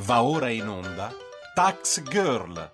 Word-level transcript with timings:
Va 0.00 0.22
ora 0.22 0.50
in 0.50 0.68
onda 0.68 1.10
Tax 1.54 2.02
Girl. 2.02 2.72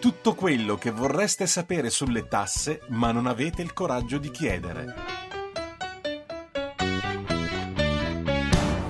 Tutto 0.00 0.34
quello 0.34 0.74
che 0.74 0.90
vorreste 0.90 1.46
sapere 1.46 1.90
sulle 1.90 2.26
tasse 2.26 2.80
ma 2.88 3.12
non 3.12 3.26
avete 3.26 3.62
il 3.62 3.72
coraggio 3.72 4.18
di 4.18 4.32
chiedere. 4.32 4.94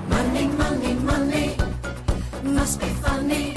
Money, 0.06 0.46
money, 0.46 0.94
money 0.94 1.54
must 2.44 2.78
be 2.78 2.86
funny 3.02 3.52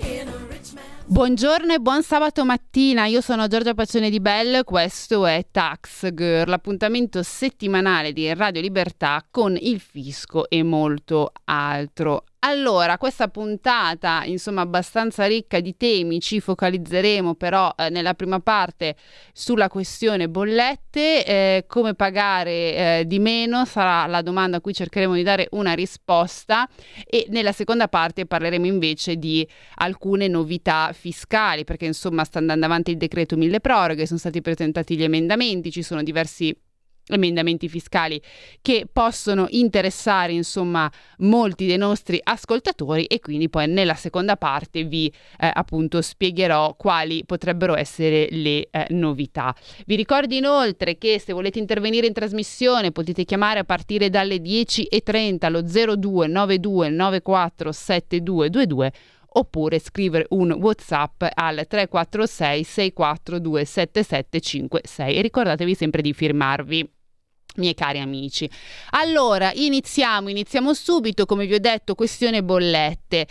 in 0.00 0.28
a 0.28 0.46
rich 0.50 0.74
man. 0.74 0.84
Buongiorno 1.06 1.72
e 1.72 1.78
buon 1.78 2.02
sabato 2.02 2.44
mattina, 2.44 3.06
io 3.06 3.22
sono 3.22 3.46
Giorgia 3.46 3.72
Pacione 3.72 4.10
di 4.10 4.20
Bell, 4.20 4.64
questo 4.64 5.24
è 5.24 5.46
Tax 5.50 6.12
Girl, 6.12 6.50
l'appuntamento 6.50 7.22
settimanale 7.22 8.12
di 8.12 8.32
Radio 8.34 8.60
Libertà 8.60 9.24
con 9.30 9.56
il 9.58 9.80
fisco 9.80 10.46
e 10.50 10.62
molto 10.62 11.32
altro. 11.44 12.24
Allora, 12.42 12.98
questa 12.98 13.26
puntata, 13.26 14.22
insomma, 14.24 14.60
abbastanza 14.60 15.26
ricca 15.26 15.58
di 15.58 15.76
temi, 15.76 16.20
ci 16.20 16.38
focalizzeremo 16.38 17.34
però 17.34 17.74
eh, 17.76 17.90
nella 17.90 18.14
prima 18.14 18.38
parte 18.38 18.94
sulla 19.32 19.68
questione 19.68 20.28
bollette, 20.28 21.26
eh, 21.26 21.64
come 21.66 21.94
pagare 21.94 23.00
eh, 23.00 23.04
di 23.06 23.18
meno 23.18 23.64
sarà 23.64 24.06
la 24.06 24.22
domanda 24.22 24.58
a 24.58 24.60
cui 24.60 24.72
cercheremo 24.72 25.14
di 25.14 25.24
dare 25.24 25.48
una 25.50 25.72
risposta 25.72 26.68
e 27.04 27.26
nella 27.30 27.50
seconda 27.50 27.88
parte 27.88 28.24
parleremo 28.24 28.66
invece 28.66 29.16
di 29.16 29.46
alcune 29.74 30.28
novità 30.28 30.92
fiscali, 30.92 31.64
perché 31.64 31.86
insomma 31.86 32.22
sta 32.22 32.38
andando 32.38 32.66
avanti 32.66 32.92
il 32.92 32.98
decreto 32.98 33.36
mille 33.36 33.58
proroghe, 33.58 34.06
sono 34.06 34.20
stati 34.20 34.40
presentati 34.40 34.96
gli 34.96 35.02
emendamenti, 35.02 35.72
ci 35.72 35.82
sono 35.82 36.04
diversi 36.04 36.56
emendamenti 37.08 37.68
fiscali 37.68 38.20
che 38.62 38.86
possono 38.90 39.46
interessare 39.50 40.32
insomma 40.32 40.90
molti 41.18 41.66
dei 41.66 41.76
nostri 41.76 42.20
ascoltatori 42.22 43.04
e 43.04 43.20
quindi 43.20 43.48
poi 43.48 43.68
nella 43.68 43.94
seconda 43.94 44.36
parte 44.36 44.84
vi 44.84 45.12
eh, 45.38 45.50
appunto 45.52 46.00
spiegherò 46.00 46.74
quali 46.76 47.24
potrebbero 47.24 47.76
essere 47.76 48.28
le 48.30 48.68
eh, 48.70 48.86
novità. 48.90 49.54
Vi 49.86 49.96
ricordo 49.96 50.34
inoltre 50.34 50.98
che 50.98 51.18
se 51.18 51.32
volete 51.32 51.58
intervenire 51.58 52.06
in 52.06 52.12
trasmissione 52.12 52.92
potete 52.92 53.24
chiamare 53.24 53.60
a 53.60 53.64
partire 53.64 54.10
dalle 54.10 54.36
10.30 54.36 55.44
allo 55.44 55.62
0292 55.62 56.88
94 56.88 57.72
7222 57.72 58.92
oppure 59.30 59.78
scrivere 59.78 60.26
un 60.30 60.52
WhatsApp 60.52 61.24
al 61.34 61.66
346 61.66 62.64
642 62.64 63.64
7756 63.64 65.16
e 65.16 65.22
ricordatevi 65.22 65.74
sempre 65.74 66.02
di 66.02 66.12
firmarvi 66.12 66.90
miei 67.58 67.74
cari 67.74 67.98
amici. 67.98 68.48
Allora, 68.90 69.52
iniziamo, 69.54 70.28
iniziamo 70.28 70.72
subito, 70.74 71.26
come 71.26 71.46
vi 71.46 71.54
ho 71.54 71.60
detto, 71.60 71.94
questione 71.94 72.42
bollette. 72.42 73.26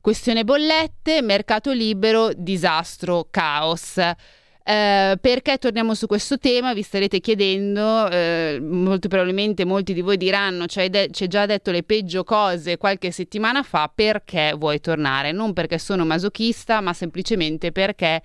Questione 0.00 0.42
bollette, 0.42 1.22
mercato 1.22 1.70
libero, 1.70 2.32
disastro, 2.34 3.28
caos. 3.30 3.98
Eh, 4.64 5.18
perché 5.20 5.58
torniamo 5.58 5.94
su 5.94 6.06
questo 6.06 6.38
tema? 6.38 6.72
Vi 6.72 6.82
starete 6.82 7.18
chiedendo, 7.20 8.08
eh, 8.08 8.58
molto 8.60 9.08
probabilmente 9.08 9.64
molti 9.64 9.92
di 9.92 10.00
voi 10.00 10.16
diranno, 10.16 10.66
ci 10.66 10.78
hai 10.78 10.88
de- 10.88 11.08
già 11.10 11.46
detto 11.46 11.72
le 11.72 11.82
peggio 11.82 12.22
cose 12.22 12.76
qualche 12.76 13.10
settimana 13.10 13.64
fa, 13.64 13.90
perché 13.92 14.54
vuoi 14.56 14.80
tornare? 14.80 15.32
Non 15.32 15.52
perché 15.52 15.78
sono 15.78 16.04
masochista, 16.04 16.80
ma 16.80 16.92
semplicemente 16.92 17.72
perché, 17.72 18.22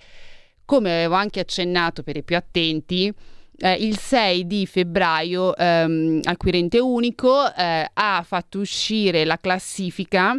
come 0.64 0.92
avevo 0.92 1.14
anche 1.14 1.40
accennato 1.40 2.04
per 2.04 2.16
i 2.16 2.22
più 2.22 2.36
attenti, 2.36 3.12
eh, 3.58 3.74
il 3.74 3.98
6 3.98 4.46
di 4.46 4.66
febbraio 4.66 5.56
ehm, 5.56 6.20
Acquirente 6.24 6.78
Unico 6.78 7.52
eh, 7.54 7.90
ha 7.92 8.24
fatto 8.26 8.60
uscire 8.60 9.24
la 9.24 9.36
classifica 9.36 10.36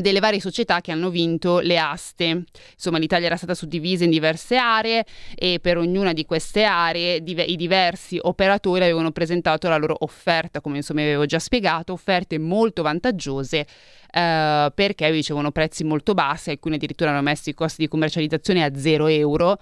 delle 0.00 0.20
varie 0.20 0.40
società 0.40 0.80
che 0.80 0.90
hanno 0.90 1.10
vinto 1.10 1.58
le 1.60 1.78
aste. 1.78 2.44
Insomma, 2.72 2.98
l'Italia 2.98 3.26
era 3.26 3.36
stata 3.36 3.54
suddivisa 3.54 4.04
in 4.04 4.10
diverse 4.10 4.56
aree 4.56 5.04
e 5.34 5.58
per 5.60 5.76
ognuna 5.76 6.12
di 6.12 6.24
queste 6.24 6.64
aree 6.64 7.22
div- 7.22 7.44
i 7.46 7.56
diversi 7.56 8.18
operatori 8.20 8.82
avevano 8.82 9.10
presentato 9.12 9.68
la 9.68 9.76
loro 9.76 9.96
offerta, 10.00 10.60
come 10.60 10.78
insomma 10.78 11.02
avevo 11.02 11.26
già 11.26 11.38
spiegato, 11.38 11.92
offerte 11.92 12.38
molto 12.38 12.82
vantaggiose 12.82 13.66
eh, 14.10 14.72
perché 14.74 15.10
ricevono 15.10 15.50
prezzi 15.50 15.84
molto 15.84 16.14
bassi, 16.14 16.50
alcune 16.50 16.76
addirittura 16.76 17.10
hanno 17.10 17.20
messo 17.20 17.50
i 17.50 17.54
costi 17.54 17.82
di 17.82 17.88
commercializzazione 17.88 18.64
a 18.64 18.74
0 18.74 19.06
euro 19.08 19.58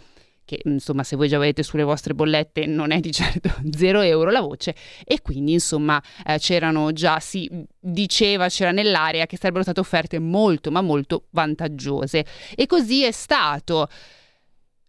che 0.51 0.59
insomma 0.65 1.05
se 1.05 1.15
voi 1.15 1.29
già 1.29 1.37
avete 1.37 1.63
sulle 1.63 1.85
vostre 1.85 2.13
bollette 2.13 2.67
non 2.67 2.91
è 2.91 2.99
di 2.99 3.13
certo 3.13 3.55
0 3.71 4.01
euro 4.01 4.31
la 4.31 4.41
voce. 4.41 4.75
E 5.05 5.21
quindi 5.23 5.53
insomma 5.53 6.03
eh, 6.27 6.39
c'erano 6.39 6.93
già, 6.93 7.21
si 7.21 7.49
diceva, 7.79 8.49
c'era 8.49 8.73
nell'area 8.73 9.27
che 9.27 9.37
sarebbero 9.37 9.63
state 9.63 9.79
offerte 9.79 10.19
molto 10.19 10.73
ma 10.73 10.81
molto 10.81 11.27
vantaggiose. 11.31 12.25
E 12.57 12.67
così 12.67 13.05
è 13.05 13.13
stato. 13.13 13.89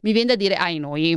Mi 0.04 0.14
viene 0.14 0.30
da 0.30 0.36
dire 0.36 0.56
ai 0.56 0.80
noi, 0.80 1.16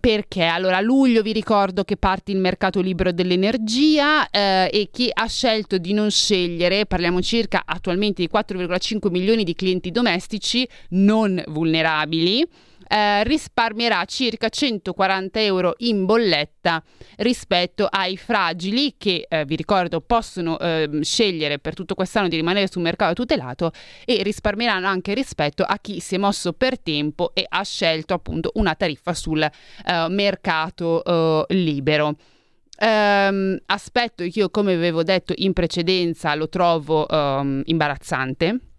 perché? 0.00 0.44
Allora 0.44 0.78
a 0.78 0.80
luglio 0.80 1.20
vi 1.20 1.32
ricordo 1.32 1.84
che 1.84 1.98
parte 1.98 2.32
il 2.32 2.38
mercato 2.38 2.80
libero 2.80 3.12
dell'energia 3.12 4.30
eh, 4.30 4.70
e 4.72 4.88
chi 4.90 5.10
ha 5.12 5.26
scelto 5.26 5.76
di 5.76 5.92
non 5.92 6.10
scegliere, 6.10 6.86
parliamo 6.86 7.20
circa 7.20 7.64
attualmente 7.66 8.22
di 8.22 8.30
4,5 8.32 9.10
milioni 9.10 9.44
di 9.44 9.54
clienti 9.54 9.90
domestici 9.90 10.66
non 10.90 11.42
vulnerabili, 11.48 12.48
eh, 12.92 13.24
risparmierà 13.24 14.04
circa 14.04 14.50
140 14.50 15.40
euro 15.40 15.74
in 15.78 16.04
bolletta 16.04 16.82
rispetto 17.16 17.86
ai 17.90 18.18
fragili 18.18 18.96
che 18.98 19.26
eh, 19.26 19.46
vi 19.46 19.56
ricordo 19.56 20.02
possono 20.02 20.58
eh, 20.58 20.98
scegliere 21.00 21.58
per 21.58 21.72
tutto 21.72 21.94
quest'anno 21.94 22.28
di 22.28 22.36
rimanere 22.36 22.68
sul 22.68 22.82
mercato 22.82 23.14
tutelato 23.14 23.72
e 24.04 24.22
risparmieranno 24.22 24.86
anche 24.86 25.14
rispetto 25.14 25.62
a 25.62 25.78
chi 25.80 26.00
si 26.00 26.16
è 26.16 26.18
mosso 26.18 26.52
per 26.52 26.78
tempo 26.78 27.30
e 27.34 27.46
ha 27.48 27.62
scelto 27.64 28.12
appunto 28.12 28.50
una 28.54 28.74
tariffa 28.74 29.14
sul 29.14 29.42
eh, 29.42 30.06
mercato 30.10 31.02
eh, 31.48 31.54
libero. 31.54 32.16
Um, 32.84 33.56
aspetto 33.66 34.24
che 34.24 34.32
io, 34.34 34.50
come 34.50 34.72
avevo 34.72 35.04
detto 35.04 35.32
in 35.36 35.52
precedenza, 35.52 36.34
lo 36.34 36.48
trovo 36.48 37.06
um, 37.08 37.62
imbarazzante 37.64 38.71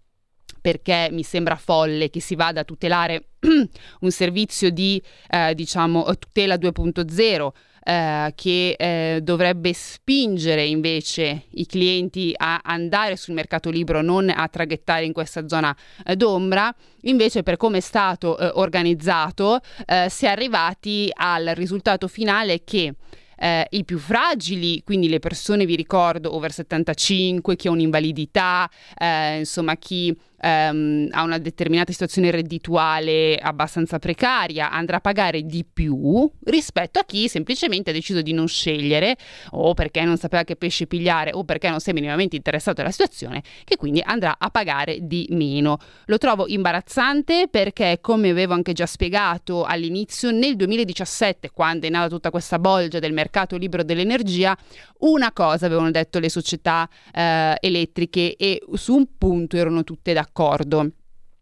perché 0.64 1.08
mi 1.10 1.22
sembra 1.22 1.56
folle 1.56 2.08
che 2.08 2.22
si 2.22 2.34
vada 2.36 2.60
a 2.60 2.64
tutelare 2.64 3.32
un 4.00 4.10
servizio 4.10 4.70
di 4.70 5.02
eh, 5.28 5.54
diciamo 5.54 6.06
tutela 6.16 6.54
2.0 6.54 7.50
eh, 7.84 8.32
che 8.34 8.74
eh, 8.78 9.20
dovrebbe 9.22 9.74
spingere 9.74 10.64
invece 10.64 11.48
i 11.50 11.66
clienti 11.66 12.32
a 12.34 12.60
andare 12.64 13.16
sul 13.16 13.34
mercato 13.34 13.68
libero, 13.68 14.00
non 14.00 14.32
a 14.34 14.48
traghettare 14.48 15.04
in 15.04 15.12
questa 15.12 15.46
zona 15.46 15.76
eh, 16.02 16.16
d'ombra. 16.16 16.74
Invece, 17.02 17.42
per 17.42 17.58
come 17.58 17.76
è 17.76 17.82
stato 17.82 18.38
eh, 18.38 18.50
organizzato, 18.54 19.60
eh, 19.84 20.06
si 20.08 20.24
è 20.24 20.28
arrivati 20.28 21.10
al 21.12 21.52
risultato 21.54 22.08
finale 22.08 22.64
che 22.64 22.94
eh, 23.36 23.66
i 23.70 23.84
più 23.84 23.98
fragili, 23.98 24.82
quindi 24.82 25.08
le 25.08 25.18
persone, 25.18 25.66
vi 25.66 25.76
ricordo, 25.76 26.34
over 26.34 26.52
75, 26.52 27.56
chi 27.56 27.68
ha 27.68 27.70
un'invalidità, 27.70 28.70
eh, 28.98 29.38
insomma 29.38 29.76
chi 29.76 30.16
ehm, 30.40 31.08
ha 31.10 31.22
una 31.22 31.38
determinata 31.38 31.92
situazione 31.92 32.30
reddituale 32.30 33.36
abbastanza 33.36 33.98
precaria, 33.98 34.70
andrà 34.70 34.96
a 34.96 35.00
pagare 35.00 35.42
di 35.42 35.64
più 35.70 36.30
rispetto 36.44 36.98
a 36.98 37.04
chi 37.04 37.28
semplicemente 37.28 37.90
ha 37.90 37.92
deciso 37.92 38.22
di 38.22 38.32
non 38.32 38.48
scegliere 38.48 39.16
o 39.50 39.74
perché 39.74 40.02
non 40.04 40.16
sapeva 40.16 40.44
che 40.44 40.56
pesce 40.56 40.86
pigliare 40.86 41.32
o 41.32 41.44
perché 41.44 41.68
non 41.68 41.80
si 41.80 41.90
è 41.90 41.92
minimamente 41.92 42.36
interessato 42.36 42.80
alla 42.80 42.90
situazione, 42.90 43.42
che 43.64 43.76
quindi 43.76 44.02
andrà 44.04 44.36
a 44.38 44.50
pagare 44.50 44.98
di 45.02 45.26
meno. 45.30 45.78
Lo 46.06 46.18
trovo 46.18 46.46
imbarazzante 46.46 47.48
perché, 47.50 47.98
come 48.00 48.30
avevo 48.30 48.54
anche 48.54 48.72
già 48.72 48.86
spiegato 48.86 49.64
all'inizio, 49.64 50.30
nel 50.30 50.56
2017, 50.56 51.50
quando 51.50 51.86
è 51.86 51.90
nata 51.90 52.08
tutta 52.08 52.30
questa 52.30 52.58
bolgia 52.58 52.98
del 52.98 53.12
mercato 53.12 53.56
libero 53.56 53.82
dell'energia, 53.82 54.56
una 55.00 55.32
cosa 55.32 55.66
avevano 55.66 55.90
detto 55.90 56.18
le 56.18 56.28
società 56.28 56.88
eh, 57.12 57.56
elettriche 57.60 58.36
e 58.36 58.62
su 58.74 58.94
un 58.94 59.06
punto 59.18 59.56
erano 59.56 59.84
tutte 59.84 60.12
d'accordo. 60.12 60.23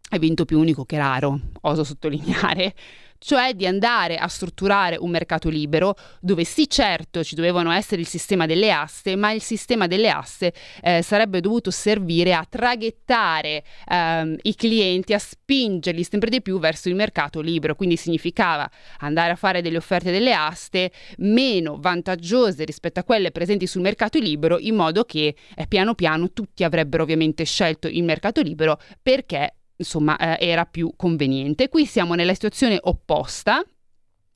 Evento 0.09 0.45
più 0.45 0.59
unico 0.59 0.85
che 0.85 0.97
raro, 0.97 1.39
oso 1.61 1.83
sottolineare, 1.83 2.75
cioè 3.23 3.53
di 3.53 3.65
andare 3.65 4.17
a 4.17 4.27
strutturare 4.27 4.97
un 4.97 5.09
mercato 5.09 5.47
libero 5.47 5.95
dove 6.19 6.43
sì 6.43 6.69
certo 6.69 7.23
ci 7.23 7.35
dovevano 7.35 7.71
essere 7.71 8.01
il 8.01 8.07
sistema 8.07 8.45
delle 8.45 8.71
aste, 8.71 9.15
ma 9.15 9.31
il 9.31 9.41
sistema 9.41 9.87
delle 9.87 10.09
aste 10.09 10.53
eh, 10.81 11.01
sarebbe 11.01 11.39
dovuto 11.39 11.71
servire 11.71 12.33
a 12.33 12.45
traghettare 12.47 13.63
ehm, 13.89 14.37
i 14.41 14.55
clienti, 14.55 15.13
a 15.13 15.19
spingerli 15.19 16.03
sempre 16.03 16.29
di 16.29 16.41
più 16.41 16.59
verso 16.59 16.89
il 16.89 16.95
mercato 16.95 17.39
libero, 17.39 17.75
quindi 17.75 17.95
significava 17.95 18.69
andare 18.99 19.31
a 19.31 19.35
fare 19.35 19.61
delle 19.61 19.77
offerte 19.77 20.11
delle 20.11 20.33
aste 20.33 20.91
meno 21.19 21.77
vantaggiose 21.79 22.65
rispetto 22.65 22.99
a 22.99 23.03
quelle 23.03 23.31
presenti 23.31 23.67
sul 23.67 23.81
mercato 23.81 24.19
libero, 24.19 24.59
in 24.59 24.75
modo 24.75 25.05
che 25.05 25.35
eh, 25.55 25.67
piano 25.67 25.95
piano 25.95 26.31
tutti 26.33 26.65
avrebbero 26.65 27.03
ovviamente 27.03 27.45
scelto 27.45 27.87
il 27.87 28.03
mercato 28.03 28.41
libero 28.41 28.77
perché 29.01 29.55
insomma 29.75 30.17
eh, 30.17 30.47
era 30.47 30.65
più 30.65 30.93
conveniente. 30.95 31.69
Qui 31.69 31.85
siamo 31.85 32.13
nella 32.15 32.33
situazione 32.33 32.77
opposta 32.81 33.63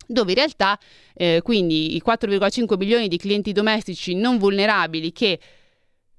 dove 0.07 0.31
in 0.31 0.37
realtà 0.37 0.79
eh, 1.13 1.41
quindi 1.43 1.95
i 1.95 2.01
4,5 2.05 2.77
milioni 2.77 3.07
di 3.07 3.17
clienti 3.17 3.51
domestici 3.51 4.15
non 4.15 4.37
vulnerabili 4.37 5.11
che 5.11 5.39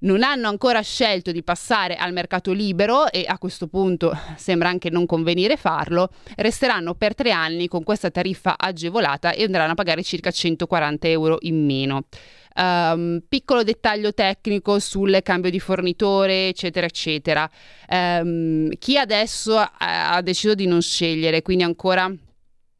non 0.01 0.23
hanno 0.23 0.47
ancora 0.47 0.81
scelto 0.81 1.31
di 1.31 1.43
passare 1.43 1.95
al 1.95 2.13
mercato 2.13 2.53
libero 2.53 3.11
e 3.11 3.25
a 3.27 3.37
questo 3.37 3.67
punto 3.67 4.17
sembra 4.37 4.69
anche 4.69 4.89
non 4.89 5.05
convenire 5.05 5.57
farlo, 5.57 6.09
resteranno 6.37 6.93
per 6.93 7.15
tre 7.15 7.31
anni 7.31 7.67
con 7.67 7.83
questa 7.83 8.09
tariffa 8.09 8.55
agevolata 8.57 9.33
e 9.33 9.43
andranno 9.43 9.71
a 9.73 9.75
pagare 9.75 10.03
circa 10.03 10.31
140 10.31 11.07
euro 11.07 11.37
in 11.41 11.65
meno. 11.65 12.03
Um, 12.55 13.21
piccolo 13.27 13.63
dettaglio 13.63 14.13
tecnico 14.13 14.79
sul 14.79 15.19
cambio 15.23 15.49
di 15.49 15.59
fornitore, 15.59 16.49
eccetera, 16.49 16.85
eccetera. 16.85 17.49
Um, 17.89 18.69
chi 18.79 18.97
adesso 18.97 19.57
ha, 19.57 19.69
ha 20.13 20.21
deciso 20.21 20.55
di 20.55 20.65
non 20.65 20.81
scegliere, 20.81 21.41
quindi 21.41 21.63
ancora 21.63 22.11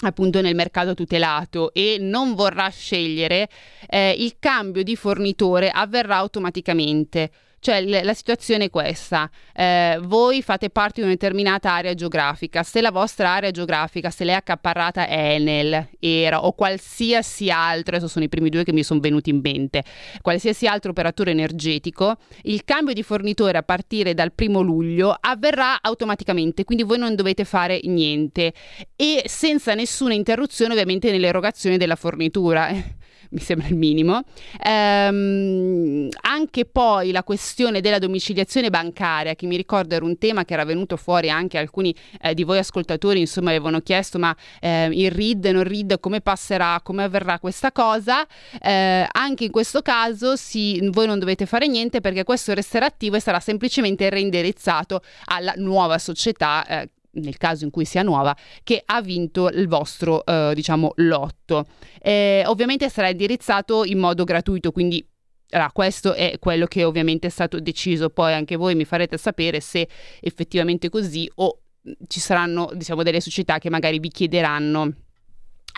appunto 0.02 0.42
nel 0.42 0.56
mercato 0.56 0.94
tutelato 0.94 1.74
e 1.74 1.98
non 2.00 2.34
vorrà 2.34 2.70
scegliere, 2.70 3.50
eh, 3.88 4.16
il 4.18 4.38
cambio 4.40 4.84
di 4.84 4.96
fornitore 4.96 5.70
avverrà 5.70 6.18
automaticamente. 6.18 7.32
Cioè 7.60 7.82
l- 7.82 8.04
la 8.04 8.14
situazione 8.14 8.66
è 8.66 8.70
questa, 8.70 9.30
eh, 9.54 10.00
voi 10.02 10.42
fate 10.42 10.70
parte 10.70 10.96
di 10.96 11.02
una 11.02 11.12
determinata 11.12 11.72
area 11.72 11.94
geografica, 11.94 12.64
se 12.64 12.82
la 12.82 12.92
vostra 12.92 13.32
area 13.32 13.52
geografica, 13.52 14.10
se 14.10 14.24
l'è 14.24 14.34
accaparrata 14.34 15.08
Enel, 15.08 15.90
ERA 16.00 16.46
o 16.46 16.54
qualsiasi 16.54 17.52
altro, 17.52 17.96
adesso 17.96 18.10
sono 18.10 18.26
i 18.26 18.30
primi 18.30 18.50
due 18.50 18.64
che 18.64 18.72
mi 18.72 18.84
sono 18.84 19.00
venuti 19.00 19.30
in 19.30 19.40
mente, 19.44 19.84
qualsiasi 20.22 20.68
altro 20.68 20.92
operatore 20.92 21.32
energetico, 21.32 22.16
il 22.44 22.64
cambio 22.64 22.94
di 22.94 23.04
fornitore 23.04 23.58
a 23.58 23.64
partire 23.64 24.14
dal 24.14 24.32
primo 24.32 24.62
luglio 24.62 25.16
avverrà 25.20 25.82
automaticamente, 25.82 26.64
quindi 26.64 26.84
voi 26.84 26.98
non 26.98 27.16
dovete 27.16 27.44
fare 27.44 27.80
niente. 27.84 28.54
E 28.96 29.24
senza 29.26 29.74
nessuna 29.74 30.14
interruzione 30.14 30.74
ovviamente 30.74 31.12
nell'erogazione 31.12 31.78
della 31.78 31.96
fornitura 31.96 32.98
mi 33.30 33.40
sembra 33.40 33.68
il 33.68 33.76
minimo. 33.76 34.24
Ehm, 34.64 36.10
anche 36.22 36.66
poi 36.66 37.12
la 37.12 37.24
questione 37.24 37.82
della 37.82 38.00
domiciliazione 38.00 38.70
bancaria, 38.70 39.36
che 39.36 39.46
mi 39.46 39.56
ricordo 39.56 39.96
era 39.96 40.06
un 40.06 40.18
tema 40.18 40.46
che 40.46 40.54
era 40.54 40.66
venuto 40.66 40.98
fuori 40.98 41.30
anche 41.30 41.58
alcuni 41.58 41.94
eh, 42.22 42.34
di 42.34 42.44
voi 42.44 42.58
ascoltatori, 42.58 43.20
insomma, 43.20 43.50
avevano 43.50 43.82
chiesto 43.82 44.18
ma 44.18 44.36
eh, 44.60 44.90
il 44.92 45.12
RID, 45.12 45.46
non 45.46 45.64
RID, 45.64 46.00
come 46.00 46.22
passerà, 46.22 46.80
come 46.84 47.04
avverrà 47.04 47.40
questa 47.40 47.72
cosa. 47.72 48.26
Eh, 48.62 49.08
anche 49.12 49.44
in 49.46 49.52
questo 49.52 49.82
caso 49.82 50.36
sì, 50.36 50.80
voi 50.92 51.08
non 51.08 51.20
dovete 51.20 51.46
fare 51.46 51.68
niente 51.68 52.02
perché 52.02 52.24
questo 52.24 52.54
resterà 52.54 52.86
attivo 52.86 53.16
e 53.16 53.20
sarà 53.20 53.40
semplicemente 53.40 54.10
reindirizzato 54.10 55.02
alla 55.26 55.54
nuova 55.56 55.98
società 55.98 56.66
eh, 56.66 56.90
nel 57.12 57.38
caso 57.38 57.64
in 57.64 57.72
cui 57.72 57.86
sia 57.86 58.04
nuova, 58.04 58.36
che 58.64 58.82
ha 58.86 59.02
vinto 59.02 59.50
il 59.50 59.68
vostro, 59.68 60.26
eh, 60.26 60.52
diciamo, 60.54 60.94
lotto. 60.98 61.66
Eh, 62.02 62.44
ovviamente 62.46 62.90
sarà 62.90 63.10
indirizzato 63.10 63.84
in 63.84 63.98
modo 64.00 64.24
gratuito, 64.24 64.72
quindi 64.72 65.06
allora, 65.52 65.72
questo 65.72 66.14
è 66.14 66.38
quello 66.40 66.68
che 66.68 66.84
ovviamente 66.84 67.28
è 67.28 67.32
stato 67.32 67.60
deciso, 67.60 68.10
poi 68.10 68.34
anche 68.34 68.56
voi 68.56 68.76
mi 68.76 68.86
farete 68.86 69.18
sapere 69.18 69.60
se 69.60 69.88
effettivamente 70.20 70.90
così 70.90 71.30
o 71.36 71.62
ci 72.08 72.20
saranno, 72.20 72.70
diciamo, 72.76 73.02
delle 73.02 73.22
società 73.22 73.58
che 73.58 73.70
magari 73.70 74.00
vi 74.00 74.10
chiederanno 74.10 74.94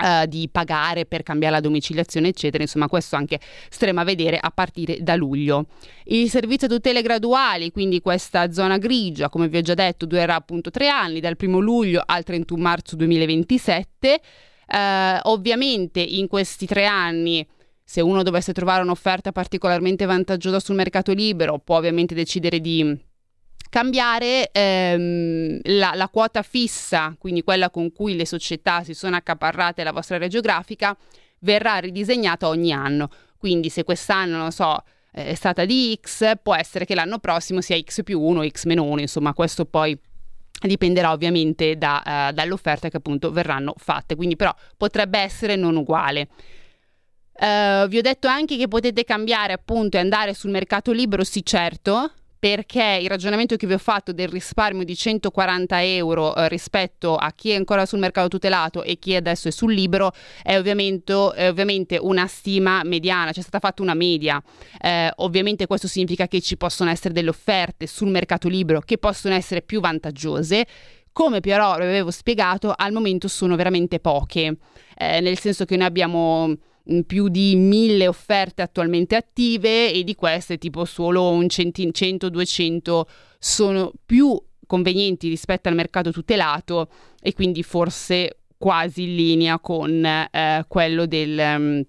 Uh, 0.01 0.25
di 0.25 0.49
pagare 0.51 1.05
per 1.05 1.21
cambiare 1.21 1.53
la 1.53 1.59
domiciliazione, 1.61 2.29
eccetera. 2.29 2.63
Insomma, 2.63 2.87
questo 2.87 3.15
anche 3.15 3.39
staremo 3.69 3.99
a 3.99 4.03
vedere 4.03 4.39
a 4.41 4.49
partire 4.49 4.97
da 5.01 5.15
luglio. 5.15 5.67
Il 6.05 6.27
servizio 6.27 6.67
tutele 6.67 7.03
graduali, 7.03 7.71
quindi 7.71 8.01
questa 8.01 8.51
zona 8.51 8.79
grigia, 8.79 9.29
come 9.29 9.47
vi 9.47 9.57
ho 9.57 9.61
già 9.61 9.75
detto, 9.75 10.07
durerà 10.07 10.33
appunto 10.33 10.71
tre 10.71 10.87
anni, 10.87 11.19
dal 11.19 11.35
1 11.39 11.59
luglio 11.59 12.01
al 12.03 12.23
31 12.23 12.59
marzo 12.59 12.95
2027. 12.95 14.21
Uh, 14.73 15.19
ovviamente 15.23 15.99
in 15.99 16.27
questi 16.27 16.65
tre 16.65 16.87
anni 16.87 17.45
se 17.91 17.99
uno 17.99 18.23
dovesse 18.23 18.53
trovare 18.53 18.83
un'offerta 18.83 19.33
particolarmente 19.33 20.05
vantaggiosa 20.05 20.61
sul 20.61 20.75
mercato 20.75 21.11
libero, 21.11 21.59
può 21.59 21.75
ovviamente 21.75 22.15
decidere 22.15 22.61
di 22.61 22.97
cambiare 23.71 24.51
ehm, 24.51 25.61
la, 25.63 25.93
la, 25.95 26.09
quota 26.09 26.41
fissa, 26.41 27.15
quindi 27.17 27.41
quella 27.41 27.69
con 27.69 27.93
cui 27.93 28.17
le 28.17 28.25
società 28.25 28.83
si 28.83 28.93
sono 28.93 29.15
accaparrate 29.15 29.81
la 29.83 29.93
vostra 29.93 30.17
area 30.17 30.27
geografica, 30.27 30.95
verrà 31.39 31.77
ridisegnata 31.77 32.49
ogni 32.49 32.73
anno. 32.73 33.09
Quindi 33.37 33.69
se 33.69 33.85
quest'anno, 33.85 34.35
non 34.35 34.51
so, 34.51 34.83
è 35.09 35.33
stata 35.35 35.63
di 35.63 35.97
X, 35.99 36.33
può 36.43 36.53
essere 36.53 36.83
che 36.83 36.95
l'anno 36.95 37.19
prossimo 37.19 37.61
sia 37.61 37.79
X 37.81 38.03
più 38.03 38.19
1, 38.19 38.45
X 38.49 38.65
meno 38.65 38.83
1, 38.83 38.99
insomma 38.99 39.33
questo 39.33 39.63
poi 39.63 39.97
dipenderà 40.67 41.13
ovviamente 41.13 41.77
da, 41.77 42.29
uh, 42.29 42.33
dall'offerta 42.33 42.89
che 42.89 42.97
appunto 42.97 43.31
verranno 43.31 43.73
fatte, 43.77 44.15
quindi 44.15 44.35
però 44.35 44.53
potrebbe 44.75 45.17
essere 45.17 45.55
non 45.55 45.77
uguale. 45.77 46.27
Uh, 47.39 47.87
vi 47.87 47.97
ho 47.97 48.01
detto 48.01 48.27
anche 48.27 48.57
che 48.57 48.67
potete 48.67 49.05
cambiare 49.05 49.53
appunto 49.53 49.95
e 49.95 50.01
andare 50.01 50.33
sul 50.33 50.51
mercato 50.51 50.91
libero, 50.91 51.23
sì 51.23 51.43
certo, 51.45 52.11
perché 52.41 52.97
il 52.99 53.07
ragionamento 53.07 53.55
che 53.55 53.67
vi 53.67 53.73
ho 53.73 53.77
fatto 53.77 54.11
del 54.11 54.27
risparmio 54.27 54.83
di 54.83 54.95
140 54.95 55.83
euro 55.83 56.35
eh, 56.35 56.47
rispetto 56.49 57.15
a 57.15 57.31
chi 57.33 57.51
è 57.51 57.55
ancora 57.55 57.85
sul 57.85 57.99
mercato 57.99 58.29
tutelato 58.29 58.81
e 58.81 58.97
chi 58.97 59.13
adesso 59.13 59.47
è 59.47 59.51
sul 59.51 59.71
libero 59.71 60.11
è 60.41 60.57
ovviamente, 60.57 61.13
è 61.35 61.47
ovviamente 61.47 61.99
una 62.01 62.25
stima 62.25 62.81
mediana, 62.83 63.31
c'è 63.31 63.41
stata 63.41 63.59
fatta 63.59 63.83
una 63.83 63.93
media. 63.93 64.41
Eh, 64.81 65.11
ovviamente 65.17 65.67
questo 65.67 65.87
significa 65.87 66.27
che 66.27 66.41
ci 66.41 66.57
possono 66.57 66.89
essere 66.89 67.13
delle 67.13 67.29
offerte 67.29 67.85
sul 67.85 68.09
mercato 68.09 68.47
libero 68.47 68.79
che 68.79 68.97
possono 68.97 69.35
essere 69.35 69.61
più 69.61 69.79
vantaggiose. 69.79 70.65
Come 71.11 71.41
però 71.41 71.75
vi 71.75 71.83
avevo 71.83 72.09
spiegato, 72.09 72.73
al 72.75 72.91
momento 72.91 73.27
sono 73.27 73.55
veramente 73.55 73.99
poche, 73.99 74.57
eh, 74.97 75.19
nel 75.19 75.37
senso 75.37 75.65
che 75.65 75.77
noi 75.77 75.85
abbiamo 75.85 76.55
più 77.05 77.29
di 77.29 77.55
mille 77.55 78.07
offerte 78.07 78.61
attualmente 78.61 79.15
attive 79.15 79.91
e 79.91 80.03
di 80.03 80.15
queste 80.15 80.57
tipo 80.57 80.85
solo 80.85 81.29
un 81.29 81.47
centi- 81.47 81.91
100-200 81.91 83.01
sono 83.39 83.91
più 84.05 84.39
convenienti 84.65 85.27
rispetto 85.27 85.69
al 85.69 85.75
mercato 85.75 86.11
tutelato 86.11 86.89
e 87.21 87.33
quindi 87.33 87.63
forse 87.63 88.41
quasi 88.57 89.03
in 89.03 89.15
linea 89.15 89.59
con 89.59 90.05
eh, 90.05 90.65
quello 90.67 91.05
del... 91.05 91.87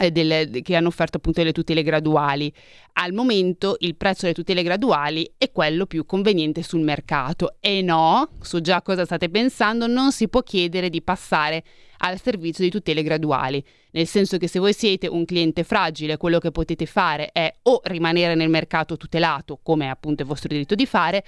Um, 0.00 0.08
delle, 0.08 0.62
che 0.62 0.76
hanno 0.76 0.88
offerto 0.88 1.16
appunto 1.18 1.42
le 1.42 1.52
tutele 1.52 1.82
graduali. 1.82 2.52
Al 2.94 3.12
momento 3.12 3.76
il 3.80 3.96
prezzo 3.96 4.22
delle 4.22 4.34
tutele 4.34 4.62
graduali 4.62 5.30
è 5.38 5.50
quello 5.52 5.86
più 5.86 6.04
conveniente 6.04 6.62
sul 6.62 6.80
mercato 6.80 7.56
e 7.60 7.82
no, 7.82 8.30
so 8.40 8.60
già 8.60 8.82
cosa 8.82 9.04
state 9.04 9.28
pensando, 9.28 9.86
non 9.86 10.10
si 10.12 10.28
può 10.28 10.42
chiedere 10.42 10.90
di 10.90 11.02
passare 11.02 11.64
al 11.98 12.20
servizio 12.20 12.64
di 12.64 12.70
tutele 12.70 13.02
graduali, 13.02 13.64
nel 13.92 14.06
senso 14.06 14.36
che 14.36 14.48
se 14.48 14.58
voi 14.58 14.72
siete 14.72 15.06
un 15.06 15.24
cliente 15.24 15.64
fragile, 15.64 16.16
quello 16.16 16.38
che 16.38 16.50
potete 16.50 16.86
fare 16.86 17.30
è 17.32 17.52
o 17.62 17.80
rimanere 17.84 18.34
nel 18.34 18.48
mercato 18.48 18.96
tutelato, 18.96 19.58
come 19.62 19.86
è 19.86 19.88
appunto 19.88 20.22
il 20.22 20.28
vostro 20.28 20.48
diritto 20.48 20.74
di 20.74 20.86
fare, 20.86 21.24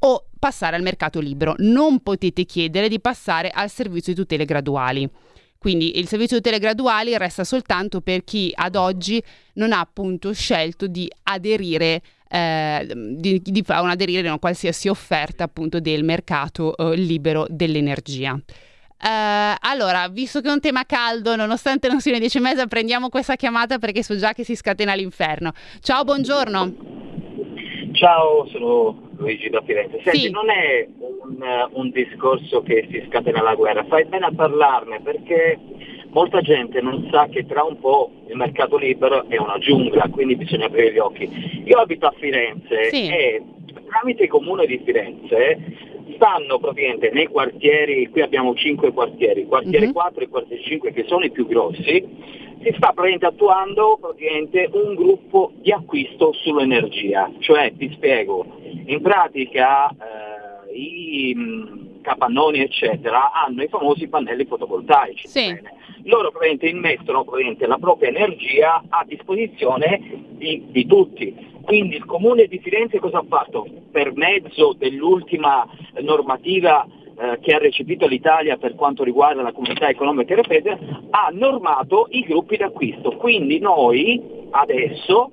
o 0.00 0.26
passare 0.38 0.76
al 0.76 0.82
mercato 0.82 1.20
libero. 1.20 1.54
Non 1.58 2.00
potete 2.00 2.44
chiedere 2.44 2.88
di 2.88 3.00
passare 3.00 3.50
al 3.50 3.70
servizio 3.70 4.12
di 4.12 4.20
tutele 4.20 4.44
graduali. 4.44 5.08
Quindi 5.64 5.98
il 5.98 6.06
servizio 6.06 6.36
tutele 6.36 6.58
graduali 6.58 7.16
resta 7.16 7.42
soltanto 7.42 8.02
per 8.02 8.22
chi 8.22 8.52
ad 8.54 8.76
oggi 8.76 9.22
non 9.54 9.72
ha 9.72 9.80
appunto 9.80 10.34
scelto 10.34 10.86
di 10.86 11.10
aderire 11.22 12.02
eh, 12.28 12.86
di, 12.94 13.40
di, 13.42 13.64
aderire 13.66 14.28
a 14.28 14.38
qualsiasi 14.38 14.88
offerta 14.88 15.44
appunto 15.44 15.80
del 15.80 16.04
mercato 16.04 16.76
eh, 16.76 16.96
libero 16.96 17.46
dell'energia. 17.48 18.32
Uh, 18.34 19.56
allora, 19.60 20.06
visto 20.08 20.42
che 20.42 20.48
è 20.48 20.52
un 20.52 20.60
tema 20.60 20.84
caldo, 20.84 21.34
nonostante 21.34 21.88
non 21.88 22.02
siano 22.02 22.18
le 22.18 22.24
dieci 22.24 22.36
e 22.36 22.40
mezza, 22.42 22.66
prendiamo 22.66 23.08
questa 23.08 23.34
chiamata 23.36 23.78
perché 23.78 24.02
so 24.02 24.18
già 24.18 24.34
che 24.34 24.44
si 24.44 24.54
scatena 24.54 24.92
l'inferno. 24.92 25.52
Ciao, 25.80 26.04
buongiorno. 26.04 26.74
Ciao, 27.92 28.46
sono 28.50 29.03
Luigi 29.16 29.48
da 29.50 29.62
Firenze. 29.62 30.00
Senti, 30.02 30.18
Sì. 30.18 30.30
non 30.30 30.50
è 30.50 30.86
un, 30.98 31.68
un 31.72 31.90
discorso 31.90 32.62
che 32.62 32.86
si 32.90 33.02
scatena 33.08 33.42
la 33.42 33.54
guerra, 33.54 33.84
fai 33.84 34.04
bene 34.04 34.26
a 34.26 34.32
parlarne 34.34 35.00
perché 35.00 35.58
molta 36.10 36.40
gente 36.40 36.80
non 36.80 37.08
sa 37.10 37.26
che 37.28 37.44
tra 37.46 37.62
un 37.64 37.78
po' 37.78 38.10
il 38.28 38.36
mercato 38.36 38.76
libero 38.76 39.28
è 39.28 39.36
una 39.38 39.58
giungla, 39.58 40.08
quindi 40.10 40.36
bisogna 40.36 40.66
aprire 40.66 40.92
gli 40.92 40.98
occhi. 40.98 41.28
Io 41.64 41.78
abito 41.78 42.06
a 42.06 42.14
Firenze 42.18 42.90
Sì. 42.90 43.08
e 43.08 43.42
tramite 43.88 44.24
il 44.24 44.28
comune 44.28 44.66
di 44.66 44.80
Firenze 44.84 45.58
stanno 46.14 46.58
praticamente 46.58 47.10
nei 47.12 47.26
quartieri, 47.26 48.08
qui 48.10 48.20
abbiamo 48.20 48.54
cinque 48.54 48.92
quartieri, 48.92 49.46
quartiere 49.46 49.86
Mhm. 49.86 49.92
4 49.92 50.24
e 50.24 50.28
quartiere 50.28 50.62
5 50.62 50.92
che 50.92 51.04
sono 51.06 51.24
i 51.24 51.30
più 51.30 51.46
grossi, 51.46 51.82
si 52.62 52.72
sta 52.76 52.92
praticamente 52.92 53.26
attuando 53.26 53.98
praticamente 54.00 54.68
un 54.72 54.94
gruppo 54.94 55.52
di 55.56 55.70
acquisto 55.72 56.32
sull'energia, 56.32 57.30
cioè 57.40 57.72
ti 57.76 57.90
spiego, 57.94 58.46
in 58.86 59.00
pratica 59.02 59.88
eh, 59.90 59.94
i 60.74 61.34
mh, 61.34 62.00
capannoni 62.02 62.60
eccetera 62.60 63.32
hanno 63.32 63.62
i 63.62 63.68
famosi 63.68 64.08
pannelli 64.08 64.44
fotovoltaici, 64.44 65.28
Sì. 65.28 65.56
loro 66.04 66.30
praticamente 66.30 66.68
immettono 66.68 67.24
praticamente 67.24 67.66
la 67.66 67.78
propria 67.78 68.08
energia 68.10 68.82
a 68.88 69.04
disposizione 69.06 70.00
di, 70.30 70.64
di 70.68 70.86
tutti. 70.86 71.52
Quindi 71.62 71.96
il 71.96 72.04
comune 72.04 72.46
di 72.46 72.58
Firenze 72.58 72.98
cosa 72.98 73.18
ha 73.18 73.24
fatto? 73.26 73.66
Per 73.90 74.12
mezzo 74.14 74.74
dell'ultima 74.76 75.66
normativa 76.00 76.86
eh, 77.16 77.38
che 77.40 77.54
ha 77.54 77.58
recepito 77.58 78.06
l'Italia 78.06 78.58
per 78.58 78.74
quanto 78.74 79.02
riguarda 79.02 79.40
la 79.40 79.52
comunità 79.52 79.88
economica 79.88 80.34
europea, 80.34 80.78
ha 81.10 81.30
normato 81.32 82.08
i 82.10 82.20
gruppi 82.20 82.58
d'acquisto. 82.58 83.12
Quindi 83.12 83.60
noi 83.60 84.20
adesso 84.50 85.32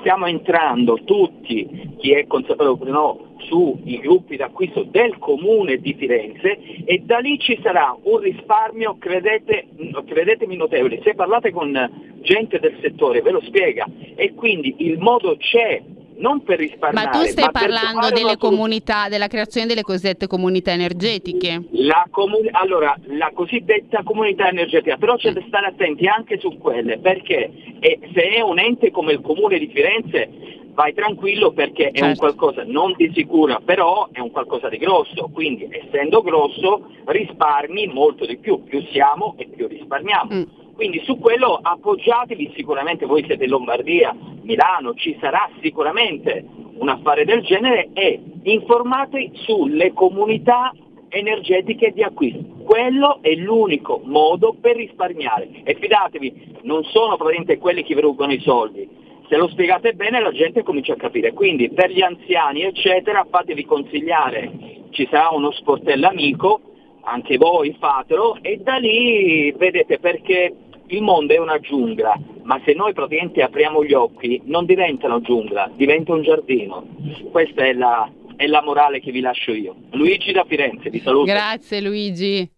stiamo 0.00 0.26
entrando 0.26 0.98
tutti, 1.04 1.94
chi 1.98 2.12
è 2.12 2.26
consapevole 2.26 2.90
o 2.90 2.92
no, 2.92 3.34
sui 3.38 3.98
gruppi 3.98 4.36
d'acquisto 4.36 4.84
del 4.84 5.18
comune 5.18 5.78
di 5.78 5.94
Firenze 5.94 6.58
e 6.84 7.02
da 7.04 7.18
lì 7.18 7.38
ci 7.38 7.58
sarà 7.62 7.96
un 8.02 8.18
risparmio, 8.18 8.96
credete, 8.98 9.68
credetemi 10.06 10.56
notevole, 10.56 11.00
se 11.02 11.14
parlate 11.14 11.50
con 11.50 11.72
gente 12.20 12.58
del 12.58 12.76
settore 12.80 13.22
ve 13.22 13.30
lo 13.30 13.40
spiega. 13.42 13.86
E 14.14 14.34
quindi 14.34 14.74
il 14.78 14.98
modo 14.98 15.36
c'è 15.36 15.82
non 16.18 16.42
per 16.42 16.58
risparmiare. 16.58 17.08
Ma 17.08 17.12
tu 17.12 17.24
stai 17.26 17.44
ma 17.44 17.50
parlando 17.50 18.08
delle 18.10 18.36
comunità, 18.36 19.08
della 19.08 19.26
creazione 19.26 19.66
delle 19.66 19.82
cosiddette 19.82 20.26
comunità 20.26 20.72
energetiche. 20.72 21.62
La 21.72 22.06
comu- 22.10 22.48
allora, 22.52 22.96
la 23.06 23.30
cosiddetta 23.34 24.02
comunità 24.02 24.48
energetica, 24.48 24.96
però 24.96 25.16
c'è 25.16 25.32
da 25.32 25.42
stare 25.46 25.66
attenti 25.66 26.06
anche 26.06 26.38
su 26.38 26.56
quelle, 26.58 26.98
perché 26.98 27.50
eh, 27.80 27.98
se 28.14 28.22
è 28.22 28.40
un 28.40 28.58
ente 28.58 28.90
come 28.90 29.12
il 29.12 29.20
comune 29.20 29.58
di 29.58 29.68
Firenze 29.68 30.64
vai 30.76 30.92
tranquillo 30.92 31.52
perché 31.52 31.90
è 31.90 32.00
un 32.02 32.14
Certo. 32.14 32.18
qualcosa 32.20 32.62
non 32.66 32.92
di 32.96 33.10
sicura, 33.14 33.60
però 33.64 34.08
è 34.12 34.20
un 34.20 34.30
qualcosa 34.30 34.68
di 34.68 34.76
grosso, 34.76 35.30
quindi 35.32 35.66
essendo 35.70 36.20
grosso 36.20 36.90
risparmi 37.06 37.86
molto 37.86 38.26
di 38.26 38.36
più, 38.36 38.62
più 38.62 38.82
siamo 38.92 39.34
e 39.38 39.48
più 39.48 39.66
risparmiamo. 39.66 40.34
Mm. 40.34 40.42
Quindi 40.76 41.02
su 41.04 41.18
quello 41.18 41.58
appoggiatevi, 41.60 42.52
sicuramente 42.54 43.06
voi 43.06 43.24
siete 43.24 43.44
in 43.44 43.50
Lombardia, 43.50 44.14
Milano, 44.42 44.94
ci 44.94 45.16
sarà 45.18 45.48
sicuramente 45.62 46.44
un 46.76 46.90
affare 46.90 47.24
del 47.24 47.42
genere 47.42 47.88
e 47.94 48.20
informatevi 48.42 49.30
sulle 49.32 49.94
comunità 49.94 50.70
energetiche 51.08 51.92
di 51.92 52.02
acquisto. 52.02 52.44
Quello 52.62 53.20
è 53.22 53.34
l'unico 53.34 54.02
modo 54.04 54.54
per 54.60 54.76
risparmiare 54.76 55.48
e 55.64 55.74
fidatevi, 55.80 56.58
non 56.64 56.84
sono 56.84 57.16
praticamente 57.16 57.56
quelli 57.56 57.82
che 57.82 57.94
vi 57.94 58.02
rubano 58.02 58.34
i 58.34 58.40
soldi. 58.40 58.86
Se 59.30 59.36
lo 59.36 59.48
spiegate 59.48 59.94
bene 59.94 60.20
la 60.20 60.30
gente 60.30 60.62
comincia 60.62 60.92
a 60.92 60.96
capire. 60.96 61.32
Quindi 61.32 61.70
per 61.70 61.90
gli 61.90 62.02
anziani 62.02 62.62
eccetera 62.64 63.26
fatevi 63.28 63.64
consigliare, 63.64 64.52
ci 64.90 65.08
sarà 65.10 65.30
uno 65.30 65.50
sportello 65.52 66.06
amico, 66.06 66.60
anche 67.02 67.36
voi 67.36 67.74
fatelo 67.78 68.36
e 68.42 68.58
da 68.58 68.76
lì 68.76 69.52
vedete 69.52 69.98
perché 69.98 70.52
il 70.88 71.02
mondo 71.02 71.34
è 71.34 71.38
una 71.38 71.58
giungla, 71.58 72.18
ma 72.42 72.60
se 72.64 72.72
noi 72.72 72.92
praticamente 72.92 73.42
apriamo 73.42 73.84
gli 73.84 73.92
occhi 73.92 74.40
non 74.44 74.64
diventa 74.66 75.06
una 75.06 75.20
giungla, 75.20 75.70
diventa 75.74 76.12
un 76.12 76.22
giardino. 76.22 76.86
Questa 77.30 77.64
è 77.64 77.72
la, 77.72 78.10
è 78.36 78.46
la 78.46 78.62
morale 78.62 79.00
che 79.00 79.10
vi 79.10 79.20
lascio 79.20 79.52
io. 79.52 79.74
Luigi 79.92 80.32
da 80.32 80.44
Firenze, 80.44 80.90
vi 80.90 81.00
saluto. 81.00 81.24
Grazie 81.24 81.80
Luigi. 81.80 82.55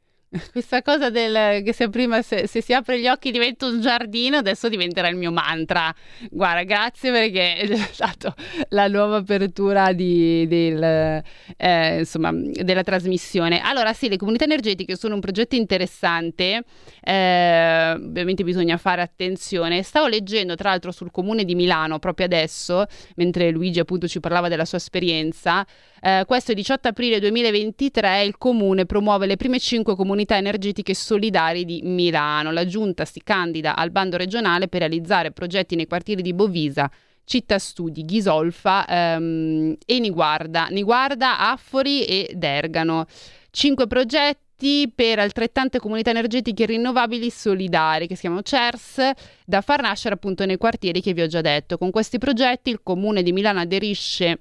Questa 0.52 0.82
cosa 0.82 1.08
del 1.08 1.62
che 1.62 1.72
se 1.72 1.88
prima 1.88 2.20
se, 2.20 2.46
se 2.46 2.60
si 2.60 2.74
apre 2.74 3.00
gli 3.00 3.08
occhi 3.08 3.30
diventa 3.30 3.64
un 3.64 3.80
giardino, 3.80 4.36
adesso 4.36 4.68
diventerà 4.68 5.08
il 5.08 5.16
mio 5.16 5.32
mantra. 5.32 5.94
Guarda, 6.30 6.64
grazie 6.64 7.10
perché 7.10 7.56
è 7.64 7.76
stato 7.76 8.34
la 8.68 8.88
nuova 8.88 9.16
apertura 9.16 9.94
di- 9.94 10.46
del, 10.46 11.22
eh, 11.56 11.98
insomma, 12.00 12.30
della 12.34 12.82
trasmissione. 12.82 13.62
Allora, 13.62 13.94
sì, 13.94 14.10
le 14.10 14.18
comunità 14.18 14.44
energetiche 14.44 14.96
sono 14.96 15.14
un 15.14 15.20
progetto 15.20 15.54
interessante, 15.56 16.62
eh, 17.02 17.92
ovviamente 17.92 18.44
bisogna 18.44 18.76
fare 18.76 19.00
attenzione. 19.00 19.82
Stavo 19.82 20.08
leggendo 20.08 20.56
tra 20.56 20.68
l'altro 20.68 20.92
sul 20.92 21.10
comune 21.10 21.44
di 21.44 21.54
Milano 21.54 21.98
proprio 21.98 22.26
adesso, 22.26 22.84
mentre 23.16 23.50
Luigi 23.50 23.80
appunto 23.80 24.06
ci 24.06 24.20
parlava 24.20 24.48
della 24.48 24.66
sua 24.66 24.76
esperienza. 24.76 25.66
Eh, 26.00 26.24
questo 26.26 26.52
è 26.52 26.54
18 26.54 26.88
aprile 26.88 27.18
2023, 27.18 28.24
il 28.24 28.36
comune 28.36 28.84
promuove 28.84 29.24
le 29.24 29.36
prime 29.36 29.58
5 29.58 29.96
comunità 29.96 30.16
energetiche 30.26 30.94
solidari 30.94 31.64
di 31.64 31.80
Milano. 31.84 32.50
La 32.50 32.66
giunta 32.66 33.04
si 33.04 33.22
candida 33.22 33.76
al 33.76 33.90
bando 33.90 34.16
regionale 34.16 34.68
per 34.68 34.80
realizzare 34.80 35.32
progetti 35.32 35.76
nei 35.76 35.86
quartieri 35.86 36.22
di 36.22 36.34
Bovisa, 36.34 36.90
Città 37.24 37.58
Studi, 37.58 38.04
Ghisolfa 38.04 38.86
ehm, 38.86 39.76
e 39.84 39.98
Niguarda, 39.98 40.66
Niguarda, 40.66 41.38
Affori 41.38 42.04
e 42.04 42.32
Dergano. 42.34 43.06
Cinque 43.50 43.86
progetti 43.86 44.90
per 44.94 45.18
altrettante 45.18 45.78
comunità 45.78 46.10
energetiche 46.10 46.66
rinnovabili 46.66 47.30
solidari 47.30 48.06
che 48.06 48.14
si 48.14 48.22
chiamano 48.22 48.42
CERS 48.42 49.10
da 49.44 49.60
far 49.60 49.82
nascere 49.82 50.14
appunto 50.14 50.44
nei 50.44 50.56
quartieri 50.56 51.00
che 51.00 51.12
vi 51.12 51.22
ho 51.22 51.26
già 51.26 51.40
detto. 51.40 51.78
Con 51.78 51.90
questi 51.90 52.18
progetti 52.18 52.70
il 52.70 52.80
comune 52.82 53.22
di 53.22 53.32
Milano 53.32 53.60
aderisce 53.60 54.40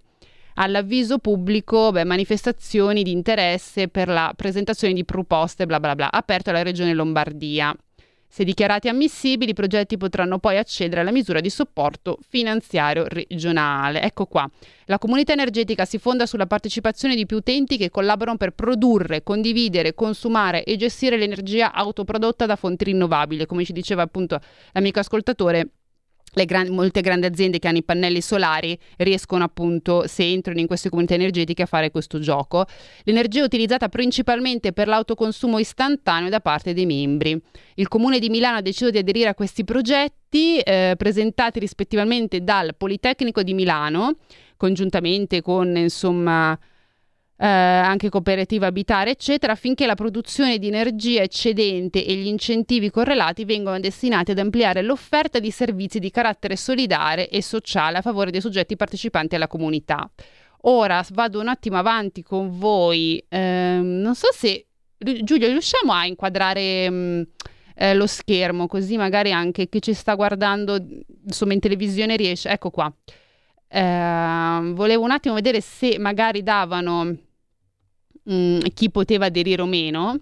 all'avviso 0.59 1.17
pubblico 1.17 1.91
beh, 1.91 2.03
manifestazioni 2.03 3.03
di 3.03 3.11
interesse 3.11 3.87
per 3.87 4.07
la 4.07 4.33
presentazione 4.35 4.93
di 4.93 5.05
proposte 5.05 5.65
bla 5.65 5.79
bla 5.79 5.95
bla 5.95 6.11
aperto 6.11 6.49
alla 6.49 6.63
regione 6.63 6.93
Lombardia. 6.93 7.75
Se 8.29 8.43
dichiarati 8.43 8.89
ammissibili, 8.89 9.51
i 9.51 9.53
progetti 9.53 9.95
potranno 9.95 10.37
poi 10.37 10.57
accedere 10.57 10.99
alla 10.99 11.13
misura 11.13 11.39
di 11.39 11.49
supporto 11.49 12.19
finanziario 12.27 13.05
regionale. 13.07 14.01
Ecco 14.01 14.25
qua. 14.25 14.47
La 14.85 14.99
comunità 14.99 15.31
energetica 15.31 15.85
si 15.85 15.97
fonda 15.97 16.25
sulla 16.25 16.45
partecipazione 16.45 17.15
di 17.15 17.25
più 17.25 17.37
utenti 17.37 17.77
che 17.77 17.89
collaborano 17.89 18.37
per 18.37 18.51
produrre, 18.51 19.23
condividere, 19.23 19.93
consumare 19.93 20.65
e 20.65 20.75
gestire 20.75 21.17
l'energia 21.17 21.71
autoprodotta 21.71 22.45
da 22.45 22.57
fonti 22.57 22.83
rinnovabili. 22.83 23.45
Come 23.45 23.63
ci 23.63 23.73
diceva 23.73 24.01
appunto 24.01 24.39
l'amico 24.73 24.99
ascoltatore, 24.99 25.69
gran- 26.46 26.70
molte 26.70 27.01
grandi 27.01 27.25
aziende 27.25 27.60
che 27.60 27.67
hanno 27.67 27.77
i 27.77 27.84
pannelli 27.84 28.22
solari 28.22 28.77
riescono 28.98 29.44
appunto, 29.44 30.08
se 30.08 30.24
entrano 30.24 30.60
in 30.60 30.67
queste 30.67 30.89
comunità 30.89 31.13
energetiche, 31.13 31.63
a 31.63 31.65
fare 31.65 31.91
questo 31.91 32.20
gioco. 32.20 32.65
L'energia 33.03 33.41
è 33.41 33.46
utilizzata 33.46 33.89
principalmente 33.89 34.74
per 34.74 34.88
l'autoconsumo 34.88 35.60
istantaneo 35.60 36.29
da 36.29 36.39
parte 36.39 36.74
dei 36.74 36.86
membri. 36.86 37.39
Il 37.75 37.88
Comune 37.88 38.20
di 38.20 38.29
Milano 38.29 38.58
ha 38.58 38.62
deciso 38.62 38.89
di 38.89 38.98
aderire 38.98 39.29
a 39.29 39.36
questi 39.36 39.63
progetti 39.63 40.60
eh, 40.60 40.96
presentati 40.98 41.60
rispettivamente 41.60 42.41
dal 42.41 42.75
Politecnico 42.75 43.44
di 43.44 43.53
Milano, 43.53 44.17
congiuntamente 44.58 45.41
con 45.41 45.75
insomma 45.75 46.58
eh, 47.39 47.46
anche 47.46 48.10
cooperativa 48.10 48.65
abitare, 48.65 49.12
eccetera, 49.12 49.53
affinché 49.53 49.86
la 49.86 49.96
produzione 49.96 50.58
di 50.58 50.67
energia 50.67 51.22
eccedente 51.22 52.03
e 52.03 52.15
gli 52.15 52.27
incentivi 52.27 52.89
correlati 52.89 53.46
vengano 53.46 53.79
destinati 53.79 54.32
ad 54.32 54.39
ampliare 54.39 54.82
l'offerta 54.82 55.39
di 55.39 55.51
servizi 55.51 56.00
di 56.00 56.10
carattere 56.10 56.56
solidale 56.56 57.29
e 57.29 57.44
sociale 57.44 58.00
a 58.00 58.01
favore 58.01 58.32
dei 58.32 58.41
soggetti 58.41 58.75
partecipanti 58.75 59.36
alla 59.36 59.48
comunità. 59.48 60.10
Ora 60.62 61.06
vado 61.12 61.39
un 61.39 61.48
attimo 61.48 61.77
avanti 61.77 62.24
con 62.24 62.58
voi. 62.58 63.24
Ehm, 63.29 64.00
non 64.01 64.15
so 64.15 64.27
se 64.32 64.65
Giulio 64.98 65.48
riusciamo 65.48 65.94
a 65.94 66.08
inquadrare 66.08 66.89
mh, 66.89 67.27
eh, 67.75 67.94
lo 67.94 68.08
schermo, 68.08 68.65
così 68.65 68.98
magari 68.98 69.32
anche 69.32 69.70
chi 69.70 69.79
ci 69.79 69.94
sta 69.94 70.15
guardando 70.15 70.84
insomma 71.24 71.53
in 71.53 71.60
televisione 71.60 72.15
riesce. 72.15 72.50
Ecco 72.50 72.72
qua. 72.72 72.91
Ehm, 73.70 74.74
volevo 74.74 75.03
un 75.03 75.12
attimo 75.12 75.36
vedere 75.36 75.62
se 75.62 76.00
magari 76.00 76.41
davano 76.41 77.15
mm, 78.31 78.60
chi 78.74 78.89
poteva 78.91 79.25
aderire 79.25 79.62
o 79.62 79.65
meno. 79.65 80.19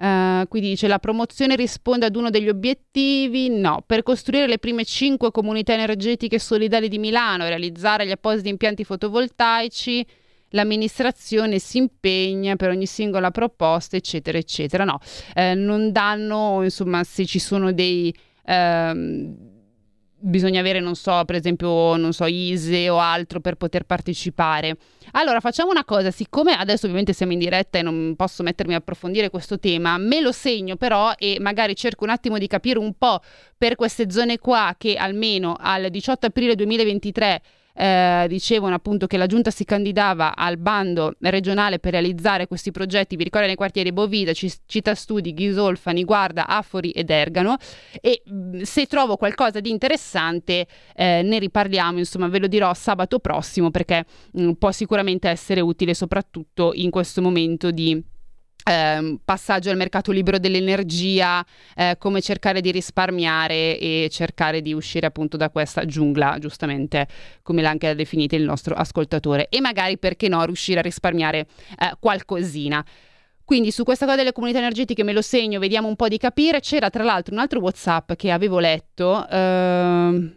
Eh, 0.00 0.46
qui 0.48 0.60
dice 0.60 0.86
la 0.86 1.00
promozione 1.00 1.56
risponde 1.56 2.06
ad 2.06 2.14
uno 2.14 2.30
degli 2.30 2.48
obiettivi? 2.48 3.48
No, 3.48 3.82
per 3.84 4.02
costruire 4.02 4.46
le 4.46 4.58
prime 4.58 4.84
5 4.84 5.30
comunità 5.32 5.72
energetiche 5.72 6.38
solidali 6.38 6.88
di 6.88 6.98
Milano 6.98 7.44
e 7.44 7.48
realizzare 7.48 8.06
gli 8.06 8.12
appositi 8.12 8.48
impianti 8.48 8.84
fotovoltaici, 8.84 10.06
l'amministrazione 10.50 11.58
si 11.58 11.78
impegna 11.78 12.56
per 12.56 12.70
ogni 12.70 12.86
singola 12.86 13.30
proposta, 13.30 13.96
eccetera, 13.96 14.38
eccetera. 14.38 14.84
No, 14.84 15.00
eh, 15.34 15.54
non 15.54 15.90
danno, 15.90 16.62
insomma, 16.62 17.02
se 17.04 17.26
ci 17.26 17.38
sono 17.40 17.72
dei... 17.72 18.14
ehm, 18.44 19.36
bisogna 20.20 20.60
avere, 20.60 20.80
non 20.80 20.94
so, 20.94 21.24
per 21.24 21.36
esempio, 21.36 21.96
non 21.96 22.12
so, 22.12 22.26
ISE 22.26 22.88
o 22.88 22.98
altro 22.98 23.40
per 23.40 23.54
poter 23.56 23.84
partecipare. 23.84 24.76
Allora, 25.12 25.40
facciamo 25.40 25.70
una 25.70 25.84
cosa, 25.84 26.10
siccome 26.10 26.52
adesso 26.52 26.84
ovviamente 26.84 27.12
siamo 27.12 27.32
in 27.32 27.38
diretta 27.38 27.78
e 27.78 27.82
non 27.82 28.14
posso 28.16 28.42
mettermi 28.42 28.74
a 28.74 28.78
approfondire 28.78 29.30
questo 29.30 29.58
tema, 29.58 29.96
me 29.96 30.20
lo 30.20 30.32
segno 30.32 30.76
però 30.76 31.12
e 31.16 31.38
magari 31.40 31.74
cerco 31.74 32.04
un 32.04 32.10
attimo 32.10 32.38
di 32.38 32.46
capire 32.46 32.78
un 32.78 32.92
po' 32.96 33.20
per 33.56 33.74
queste 33.74 34.10
zone 34.10 34.38
qua 34.38 34.74
che 34.76 34.96
almeno 34.96 35.56
al 35.58 35.88
18 35.88 36.26
aprile 36.26 36.54
2023 36.54 37.42
eh, 37.78 38.26
dicevano 38.28 38.74
appunto 38.74 39.06
che 39.06 39.16
la 39.16 39.26
giunta 39.26 39.52
si 39.52 39.64
candidava 39.64 40.34
al 40.34 40.58
bando 40.58 41.14
regionale 41.20 41.78
per 41.78 41.92
realizzare 41.92 42.48
questi 42.48 42.72
progetti, 42.72 43.14
vi 43.14 43.22
ricordo 43.22 43.46
nei 43.46 43.54
quartieri 43.54 43.92
Bovida, 43.92 44.32
Ci- 44.32 44.52
Città 44.66 44.96
Studi, 44.96 45.32
Ghisolfa, 45.32 45.92
Niguarda, 45.92 46.48
Affori 46.48 46.90
ed 46.90 47.10
Ergano. 47.10 47.56
E 48.00 48.22
se 48.62 48.86
trovo 48.86 49.16
qualcosa 49.16 49.60
di 49.60 49.70
interessante 49.70 50.66
eh, 50.96 51.22
ne 51.22 51.38
riparliamo, 51.38 51.98
insomma 51.98 52.26
ve 52.26 52.40
lo 52.40 52.48
dirò 52.48 52.74
sabato 52.74 53.20
prossimo 53.20 53.70
perché 53.70 54.04
mh, 54.32 54.52
può 54.52 54.72
sicuramente 54.72 55.28
essere 55.28 55.60
utile 55.60 55.94
soprattutto 55.94 56.72
in 56.74 56.90
questo 56.90 57.22
momento 57.22 57.70
di 57.70 58.02
ehm, 58.68 59.20
passaggio 59.24 59.70
al 59.70 59.76
mercato 59.76 60.12
libero 60.12 60.38
dell'energia, 60.38 61.44
eh, 61.74 61.96
come 61.98 62.20
cercare 62.20 62.60
di 62.60 62.70
risparmiare 62.70 63.78
e 63.78 64.08
cercare 64.10 64.60
di 64.62 64.72
uscire 64.72 65.06
appunto 65.06 65.36
da 65.36 65.50
questa 65.50 65.84
giungla, 65.84 66.36
giustamente 66.38 67.06
come 67.42 67.62
l'ha 67.62 67.70
anche 67.70 67.94
definita 67.94 68.36
il 68.36 68.44
nostro 68.44 68.74
ascoltatore, 68.74 69.48
e 69.48 69.60
magari 69.60 69.98
perché 69.98 70.28
no 70.28 70.44
riuscire 70.44 70.80
a 70.80 70.82
risparmiare 70.82 71.46
eh, 71.78 71.92
qualcosina. 71.98 72.84
Quindi 73.44 73.70
su 73.70 73.82
questa 73.82 74.04
cosa 74.04 74.18
delle 74.18 74.32
comunità 74.32 74.58
energetiche 74.58 75.02
me 75.02 75.14
lo 75.14 75.22
segno, 75.22 75.58
vediamo 75.58 75.88
un 75.88 75.96
po' 75.96 76.08
di 76.08 76.18
capire. 76.18 76.60
C'era 76.60 76.90
tra 76.90 77.02
l'altro 77.02 77.32
un 77.32 77.40
altro 77.40 77.60
WhatsApp 77.60 78.12
che 78.12 78.30
avevo 78.30 78.58
letto. 78.58 79.26
ehm, 79.26 80.36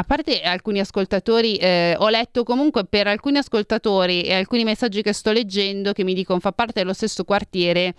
a 0.00 0.04
parte 0.04 0.40
alcuni 0.40 0.80
ascoltatori, 0.80 1.56
eh, 1.56 1.94
ho 1.98 2.08
letto 2.08 2.42
comunque 2.42 2.86
per 2.86 3.06
alcuni 3.06 3.36
ascoltatori 3.36 4.22
e 4.22 4.32
alcuni 4.32 4.64
messaggi 4.64 5.02
che 5.02 5.12
sto 5.12 5.30
leggendo 5.30 5.92
che 5.92 6.04
mi 6.04 6.14
dicono 6.14 6.40
fa 6.40 6.52
parte 6.52 6.80
dello 6.80 6.94
stesso 6.94 7.24
quartiere. 7.24 7.94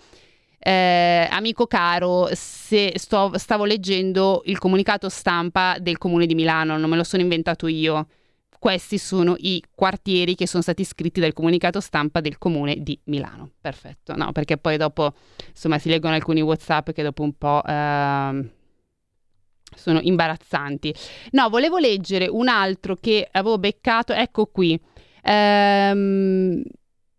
Eh, 0.58 1.28
amico 1.30 1.66
caro, 1.66 2.28
se 2.32 2.92
sto, 2.96 3.38
stavo 3.38 3.64
leggendo 3.64 4.42
il 4.46 4.58
comunicato 4.58 5.08
stampa 5.08 5.76
del 5.78 5.98
comune 5.98 6.26
di 6.26 6.34
Milano, 6.34 6.76
non 6.76 6.90
me 6.90 6.96
lo 6.96 7.04
sono 7.04 7.22
inventato 7.22 7.68
io. 7.68 8.08
Questi 8.58 8.98
sono 8.98 9.34
i 9.38 9.62
quartieri 9.72 10.34
che 10.34 10.48
sono 10.48 10.62
stati 10.62 10.84
scritti 10.84 11.20
dal 11.20 11.32
comunicato 11.32 11.80
stampa 11.80 12.20
del 12.20 12.38
comune 12.38 12.82
di 12.82 12.98
Milano. 13.04 13.50
Perfetto, 13.60 14.16
no, 14.16 14.32
perché 14.32 14.56
poi 14.56 14.76
dopo 14.76 15.14
insomma 15.48 15.78
si 15.78 15.88
leggono 15.88 16.14
alcuni 16.14 16.40
WhatsApp 16.40 16.90
che 16.90 17.02
dopo 17.04 17.22
un 17.22 17.32
po'. 17.38 17.62
Eh, 17.64 18.60
sono 19.76 20.00
imbarazzanti. 20.00 20.94
No, 21.32 21.48
volevo 21.48 21.78
leggere 21.78 22.28
un 22.28 22.48
altro 22.48 22.96
che 22.96 23.28
avevo 23.30 23.58
beccato, 23.58 24.12
ecco 24.12 24.46
qui. 24.46 24.78
Ehm, 25.22 26.62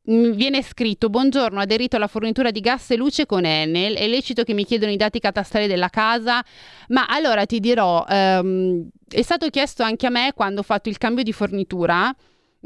viene 0.05 0.61
scritto: 0.61 1.09
Buongiorno, 1.09 1.59
aderito 1.59 1.95
alla 1.95 2.07
fornitura 2.07 2.51
di 2.51 2.59
gas 2.59 2.91
e 2.91 2.97
luce 2.97 3.25
con 3.25 3.45
Enel. 3.45 3.95
È 3.95 4.07
lecito 4.07 4.43
che 4.43 4.53
mi 4.53 4.65
chiedono 4.65 4.91
i 4.91 4.97
dati 4.97 5.19
catastali 5.19 5.67
della 5.67 5.89
casa, 5.89 6.43
ma 6.89 7.05
allora 7.07 7.45
ti 7.45 7.59
dirò: 7.59 8.05
ehm, 8.07 8.89
è 9.07 9.21
stato 9.21 9.49
chiesto 9.49 9.83
anche 9.83 10.05
a 10.07 10.09
me 10.09 10.33
quando 10.35 10.59
ho 10.61 10.63
fatto 10.63 10.89
il 10.89 10.97
cambio 10.97 11.23
di 11.23 11.31
fornitura. 11.31 12.13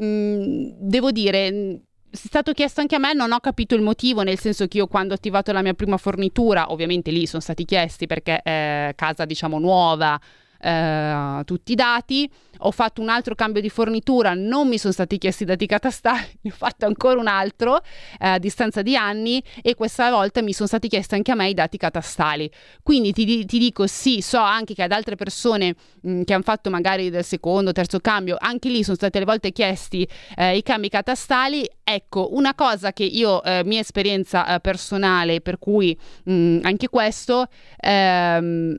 Mm, 0.02 0.70
devo 0.80 1.10
dire, 1.10 1.82
è 2.10 2.16
stato 2.16 2.52
chiesto 2.52 2.80
anche 2.80 2.94
a 2.94 2.98
me, 2.98 3.12
non 3.12 3.32
ho 3.32 3.40
capito 3.40 3.74
il 3.74 3.82
motivo, 3.82 4.22
nel 4.22 4.38
senso 4.38 4.66
che 4.66 4.78
io 4.78 4.86
quando 4.86 5.12
ho 5.12 5.16
attivato 5.16 5.52
la 5.52 5.62
mia 5.62 5.74
prima 5.74 5.96
fornitura, 5.96 6.72
ovviamente 6.72 7.10
lì 7.10 7.26
sono 7.26 7.42
stati 7.42 7.64
chiesti 7.64 8.06
perché 8.06 8.40
è 8.42 8.92
casa 8.96 9.24
diciamo 9.24 9.58
nuova, 9.58 10.18
eh, 10.58 11.42
tutti 11.44 11.72
i 11.72 11.74
dati, 11.74 12.30
ho 12.62 12.70
fatto 12.70 13.00
un 13.00 13.08
altro 13.08 13.34
cambio 13.34 13.60
di 13.60 13.68
fornitura, 13.68 14.34
non 14.34 14.68
mi 14.68 14.78
sono 14.78 14.92
stati 14.92 15.18
chiesti 15.18 15.44
i 15.44 15.46
dati 15.46 15.66
catastali, 15.66 16.38
ne 16.42 16.50
ho 16.50 16.54
fatto 16.56 16.86
ancora 16.86 17.20
un 17.20 17.28
altro 17.28 17.78
eh, 18.18 18.28
a 18.28 18.38
distanza 18.38 18.82
di 18.82 18.96
anni 18.96 19.42
e 19.62 19.74
questa 19.74 20.10
volta 20.10 20.42
mi 20.42 20.52
sono 20.52 20.66
stati 20.66 20.88
chiesti 20.88 21.14
anche 21.14 21.30
a 21.30 21.34
me 21.34 21.48
i 21.48 21.54
dati 21.54 21.76
catastali. 21.76 22.50
Quindi 22.82 23.12
ti, 23.12 23.44
ti 23.44 23.58
dico 23.58 23.86
sì, 23.86 24.20
so 24.20 24.38
anche 24.38 24.74
che 24.74 24.82
ad 24.82 24.92
altre 24.92 25.14
persone 25.16 25.74
mh, 26.02 26.22
che 26.22 26.32
hanno 26.34 26.42
fatto 26.42 26.70
magari 26.70 27.10
del 27.10 27.24
secondo, 27.24 27.72
terzo 27.72 28.00
cambio, 28.00 28.36
anche 28.38 28.68
lì 28.68 28.82
sono 28.82 28.96
state 28.96 29.18
alle 29.18 29.26
volte 29.26 29.52
chiesti 29.52 30.08
eh, 30.36 30.56
i 30.56 30.62
cambi 30.62 30.88
catastali. 30.88 31.68
Ecco, 31.84 32.34
una 32.34 32.54
cosa 32.54 32.92
che 32.92 33.04
io, 33.04 33.42
eh, 33.42 33.62
mia 33.64 33.80
esperienza 33.80 34.54
eh, 34.54 34.60
personale, 34.60 35.40
per 35.40 35.58
cui 35.58 35.98
mh, 36.24 36.58
anche 36.62 36.88
questo... 36.88 37.46
Ehm, 37.80 38.76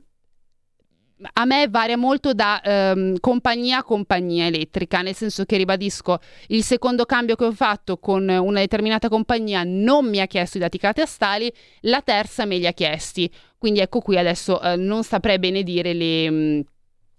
a 1.32 1.44
me 1.44 1.68
varia 1.68 1.96
molto 1.96 2.32
da 2.32 2.60
ehm, 2.62 3.18
compagnia 3.20 3.78
a 3.78 3.84
compagnia 3.84 4.46
elettrica, 4.46 5.02
nel 5.02 5.14
senso 5.14 5.44
che 5.44 5.56
ribadisco, 5.56 6.18
il 6.48 6.62
secondo 6.62 7.04
cambio 7.04 7.36
che 7.36 7.44
ho 7.44 7.52
fatto 7.52 7.98
con 7.98 8.28
una 8.28 8.60
determinata 8.60 9.08
compagnia 9.08 9.62
non 9.64 10.08
mi 10.08 10.20
ha 10.20 10.26
chiesto 10.26 10.56
i 10.56 10.60
dati 10.60 10.78
catastali, 10.78 11.52
la 11.80 12.00
terza 12.02 12.44
me 12.44 12.56
li 12.56 12.66
ha 12.66 12.72
chiesti. 12.72 13.30
Quindi 13.58 13.80
ecco 13.80 14.00
qui 14.00 14.16
adesso 14.16 14.60
eh, 14.62 14.76
non 14.76 15.04
saprei 15.04 15.38
bene 15.38 15.62
dire 15.62 15.92
le, 15.92 16.30
mm, 16.30 16.60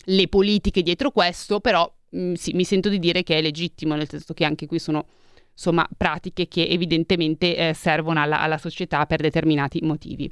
le 0.06 0.28
politiche 0.28 0.82
dietro 0.82 1.12
questo, 1.12 1.60
però 1.60 1.92
mh, 2.10 2.20
mm, 2.20 2.34
sì, 2.34 2.54
mi 2.54 2.64
sento 2.64 2.90
di 2.90 2.98
dire 2.98 3.22
che 3.24 3.38
è 3.38 3.42
legittimo, 3.42 3.96
nel 3.96 4.10
senso 4.10 4.34
che 4.34 4.46
anche 4.46 4.66
qui 4.66 4.80
sono 4.80 5.06
insomma 5.54 5.88
pratiche 5.96 6.48
che 6.48 6.66
evidentemente 6.68 7.56
eh, 7.56 7.74
servono 7.74 8.22
alla, 8.22 8.40
alla 8.40 8.58
società 8.58 9.06
per 9.06 9.20
determinati 9.20 9.80
motivi. 9.84 10.32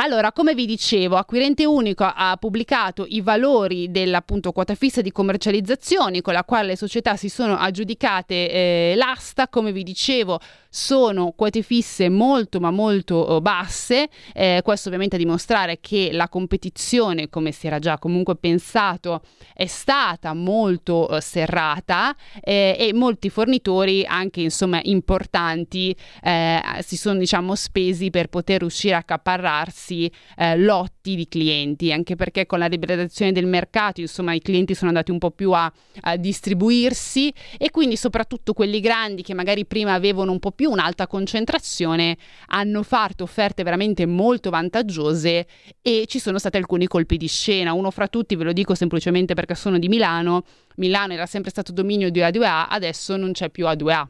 Allora, 0.00 0.30
come 0.30 0.54
vi 0.54 0.64
dicevo, 0.64 1.16
Acquirente 1.16 1.66
Unico 1.66 2.04
ha 2.04 2.36
pubblicato 2.38 3.04
i 3.08 3.20
valori 3.20 3.90
dell'appunto 3.90 4.52
quota 4.52 4.76
fissa 4.76 5.00
di 5.00 5.10
commercializzazione 5.10 6.22
con 6.22 6.34
la 6.34 6.44
quale 6.44 6.68
le 6.68 6.76
società 6.76 7.16
si 7.16 7.28
sono 7.28 7.56
aggiudicate 7.56 8.48
eh, 8.48 8.92
l'asta, 8.94 9.48
come 9.48 9.72
vi 9.72 9.82
dicevo, 9.82 10.38
sono 10.68 11.32
quote 11.34 11.62
fisse 11.62 12.08
molto 12.08 12.60
ma 12.60 12.70
molto 12.70 13.14
oh, 13.16 13.40
basse, 13.40 14.08
eh, 14.34 14.60
questo 14.62 14.88
ovviamente 14.88 15.16
a 15.16 15.18
dimostrare 15.18 15.78
che 15.80 16.10
la 16.12 16.28
competizione, 16.28 17.28
come 17.28 17.52
si 17.52 17.66
era 17.66 17.78
già 17.78 17.98
comunque 17.98 18.36
pensato, 18.36 19.22
è 19.54 19.66
stata 19.66 20.34
molto 20.34 21.08
eh, 21.08 21.20
serrata 21.20 22.14
eh, 22.40 22.76
e 22.78 22.92
molti 22.92 23.30
fornitori 23.30 24.04
anche 24.04 24.40
insomma 24.40 24.80
importanti 24.82 25.96
eh, 26.22 26.60
si 26.80 26.96
sono 26.96 27.18
diciamo 27.18 27.54
spesi 27.54 28.10
per 28.10 28.28
poter 28.28 28.60
riuscire 28.60 28.94
a 28.94 28.98
accaparrarsi 28.98 30.10
eh, 30.36 30.56
lotti 30.56 30.97
di 31.14 31.28
clienti, 31.28 31.92
anche 31.92 32.16
perché 32.16 32.46
con 32.46 32.58
la 32.58 32.66
liberalizzazione 32.66 33.32
del 33.32 33.46
mercato 33.46 34.00
insomma 34.00 34.32
i 34.32 34.40
clienti 34.40 34.74
sono 34.74 34.88
andati 34.88 35.10
un 35.10 35.18
po' 35.18 35.30
più 35.30 35.52
a, 35.52 35.72
a 36.02 36.16
distribuirsi 36.16 37.32
e 37.56 37.70
quindi 37.70 37.96
soprattutto 37.96 38.52
quelli 38.52 38.80
grandi 38.80 39.22
che 39.22 39.34
magari 39.34 39.66
prima 39.66 39.94
avevano 39.94 40.32
un 40.32 40.38
po' 40.38 40.52
più 40.52 40.70
un'alta 40.70 41.06
concentrazione, 41.06 42.16
hanno 42.46 42.82
fatto 42.82 43.24
offerte 43.24 43.62
veramente 43.62 44.06
molto 44.06 44.50
vantaggiose 44.50 45.46
e 45.82 46.04
ci 46.06 46.18
sono 46.18 46.38
stati 46.38 46.56
alcuni 46.56 46.86
colpi 46.86 47.16
di 47.16 47.28
scena. 47.28 47.72
Uno 47.72 47.90
fra 47.90 48.08
tutti, 48.08 48.36
ve 48.36 48.44
lo 48.44 48.52
dico 48.52 48.74
semplicemente 48.74 49.34
perché 49.34 49.54
sono 49.54 49.78
di 49.78 49.88
Milano, 49.88 50.44
Milano 50.76 51.12
era 51.12 51.26
sempre 51.26 51.50
stato 51.50 51.72
dominio 51.72 52.10
di 52.10 52.20
A2A, 52.20 52.66
adesso 52.68 53.16
non 53.16 53.32
c'è 53.32 53.50
più 53.50 53.66
A2A 53.66 54.06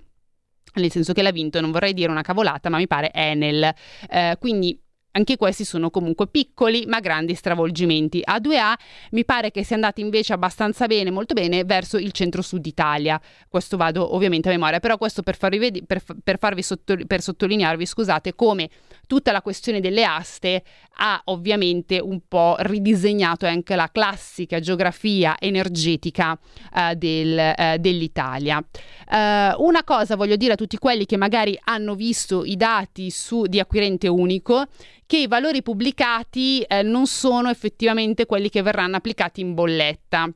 nel 0.74 0.90
senso 0.90 1.12
che 1.12 1.22
l'ha 1.22 1.32
vinto, 1.32 1.60
non 1.60 1.70
vorrei 1.70 1.92
dire 1.92 2.10
una 2.10 2.22
cavolata, 2.22 2.68
ma 2.68 2.76
mi 2.76 2.86
pare 2.86 3.10
Enel. 3.12 3.72
Eh, 4.08 4.36
quindi 4.38 4.78
anche 5.18 5.36
questi 5.36 5.64
sono 5.64 5.90
comunque 5.90 6.28
piccoli 6.28 6.84
ma 6.86 7.00
grandi 7.00 7.34
stravolgimenti. 7.34 8.20
A 8.24 8.38
2A 8.38 8.74
mi 9.10 9.24
pare 9.24 9.50
che 9.50 9.64
sia 9.64 9.74
andati 9.74 10.00
invece 10.00 10.32
abbastanza 10.32 10.86
bene, 10.86 11.10
molto 11.10 11.34
bene, 11.34 11.64
verso 11.64 11.98
il 11.98 12.12
centro-sud 12.12 12.64
Italia. 12.64 13.20
Questo 13.48 13.76
vado 13.76 14.14
ovviamente 14.14 14.48
a 14.48 14.52
memoria, 14.52 14.78
però 14.78 14.96
questo 14.96 15.22
per 15.22 15.36
farvi, 15.36 15.58
ved- 15.58 15.84
per, 15.84 16.02
per 16.22 16.38
farvi 16.38 16.62
sotto- 16.62 16.96
per 17.06 17.20
sottolinearvi, 17.20 17.84
scusate, 17.84 18.34
come 18.34 18.70
tutta 19.06 19.32
la 19.32 19.42
questione 19.42 19.80
delle 19.80 20.04
aste 20.04 20.62
ha 21.00 21.20
ovviamente 21.26 21.98
un 21.98 22.20
po' 22.28 22.56
ridisegnato 22.58 23.46
anche 23.46 23.74
la 23.74 23.88
classica 23.90 24.60
geografia 24.60 25.36
energetica 25.38 26.32
uh, 26.72 26.94
del, 26.94 27.54
uh, 27.56 27.76
dell'Italia. 27.78 28.58
Uh, 28.58 29.62
una 29.64 29.82
cosa 29.84 30.14
voglio 30.16 30.36
dire 30.36 30.52
a 30.52 30.56
tutti 30.56 30.76
quelli 30.76 31.06
che 31.06 31.16
magari 31.16 31.58
hanno 31.64 31.94
visto 31.94 32.44
i 32.44 32.56
dati 32.56 33.10
su, 33.10 33.46
di 33.46 33.58
acquirente 33.58 34.06
unico, 34.08 34.66
che 35.08 35.16
i 35.16 35.26
valori 35.26 35.62
pubblicati 35.62 36.60
eh, 36.60 36.82
non 36.82 37.06
sono 37.06 37.48
effettivamente 37.48 38.26
quelli 38.26 38.50
che 38.50 38.60
verranno 38.60 38.96
applicati 38.96 39.40
in 39.40 39.54
bolletta, 39.54 40.30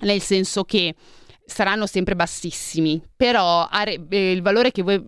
nel 0.00 0.20
senso 0.20 0.64
che 0.64 0.96
saranno 1.46 1.86
sempre 1.86 2.16
bassissimi, 2.16 3.00
però 3.14 3.68
eh, 3.72 4.32
il 4.32 4.42
valore 4.42 4.72
che 4.72 4.82
voi 4.82 5.00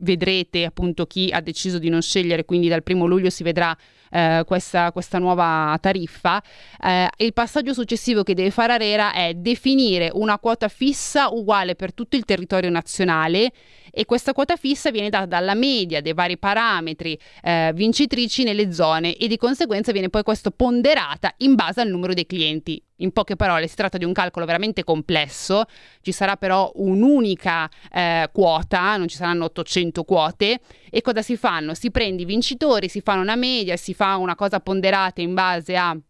vedrete 0.00 0.64
appunto 0.64 1.06
chi 1.06 1.30
ha 1.30 1.40
deciso 1.40 1.78
di 1.78 1.88
non 1.88 2.02
scegliere, 2.02 2.44
quindi 2.44 2.66
dal 2.66 2.82
primo 2.82 3.06
luglio 3.06 3.30
si 3.30 3.44
vedrà 3.44 3.76
eh, 4.10 4.42
questa, 4.44 4.90
questa, 4.90 5.18
nuova 5.18 5.78
tariffa, 5.80 6.42
eh, 6.82 7.08
il 7.18 7.32
passaggio 7.32 7.72
successivo 7.72 8.24
che 8.24 8.34
deve 8.34 8.50
fare 8.50 8.72
Arera 8.72 9.12
è 9.12 9.34
definire 9.34 10.10
una 10.12 10.40
quota 10.40 10.66
fissa 10.66 11.28
uguale 11.28 11.76
per 11.76 11.94
tutto 11.94 12.16
il 12.16 12.24
territorio 12.24 12.70
nazionale 12.70 13.52
e 13.98 14.04
questa 14.04 14.32
quota 14.32 14.54
fissa 14.54 14.92
viene 14.92 15.10
data 15.10 15.26
dalla 15.26 15.54
media 15.54 16.00
dei 16.00 16.12
vari 16.12 16.38
parametri 16.38 17.18
eh, 17.42 17.72
vincitrici 17.74 18.44
nelle 18.44 18.72
zone 18.72 19.16
e 19.16 19.26
di 19.26 19.36
conseguenza 19.36 19.90
viene 19.90 20.08
poi 20.08 20.22
questo 20.22 20.52
ponderata 20.52 21.34
in 21.38 21.56
base 21.56 21.80
al 21.80 21.88
numero 21.88 22.14
dei 22.14 22.24
clienti. 22.24 22.80
In 22.98 23.10
poche 23.10 23.34
parole, 23.34 23.66
si 23.66 23.74
tratta 23.74 23.98
di 23.98 24.04
un 24.04 24.12
calcolo 24.12 24.46
veramente 24.46 24.84
complesso, 24.84 25.64
ci 26.00 26.12
sarà 26.12 26.36
però 26.36 26.70
un'unica 26.76 27.68
eh, 27.92 28.28
quota, 28.32 28.96
non 28.96 29.08
ci 29.08 29.16
saranno 29.16 29.46
800 29.46 30.04
quote 30.04 30.60
e 30.88 31.00
cosa 31.00 31.20
si 31.20 31.36
fanno? 31.36 31.74
Si 31.74 31.90
prende 31.90 32.22
i 32.22 32.24
vincitori, 32.24 32.88
si 32.88 33.00
fa 33.00 33.14
una 33.14 33.34
media, 33.34 33.76
si 33.76 33.94
fa 33.94 34.14
una 34.16 34.36
cosa 34.36 34.60
ponderata 34.60 35.20
in 35.20 35.34
base 35.34 35.74
al 35.74 36.00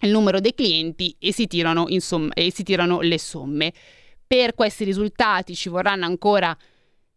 numero 0.00 0.40
dei 0.40 0.54
clienti 0.54 1.14
e 1.20 1.32
si 1.32 1.46
tirano, 1.46 1.84
insomma, 1.86 2.32
e 2.32 2.50
si 2.50 2.64
tirano 2.64 3.00
le 3.00 3.18
somme. 3.20 3.72
Per 4.26 4.56
questi 4.56 4.82
risultati 4.82 5.54
ci 5.54 5.68
vorranno 5.68 6.04
ancora 6.04 6.56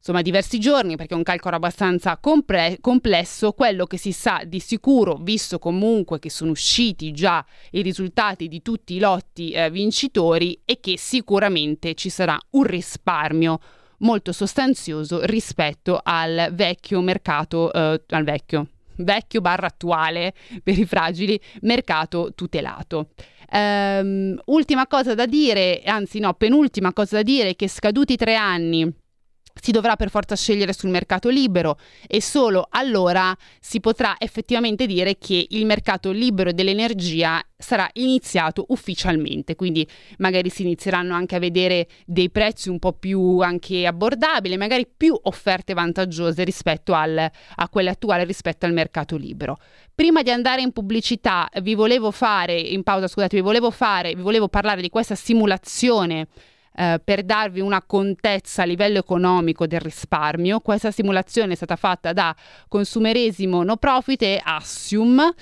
insomma 0.01 0.23
diversi 0.23 0.59
giorni 0.59 0.95
perché 0.95 1.13
è 1.13 1.17
un 1.17 1.21
calcolo 1.21 1.55
abbastanza 1.55 2.17
compre- 2.17 2.79
complesso, 2.81 3.53
quello 3.53 3.85
che 3.85 3.97
si 3.97 4.11
sa 4.11 4.41
di 4.45 4.59
sicuro, 4.59 5.15
visto 5.21 5.59
comunque 5.59 6.17
che 6.17 6.31
sono 6.31 6.51
usciti 6.51 7.11
già 7.11 7.45
i 7.71 7.83
risultati 7.83 8.47
di 8.47 8.63
tutti 8.63 8.95
i 8.95 8.99
lotti 8.99 9.51
eh, 9.51 9.69
vincitori, 9.69 10.59
è 10.65 10.79
che 10.79 10.97
sicuramente 10.97 11.93
ci 11.93 12.09
sarà 12.09 12.37
un 12.51 12.63
risparmio 12.63 13.59
molto 13.99 14.31
sostanzioso 14.31 15.23
rispetto 15.25 15.99
al 16.03 16.49
vecchio 16.51 16.99
mercato, 17.01 17.71
eh, 17.71 18.01
al 18.07 18.23
vecchio, 18.23 18.69
vecchio 18.95 19.39
barra 19.39 19.67
attuale 19.67 20.33
per 20.63 20.79
i 20.79 20.85
fragili 20.85 21.39
mercato 21.61 22.31
tutelato. 22.33 23.09
Um, 23.53 24.39
ultima 24.45 24.87
cosa 24.87 25.13
da 25.13 25.25
dire, 25.25 25.81
anzi 25.85 26.19
no, 26.19 26.33
penultima 26.33 26.91
cosa 26.93 27.17
da 27.17 27.21
dire, 27.21 27.55
che 27.55 27.67
scaduti 27.67 28.15
tre 28.15 28.35
anni 28.35 28.91
si 29.59 29.71
dovrà 29.71 29.95
per 29.95 30.09
forza 30.09 30.35
scegliere 30.35 30.73
sul 30.73 30.89
mercato 30.89 31.29
libero 31.29 31.77
e 32.07 32.21
solo 32.21 32.67
allora 32.69 33.35
si 33.59 33.79
potrà 33.79 34.15
effettivamente 34.17 34.85
dire 34.85 35.17
che 35.17 35.45
il 35.49 35.65
mercato 35.65 36.11
libero 36.11 36.51
dell'energia 36.51 37.43
sarà 37.57 37.87
iniziato 37.93 38.65
ufficialmente, 38.69 39.55
quindi 39.55 39.87
magari 40.17 40.49
si 40.49 40.63
inizieranno 40.63 41.13
anche 41.13 41.35
a 41.35 41.39
vedere 41.39 41.87
dei 42.05 42.29
prezzi 42.29 42.69
un 42.69 42.79
po' 42.79 42.93
più 42.93 43.39
anche 43.39 43.85
abbordabili, 43.85 44.57
magari 44.57 44.87
più 44.87 45.17
offerte 45.23 45.73
vantaggiose 45.73 46.43
rispetto 46.43 46.93
al, 46.93 47.17
a 47.17 47.69
quelle 47.69 47.91
attuali 47.91 48.25
rispetto 48.25 48.65
al 48.65 48.73
mercato 48.73 49.15
libero. 49.15 49.57
Prima 49.93 50.23
di 50.23 50.31
andare 50.31 50.61
in 50.61 50.71
pubblicità 50.71 51.47
vi 51.61 51.75
volevo 51.75 52.11
fare, 52.11 52.59
in 52.59 52.81
pausa 52.83 53.07
scusate, 53.07 53.35
vi 53.35 53.43
volevo 53.43 53.69
fare, 53.69 54.15
vi 54.15 54.21
volevo 54.21 54.47
parlare 54.47 54.81
di 54.81 54.89
questa 54.89 55.15
simulazione 55.15 56.27
eh, 56.75 56.99
per 57.03 57.23
darvi 57.23 57.59
una 57.59 57.81
contezza 57.81 58.63
a 58.63 58.65
livello 58.65 58.99
economico 58.99 59.67
del 59.67 59.79
risparmio. 59.79 60.59
Questa 60.59 60.91
simulazione 60.91 61.53
è 61.53 61.55
stata 61.55 61.75
fatta 61.75 62.13
da 62.13 62.35
Consumeresimo 62.67 63.63
No 63.63 63.77
Profit 63.77 64.21
e 64.21 64.41
Assium 64.43 65.33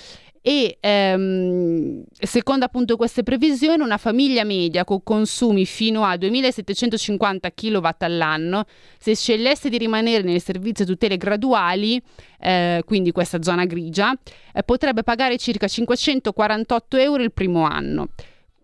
e 0.41 0.77
ehm, 0.79 2.03
secondo 2.17 2.63
appunto 2.63 2.95
queste 2.95 3.23
previsioni 3.23 3.83
una 3.83 3.97
famiglia 3.97 4.45
media 4.45 4.85
con 4.85 5.03
consumi 5.03 5.65
fino 5.65 6.05
a 6.05 6.15
2750 6.15 7.51
kW 7.51 7.87
all'anno 7.99 8.63
se 8.97 9.15
scegliesse 9.15 9.67
di 9.67 9.77
rimanere 9.77 10.23
nel 10.23 10.41
servizio 10.41 10.85
tutele 10.85 11.17
graduali 11.17 12.01
eh, 12.39 12.81
quindi 12.85 13.11
questa 13.11 13.41
zona 13.41 13.65
grigia 13.65 14.13
eh, 14.53 14.63
potrebbe 14.63 15.03
pagare 15.03 15.37
circa 15.37 15.67
548 15.67 16.97
euro 16.97 17.21
il 17.21 17.33
primo 17.33 17.63
anno 17.65 18.07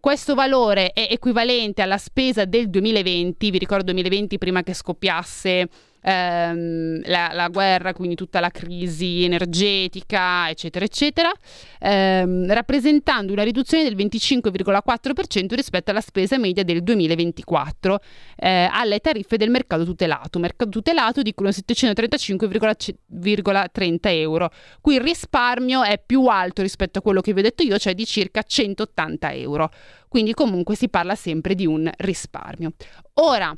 questo 0.06 0.36
valore 0.36 0.92
è 0.92 1.08
equivalente 1.10 1.82
alla 1.82 1.98
spesa 1.98 2.46
del 2.46 2.70
2020, 2.70 3.50
vi 3.50 3.58
ricordo 3.58 3.86
2020 3.86 4.38
prima 4.38 4.62
che 4.62 4.76
scoppiasse 4.76 5.68
ehm, 6.06 7.02
la, 7.06 7.32
la, 7.34 7.50
guerra, 7.50 7.94
quindi 7.94 8.16
tutta 8.16 8.40
la 8.40 8.50
crisi 8.50 9.24
energetica, 9.24 10.50
eccetera, 10.50 10.86
eccetera, 10.86 11.32
ehm, 11.80 12.54
rappresentando 12.54 13.34
una 13.34 13.42
riduzione 13.44 13.84
del 13.84 13.96
25,4% 13.96 15.56
rispetto 15.56 15.92
alla 15.92 16.02
spesa 16.02 16.38
media 16.38 16.64
del 16.64 16.84
2024 16.84 18.00
eh, 18.36 18.70
alle 18.72 19.00
tariffe 19.00 19.38
del 19.38 19.50
mercato 19.50 19.84
tutelato. 19.84 20.38
Mercato 20.40 20.70
tutelato 20.70 21.24
dicono 21.24 21.50
735,30 21.50 23.98
euro. 24.04 24.52
Qui 24.82 24.96
il 24.96 25.02
risparmio 25.02 25.84
è 25.84 26.02
più 26.04 26.26
alto 26.28 26.62
rispetto 26.62 27.00
a 27.00 27.02
quello 27.02 27.22
che 27.22 27.34
vi 27.34 27.40
ho 27.40 27.44
detto 27.44 27.64
io, 27.64 27.80
cioè 27.80 27.96
di 27.96 28.06
circa 28.06 28.44
180 28.44 29.34
euro. 29.34 29.72
Quindi 30.08 30.34
comunque 30.34 30.76
si 30.76 30.88
parla 30.88 31.16
sempre 31.16 31.56
di 31.56 31.66
un 31.66 31.90
risparmio. 31.98 32.74
Ora, 33.16 33.52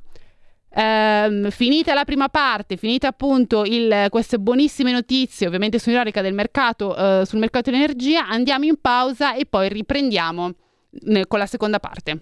Ehm, 0.69 1.49
finita 1.49 1.93
la 1.93 2.03
prima 2.03 2.30
parte, 2.30 2.77
finite 2.77 3.08
appunto 3.08 3.63
il, 3.63 4.08
queste 4.10 4.38
buonissime 4.38 4.91
notizie, 4.91 5.47
ovviamente 5.47 5.80
sull'orica 5.80 6.21
del 6.21 6.34
mercato, 6.34 6.95
eh, 6.95 7.25
sul 7.25 7.39
mercato 7.39 7.71
dell'energia, 7.71 8.27
andiamo 8.27 8.65
in 8.65 8.80
pausa 8.80 9.34
e 9.34 9.45
poi 9.45 9.69
riprendiamo 9.69 10.51
ne, 10.89 11.27
con 11.27 11.39
la 11.39 11.45
seconda 11.45 11.80
parte. 11.80 12.21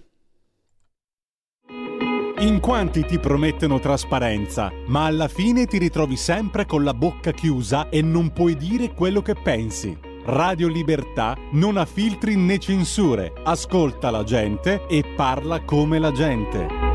In 2.37 2.59
quanti 2.59 3.05
ti 3.05 3.17
promettono 3.17 3.79
trasparenza, 3.79 4.71
ma 4.87 5.05
alla 5.05 5.29
fine 5.29 5.65
ti 5.65 5.77
ritrovi 5.77 6.17
sempre 6.17 6.65
con 6.65 6.83
la 6.83 6.93
bocca 6.93 7.31
chiusa 7.31 7.89
e 7.89 8.01
non 8.01 8.31
puoi 8.31 8.55
dire 8.55 8.93
quello 8.93 9.21
che 9.21 9.35
pensi. 9.35 9.97
Radio 10.25 10.67
Libertà 10.67 11.35
non 11.51 11.77
ha 11.77 11.85
filtri 11.85 12.35
né 12.35 12.57
censure, 12.57 13.31
ascolta 13.43 14.09
la 14.11 14.23
gente 14.23 14.85
e 14.87 15.03
parla 15.15 15.61
come 15.61 15.97
la 15.97 16.11
gente. 16.11 16.94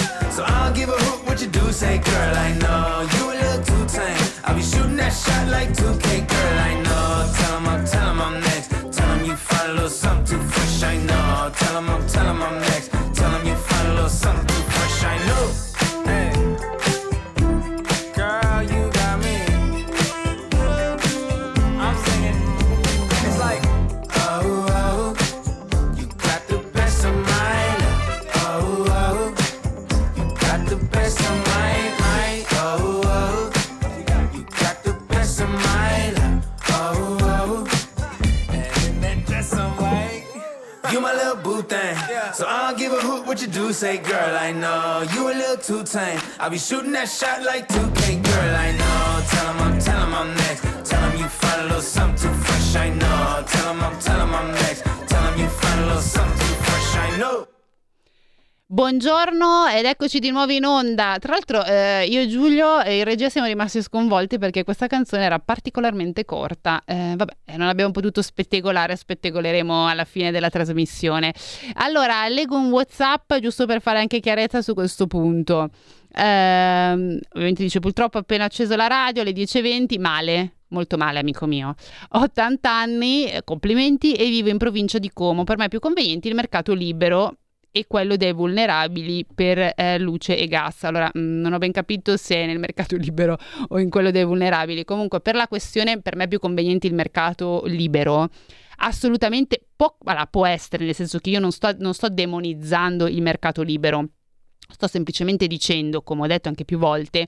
So 0.41 0.47
I'll 0.47 0.73
give 0.73 0.89
a 0.89 0.93
hoot 0.93 1.27
what 1.27 1.39
you 1.39 1.47
do. 1.47 1.71
Say, 1.71 1.99
girl, 1.99 2.35
I 2.35 2.51
know 2.63 3.07
you 3.13 3.23
a 3.31 3.35
little 3.41 3.63
too 3.63 3.85
tame. 3.85 4.17
I'll 4.43 4.55
be 4.55 4.63
shooting 4.63 4.95
that 4.95 5.13
shot 5.13 5.47
like 5.49 5.69
2K, 5.69 6.27
girl, 6.33 6.57
I 6.69 6.73
know. 6.81 7.31
Tell 7.37 7.57
him 7.57 7.67
I'm, 7.67 7.85
tell 7.85 8.09
him 8.09 8.21
I'm 8.21 8.39
next. 8.41 8.69
Tell 8.97 9.09
him 9.13 9.25
you 9.25 9.35
find 9.35 9.69
a 9.69 9.73
little 9.73 9.89
something 9.89 10.25
too 10.25 10.43
fresh, 10.43 10.81
I 10.81 10.97
know. 10.97 11.51
Tell 11.53 11.77
him 11.77 11.89
I'm, 11.91 12.07
tell 12.07 12.25
him 12.25 12.41
I'm 12.41 12.59
next. 12.59 12.89
Tell 13.13 13.29
him 13.29 13.45
you 13.45 13.55
find 13.55 13.87
a 13.89 13.93
little 13.93 14.09
something 14.09 14.70
what 43.31 43.41
you 43.41 43.47
do, 43.47 43.71
say, 43.71 43.97
girl, 43.97 44.35
I 44.35 44.51
know 44.51 45.07
you 45.13 45.31
a 45.31 45.33
little 45.33 45.55
too 45.55 45.85
tame. 45.85 46.19
I'll 46.37 46.49
be 46.49 46.57
shooting 46.57 46.91
that 46.91 47.07
shot 47.07 47.41
like 47.43 47.65
2K, 47.69 48.21
girl, 48.21 48.55
I 48.57 48.71
know. 48.73 49.25
Tell 49.31 49.53
him 49.53 49.61
I'm, 49.61 49.79
tell 49.79 50.05
him 50.05 50.13
I'm 50.13 50.35
next. 50.35 50.89
Tell 50.89 51.09
him 51.09 51.17
you 51.17 51.29
find 51.29 51.61
a 51.61 51.63
little 51.63 51.81
something 51.81 52.29
too 52.29 52.35
fresh, 52.43 52.75
I 52.75 52.89
know. 52.89 53.43
Tell 53.47 53.73
him 53.73 53.79
I'm, 53.79 53.99
tell 54.01 54.19
him 54.19 54.35
I'm 54.35 54.51
next. 54.51 54.83
Tell 55.07 55.23
him 55.31 55.39
you 55.39 55.47
find 55.47 55.79
a 55.79 55.85
little 55.85 56.01
something 56.01 56.39
too 56.39 56.55
fresh, 56.55 56.95
I 56.97 57.17
know. 57.19 57.50
Buongiorno 58.73 59.67
ed 59.67 59.83
eccoci 59.83 60.19
di 60.19 60.31
nuovo 60.31 60.53
in 60.53 60.63
onda. 60.63 61.17
Tra 61.19 61.33
l'altro 61.33 61.61
eh, 61.65 62.05
io 62.07 62.21
e 62.21 62.27
Giulio 62.29 62.79
e 62.81 62.99
il 62.99 63.03
regia 63.03 63.27
siamo 63.27 63.47
rimasti 63.47 63.81
sconvolti 63.81 64.37
perché 64.37 64.63
questa 64.63 64.87
canzone 64.87 65.25
era 65.25 65.39
particolarmente 65.39 66.23
corta. 66.23 66.81
Eh, 66.85 67.15
vabbè, 67.17 67.33
eh, 67.43 67.57
non 67.57 67.67
abbiamo 67.67 67.91
potuto 67.91 68.21
spettegolare, 68.21 68.95
spettegoleremo 68.95 69.89
alla 69.89 70.05
fine 70.05 70.31
della 70.31 70.49
trasmissione. 70.49 71.33
Allora, 71.73 72.25
leggo 72.29 72.55
un 72.55 72.71
WhatsApp 72.71 73.33
giusto 73.41 73.65
per 73.65 73.81
fare 73.81 73.99
anche 73.99 74.21
chiarezza 74.21 74.61
su 74.61 74.73
questo 74.73 75.05
punto. 75.05 75.69
Eh, 76.09 76.91
ovviamente 77.33 77.63
dice 77.63 77.81
purtroppo 77.81 78.19
appena 78.19 78.45
acceso 78.45 78.73
la 78.77 78.87
radio 78.87 79.21
alle 79.21 79.33
10.20, 79.33 79.99
male, 79.99 80.53
molto 80.69 80.95
male 80.95 81.19
amico 81.19 81.45
mio. 81.45 81.75
Ho 82.11 82.19
80 82.21 82.71
anni, 82.71 83.29
eh, 83.29 83.43
complimenti 83.43 84.13
e 84.13 84.29
vivo 84.29 84.47
in 84.47 84.57
provincia 84.57 84.97
di 84.97 85.11
Como. 85.11 85.43
Per 85.43 85.57
me 85.57 85.65
è 85.65 85.67
più 85.67 85.79
conveniente 85.79 86.29
il 86.29 86.35
mercato 86.35 86.73
libero 86.73 87.35
e 87.71 87.85
quello 87.87 88.15
dei 88.17 88.33
vulnerabili 88.33 89.25
per 89.33 89.73
eh, 89.75 89.97
luce 89.97 90.37
e 90.37 90.47
gas. 90.47 90.83
Allora, 90.83 91.09
mh, 91.13 91.19
mm, 91.19 91.41
non 91.41 91.53
ho 91.53 91.57
ben 91.57 91.71
capito 91.71 92.17
se 92.17 92.35
è 92.35 92.45
nel 92.45 92.59
mercato 92.59 92.95
libero 92.97 93.37
o 93.69 93.79
in 93.79 93.89
quello 93.89 94.11
dei 94.11 94.25
vulnerabili. 94.25 94.83
Comunque, 94.83 95.21
per 95.21 95.35
la 95.35 95.47
questione, 95.47 96.01
per 96.01 96.15
me 96.15 96.25
è 96.25 96.27
più 96.27 96.39
conveniente 96.39 96.87
il 96.87 96.93
mercato 96.93 97.63
libero. 97.65 98.29
Assolutamente 98.83 99.63
può, 99.75 99.95
allora, 100.05 100.25
può 100.25 100.45
essere, 100.45 100.85
nel 100.85 100.95
senso 100.95 101.19
che 101.19 101.29
io 101.29 101.39
non 101.39 101.51
sto, 101.51 101.75
non 101.77 101.93
sto 101.93 102.09
demonizzando 102.09 103.07
il 103.07 103.21
mercato 103.21 103.61
libero 103.61 104.07
Sto 104.71 104.87
semplicemente 104.87 105.47
dicendo, 105.47 106.01
come 106.01 106.23
ho 106.23 106.27
detto 106.27 106.47
anche 106.47 106.65
più 106.65 106.77
volte, 106.77 107.27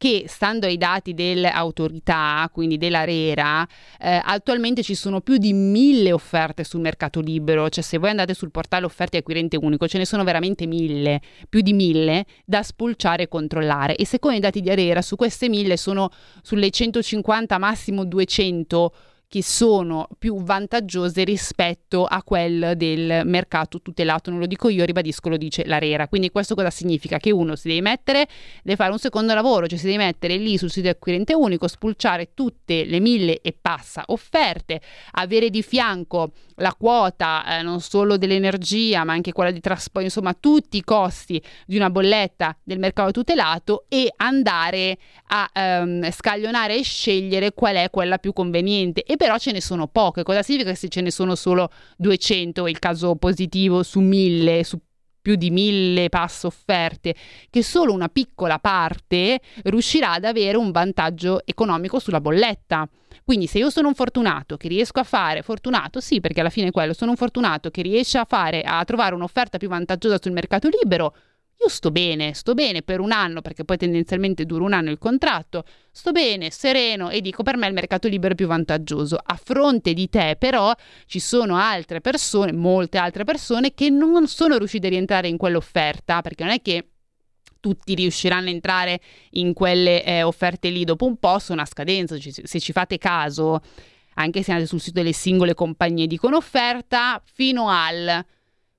che 0.00 0.24
stando 0.28 0.64
ai 0.64 0.78
dati 0.78 1.12
dell'autorità, 1.12 2.48
quindi 2.50 2.78
dell'ARERA, 2.78 3.68
eh, 4.00 4.18
attualmente 4.24 4.82
ci 4.82 4.94
sono 4.94 5.20
più 5.20 5.36
di 5.36 5.52
mille 5.52 6.10
offerte 6.10 6.64
sul 6.64 6.80
mercato 6.80 7.20
libero, 7.20 7.68
cioè 7.68 7.84
se 7.84 7.98
voi 7.98 8.08
andate 8.08 8.32
sul 8.32 8.50
portale 8.50 8.86
offerte 8.86 9.18
acquirente 9.18 9.58
unico 9.58 9.86
ce 9.86 9.98
ne 9.98 10.06
sono 10.06 10.24
veramente 10.24 10.64
mille, 10.66 11.20
più 11.50 11.60
di 11.60 11.74
mille 11.74 12.24
da 12.46 12.62
spulciare 12.62 13.24
e 13.24 13.28
controllare. 13.28 13.94
E 13.94 14.06
secondo 14.06 14.38
i 14.38 14.40
dati 14.40 14.62
di 14.62 14.70
ARERA 14.70 15.02
su 15.02 15.16
queste 15.16 15.50
mille 15.50 15.76
sono 15.76 16.08
sulle 16.40 16.70
150 16.70 17.58
massimo 17.58 18.04
200 18.04 18.92
che 19.30 19.44
sono 19.44 20.08
più 20.18 20.42
vantaggiose 20.42 21.22
rispetto 21.22 22.04
a 22.04 22.20
quelle 22.24 22.76
del 22.76 23.22
mercato 23.24 23.80
tutelato. 23.80 24.28
Non 24.28 24.40
lo 24.40 24.46
dico 24.46 24.68
io, 24.68 24.84
ribadisco, 24.84 25.28
lo 25.28 25.36
dice 25.36 25.64
l'ARERA. 25.64 26.08
Quindi 26.08 26.32
questo 26.32 26.56
cosa 26.56 26.70
significa? 26.70 27.18
Che 27.18 27.30
uno 27.30 27.54
si 27.54 27.68
deve 27.68 27.80
mettere, 27.80 28.26
deve 28.64 28.74
fare 28.74 28.90
un 28.90 28.98
secondo 28.98 29.32
lavoro, 29.32 29.68
cioè 29.68 29.78
si 29.78 29.86
deve 29.86 29.98
mettere 29.98 30.36
lì 30.36 30.58
sul 30.58 30.68
sito 30.68 30.88
acquirente 30.88 31.32
unico, 31.32 31.68
spulciare 31.68 32.30
tutte 32.34 32.84
le 32.84 32.98
mille 32.98 33.40
e 33.40 33.56
passa 33.58 34.02
offerte, 34.06 34.80
avere 35.12 35.48
di 35.48 35.62
fianco 35.62 36.32
la 36.56 36.74
quota 36.74 37.58
eh, 37.58 37.62
non 37.62 37.80
solo 37.80 38.16
dell'energia 38.16 39.04
ma 39.04 39.12
anche 39.12 39.32
quella 39.32 39.50
di 39.50 39.60
trasporto, 39.60 40.00
insomma 40.06 40.34
tutti 40.34 40.76
i 40.76 40.82
costi 40.82 41.42
di 41.66 41.76
una 41.76 41.88
bolletta 41.88 42.56
del 42.62 42.78
mercato 42.78 43.12
tutelato 43.12 43.84
e 43.88 44.12
andare 44.16 44.98
a 45.28 45.48
ehm, 45.52 46.10
scaglionare 46.10 46.76
e 46.76 46.82
scegliere 46.82 47.52
qual 47.52 47.76
è 47.76 47.90
quella 47.90 48.18
più 48.18 48.32
conveniente. 48.32 49.04
E 49.04 49.16
però 49.20 49.36
ce 49.36 49.52
ne 49.52 49.60
sono 49.60 49.86
poche. 49.86 50.22
Cosa 50.22 50.42
significa 50.42 50.74
se 50.74 50.88
ce 50.88 51.02
ne 51.02 51.10
sono 51.10 51.34
solo 51.34 51.70
200, 51.98 52.66
il 52.66 52.78
caso 52.78 53.16
positivo 53.16 53.82
su 53.82 54.00
1000, 54.00 54.64
su 54.64 54.80
più 55.20 55.34
di 55.34 55.50
mille 55.50 56.08
pass 56.08 56.44
offerte, 56.44 57.14
che 57.50 57.62
solo 57.62 57.92
una 57.92 58.08
piccola 58.08 58.58
parte 58.58 59.42
riuscirà 59.64 60.12
ad 60.12 60.24
avere 60.24 60.56
un 60.56 60.70
vantaggio 60.70 61.42
economico 61.44 61.98
sulla 61.98 62.22
bolletta. 62.22 62.88
Quindi 63.22 63.46
se 63.46 63.58
io 63.58 63.68
sono 63.68 63.88
un 63.88 63.94
fortunato 63.94 64.56
che 64.56 64.68
riesco 64.68 65.00
a 65.00 65.04
fare, 65.04 65.42
fortunato 65.42 66.00
sì 66.00 66.20
perché 66.20 66.40
alla 66.40 66.48
fine 66.48 66.68
è 66.68 66.70
quello, 66.70 66.94
sono 66.94 67.10
un 67.10 67.18
fortunato 67.18 67.70
che 67.70 67.82
riesce 67.82 68.16
a 68.16 68.24
fare, 68.26 68.62
a 68.62 68.82
trovare 68.84 69.14
un'offerta 69.14 69.58
più 69.58 69.68
vantaggiosa 69.68 70.18
sul 70.18 70.32
mercato 70.32 70.70
libero, 70.82 71.14
io 71.62 71.68
sto 71.68 71.90
bene, 71.90 72.32
sto 72.32 72.54
bene 72.54 72.80
per 72.80 73.00
un 73.00 73.12
anno, 73.12 73.42
perché 73.42 73.64
poi 73.64 73.76
tendenzialmente 73.76 74.46
dura 74.46 74.64
un 74.64 74.72
anno 74.72 74.90
il 74.90 74.96
contratto, 74.96 75.64
sto 75.90 76.10
bene, 76.10 76.50
sereno 76.50 77.10
e 77.10 77.20
dico 77.20 77.42
per 77.42 77.58
me 77.58 77.66
il 77.66 77.74
mercato 77.74 78.08
libero 78.08 78.32
è 78.32 78.36
più 78.36 78.46
vantaggioso. 78.46 79.18
A 79.22 79.38
fronte 79.42 79.92
di 79.92 80.08
te 80.08 80.36
però 80.38 80.72
ci 81.04 81.18
sono 81.18 81.56
altre 81.56 82.00
persone, 82.00 82.52
molte 82.52 82.96
altre 82.96 83.24
persone 83.24 83.74
che 83.74 83.90
non 83.90 84.26
sono 84.26 84.56
riuscite 84.56 84.86
a 84.86 84.90
rientrare 84.90 85.28
in 85.28 85.36
quell'offerta, 85.36 86.22
perché 86.22 86.44
non 86.44 86.54
è 86.54 86.62
che 86.62 86.88
tutti 87.60 87.94
riusciranno 87.94 88.48
a 88.48 88.52
entrare 88.52 89.00
in 89.32 89.52
quelle 89.52 90.02
eh, 90.02 90.22
offerte 90.22 90.70
lì 90.70 90.84
dopo 90.84 91.04
un 91.04 91.18
po', 91.18 91.38
sono 91.38 91.60
a 91.60 91.66
scadenza, 91.66 92.16
se 92.18 92.58
ci 92.58 92.72
fate 92.72 92.96
caso, 92.96 93.60
anche 94.14 94.42
se 94.42 94.52
andate 94.52 94.66
sul 94.66 94.80
sito 94.80 95.00
delle 95.00 95.12
singole 95.12 95.52
compagnie 95.52 96.06
dicono 96.06 96.36
offerta, 96.36 97.22
fino 97.22 97.68
al 97.68 98.24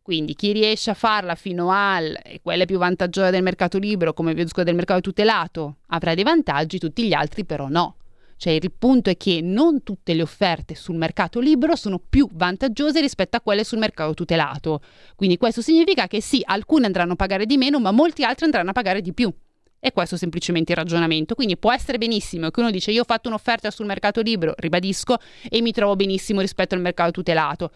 quindi 0.01 0.33
chi 0.33 0.51
riesce 0.51 0.89
a 0.89 0.95
farla 0.95 1.35
fino 1.35 1.69
al, 1.71 2.17
e 2.23 2.41
quella 2.41 2.63
è 2.63 2.65
più 2.65 2.79
vantaggiosa 2.79 3.29
del 3.29 3.43
mercato 3.43 3.77
libero, 3.77 4.13
come 4.13 4.33
vi 4.33 4.43
del 4.43 4.75
mercato 4.75 5.01
tutelato, 5.01 5.77
avrà 5.87 6.15
dei 6.15 6.23
vantaggi, 6.23 6.79
tutti 6.79 7.05
gli 7.05 7.13
altri 7.13 7.45
però 7.45 7.67
no. 7.67 7.97
Cioè 8.35 8.53
il 8.53 8.71
punto 8.71 9.11
è 9.11 9.17
che 9.17 9.39
non 9.43 9.83
tutte 9.83 10.15
le 10.15 10.23
offerte 10.23 10.73
sul 10.73 10.95
mercato 10.95 11.39
libero 11.39 11.75
sono 11.75 11.99
più 11.99 12.27
vantaggiose 12.31 12.99
rispetto 12.99 13.37
a 13.37 13.41
quelle 13.41 13.63
sul 13.63 13.77
mercato 13.77 14.15
tutelato. 14.15 14.81
Quindi 15.15 15.37
questo 15.37 15.61
significa 15.61 16.07
che 16.07 16.21
sì, 16.21 16.41
alcune 16.43 16.87
andranno 16.87 17.13
a 17.13 17.15
pagare 17.15 17.45
di 17.45 17.57
meno, 17.57 17.79
ma 17.79 17.91
molti 17.91 18.23
altri 18.23 18.45
andranno 18.45 18.71
a 18.71 18.73
pagare 18.73 19.01
di 19.01 19.13
più. 19.13 19.31
E 19.79 19.91
questo 19.91 20.15
è 20.15 20.17
semplicemente 20.17 20.71
il 20.71 20.79
ragionamento. 20.79 21.35
Quindi 21.35 21.55
può 21.55 21.71
essere 21.71 21.99
benissimo 21.99 22.49
che 22.49 22.59
uno 22.59 22.71
dice 22.71 22.89
io 22.89 23.01
ho 23.01 23.05
fatto 23.05 23.29
un'offerta 23.29 23.69
sul 23.69 23.85
mercato 23.85 24.21
libero, 24.21 24.55
ribadisco, 24.57 25.19
e 25.47 25.61
mi 25.61 25.71
trovo 25.71 25.95
benissimo 25.95 26.41
rispetto 26.41 26.73
al 26.73 26.81
mercato 26.81 27.11
tutelato 27.11 27.71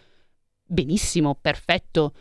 benissimo, 0.65 1.37
perfetto. 1.39 2.13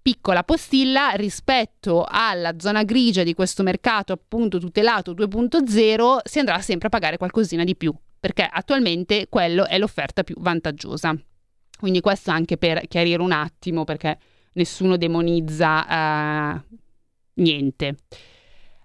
Piccola 0.00 0.44
postilla 0.44 1.10
rispetto 1.10 2.06
alla 2.08 2.54
zona 2.58 2.84
grigia 2.84 3.24
di 3.24 3.34
questo 3.34 3.62
mercato 3.62 4.12
appunto 4.12 4.58
tutelato 4.58 5.12
2.0 5.12 6.18
si 6.22 6.38
andrà 6.38 6.60
sempre 6.60 6.86
a 6.86 6.90
pagare 6.90 7.16
qualcosina 7.16 7.64
di 7.64 7.74
più 7.74 7.92
perché 8.18 8.48
attualmente 8.50 9.26
quello 9.28 9.66
è 9.66 9.78
l'offerta 9.78 10.22
più 10.24 10.36
vantaggiosa. 10.38 11.16
Quindi 11.78 12.00
questo 12.00 12.30
anche 12.30 12.56
per 12.56 12.86
chiarire 12.88 13.20
un 13.20 13.32
attimo 13.32 13.84
perché 13.84 14.18
nessuno 14.52 14.96
demonizza 14.96 16.54
uh, 16.54 16.76
niente. 17.34 17.96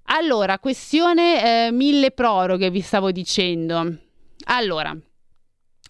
Allora, 0.05 0.59
questione 0.59 1.67
eh, 1.67 1.71
mille 1.71 2.11
proroghe 2.11 2.69
vi 2.69 2.81
stavo 2.81 3.11
dicendo. 3.11 3.97
Allora, 4.45 4.95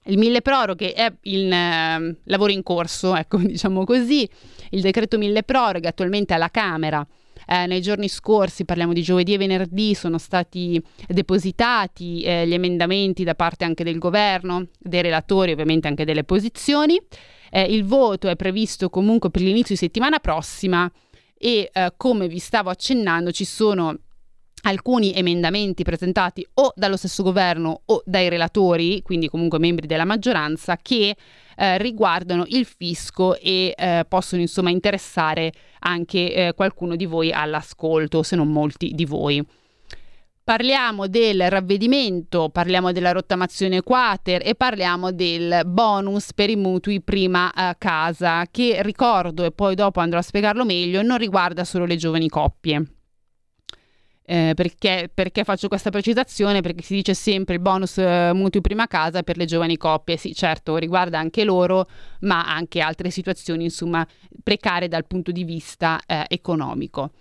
il 0.05 0.17
mille 0.17 0.41
proroghe 0.41 0.93
è 0.93 1.11
il 1.23 1.51
eh, 1.51 2.15
lavoro 2.23 2.51
in 2.51 2.63
corso, 2.63 3.15
ecco, 3.17 3.37
diciamo 3.37 3.83
così. 3.83 4.27
Il 4.71 4.81
decreto 4.81 5.17
mille 5.17 5.43
proroghe 5.43 5.87
attualmente 5.87 6.33
alla 6.33 6.49
Camera. 6.49 7.05
Eh, 7.47 7.65
nei 7.65 7.81
giorni 7.81 8.07
scorsi, 8.07 8.65
parliamo 8.65 8.93
di 8.93 9.01
giovedì 9.01 9.33
e 9.33 9.37
venerdì, 9.37 9.93
sono 9.95 10.17
stati 10.17 10.81
depositati 11.07 12.21
eh, 12.21 12.47
gli 12.47 12.53
emendamenti 12.53 13.23
da 13.23 13.35
parte 13.35 13.65
anche 13.65 13.83
del 13.83 13.97
governo, 13.97 14.67
dei 14.79 15.01
relatori, 15.01 15.51
ovviamente 15.51 15.87
anche 15.87 16.05
delle 16.05 16.23
posizioni. 16.23 16.99
Eh, 17.49 17.63
il 17.63 17.83
voto 17.83 18.29
è 18.29 18.35
previsto 18.35 18.89
comunque 18.89 19.29
per 19.29 19.41
l'inizio 19.41 19.75
di 19.75 19.81
settimana 19.81 20.19
prossima 20.19 20.89
e 21.37 21.69
eh, 21.73 21.93
come 21.97 22.27
vi 22.27 22.39
stavo 22.39 22.69
accennando 22.69 23.31
ci 23.31 23.45
sono 23.45 23.97
alcuni 24.62 25.13
emendamenti 25.13 25.84
presentati 25.84 26.45
o 26.56 26.71
dallo 26.76 26.97
stesso 26.97 27.24
governo 27.24 27.82
o 27.86 28.02
dai 28.06 28.30
relatori, 28.30 29.02
quindi 29.02 29.30
comunque 29.30 29.60
membri 29.60 29.88
della 29.88 30.06
maggioranza, 30.06 30.78
che 30.78 31.15
eh, 31.56 31.78
riguardano 31.78 32.45
il 32.47 32.65
fisco 32.65 33.38
e 33.38 33.74
eh, 33.76 34.06
possono 34.08 34.41
insomma 34.41 34.69
interessare 34.69 35.52
anche 35.80 36.34
eh, 36.34 36.54
qualcuno 36.54 36.95
di 36.95 37.06
voi 37.06 37.32
all'ascolto, 37.32 38.24
se 38.24 38.36
non 38.36 38.52
molti 38.52 38.91
di 38.93 39.06
voi. 39.06 39.45
Parliamo 40.43 41.08
del 41.08 41.50
ravvedimento, 41.50 42.50
parliamo 42.50 42.91
della 42.91 43.12
rottamazione 43.12 43.82
quater 43.82 44.41
e 44.43 44.56
parliamo 44.56 45.12
del 45.12 45.62
bonus 45.65 46.34
per 46.34 46.50
i 46.50 46.56
mutui 46.56 47.00
prima 47.02 47.52
eh, 47.54 47.76
casa, 47.78 48.45
che 48.50 48.82
ricordo 48.82 49.45
e 49.45 49.52
poi 49.52 49.76
dopo 49.76 50.00
andrò 50.00 50.17
a 50.17 50.24
spiegarlo 50.24 50.65
meglio, 50.65 51.04
non 51.04 51.19
riguarda 51.19 51.63
solo 51.63 51.86
le 51.86 51.95
giovani 51.95 52.28
coppie. 52.28 53.00
Eh, 54.23 54.53
perché, 54.55 55.10
perché, 55.13 55.43
faccio 55.43 55.67
questa 55.67 55.89
precisazione? 55.89 56.62
Perché 56.62 56.84
si 56.84 56.93
dice 56.95 57.13
sempre 57.13 57.55
il 57.55 57.60
bonus 57.60 57.97
eh, 57.97 58.31
mutui 58.34 58.62
prima 58.62 58.88
casa 58.88 59.23
per 59.23 59.38
le 59.38 59.45
giovani 59.45 59.77
coppie. 59.77 60.17
Sì, 60.17 60.34
certo, 60.34 60.77
riguarda 60.77 61.19
anche 61.19 61.43
loro, 61.43 61.88
ma 62.21 62.45
anche 62.45 62.79
altre 62.79 63.10
situazioni, 63.10 63.65
insomma, 63.65 64.07
precarie 64.43 64.88
dal 64.88 65.05
punto 65.05 65.31
di 65.31 65.43
vista 65.43 65.99
eh, 66.05 66.25
economico. 66.29 67.12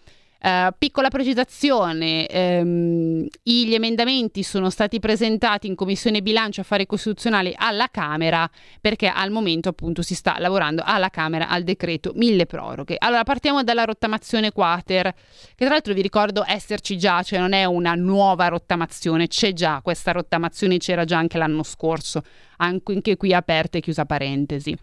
Uh, 0.43 0.73
piccola 0.79 1.11
precisazione, 1.11 2.27
ehm, 2.27 3.27
gli 3.43 3.75
emendamenti 3.75 4.43
sono 4.43 4.71
stati 4.71 4.99
presentati 4.99 5.67
in 5.67 5.75
Commissione 5.75 6.23
Bilancio 6.23 6.63
Affari 6.63 6.87
Costituzionali 6.87 7.53
alla 7.55 7.89
Camera 7.91 8.51
perché 8.81 9.09
al 9.09 9.31
momento 9.31 9.69
appunto 9.69 10.01
si 10.01 10.15
sta 10.15 10.37
lavorando 10.39 10.83
alla 10.83 11.11
Camera 11.11 11.49
al 11.49 11.63
decreto 11.63 12.13
mille 12.15 12.47
proroghe. 12.47 12.97
Allora 12.99 13.23
partiamo 13.23 13.63
dalla 13.63 13.85
rottamazione 13.85 14.51
quater, 14.51 15.13
che 15.13 15.65
tra 15.65 15.75
l'altro 15.75 15.93
vi 15.93 16.01
ricordo 16.01 16.43
esserci 16.47 16.97
già, 16.97 17.23
cioè 17.23 17.39
non 17.39 17.53
è 17.53 17.67
una 17.67 17.95
nuova 17.95 18.49
rottamazione, 18.49 19.29
c'è 19.29 19.53
già 19.53 19.81
questa 19.83 20.13
rottamazione, 20.13 20.79
c'era 20.79 21.05
già 21.05 21.19
anche 21.19 21.37
l'anno 21.37 21.63
scorso 21.63 22.23
anche 22.61 23.17
qui 23.17 23.35
aperta 23.35 23.79
e 23.79 23.81
chiusa 23.81 24.05
parentesi. 24.05 24.77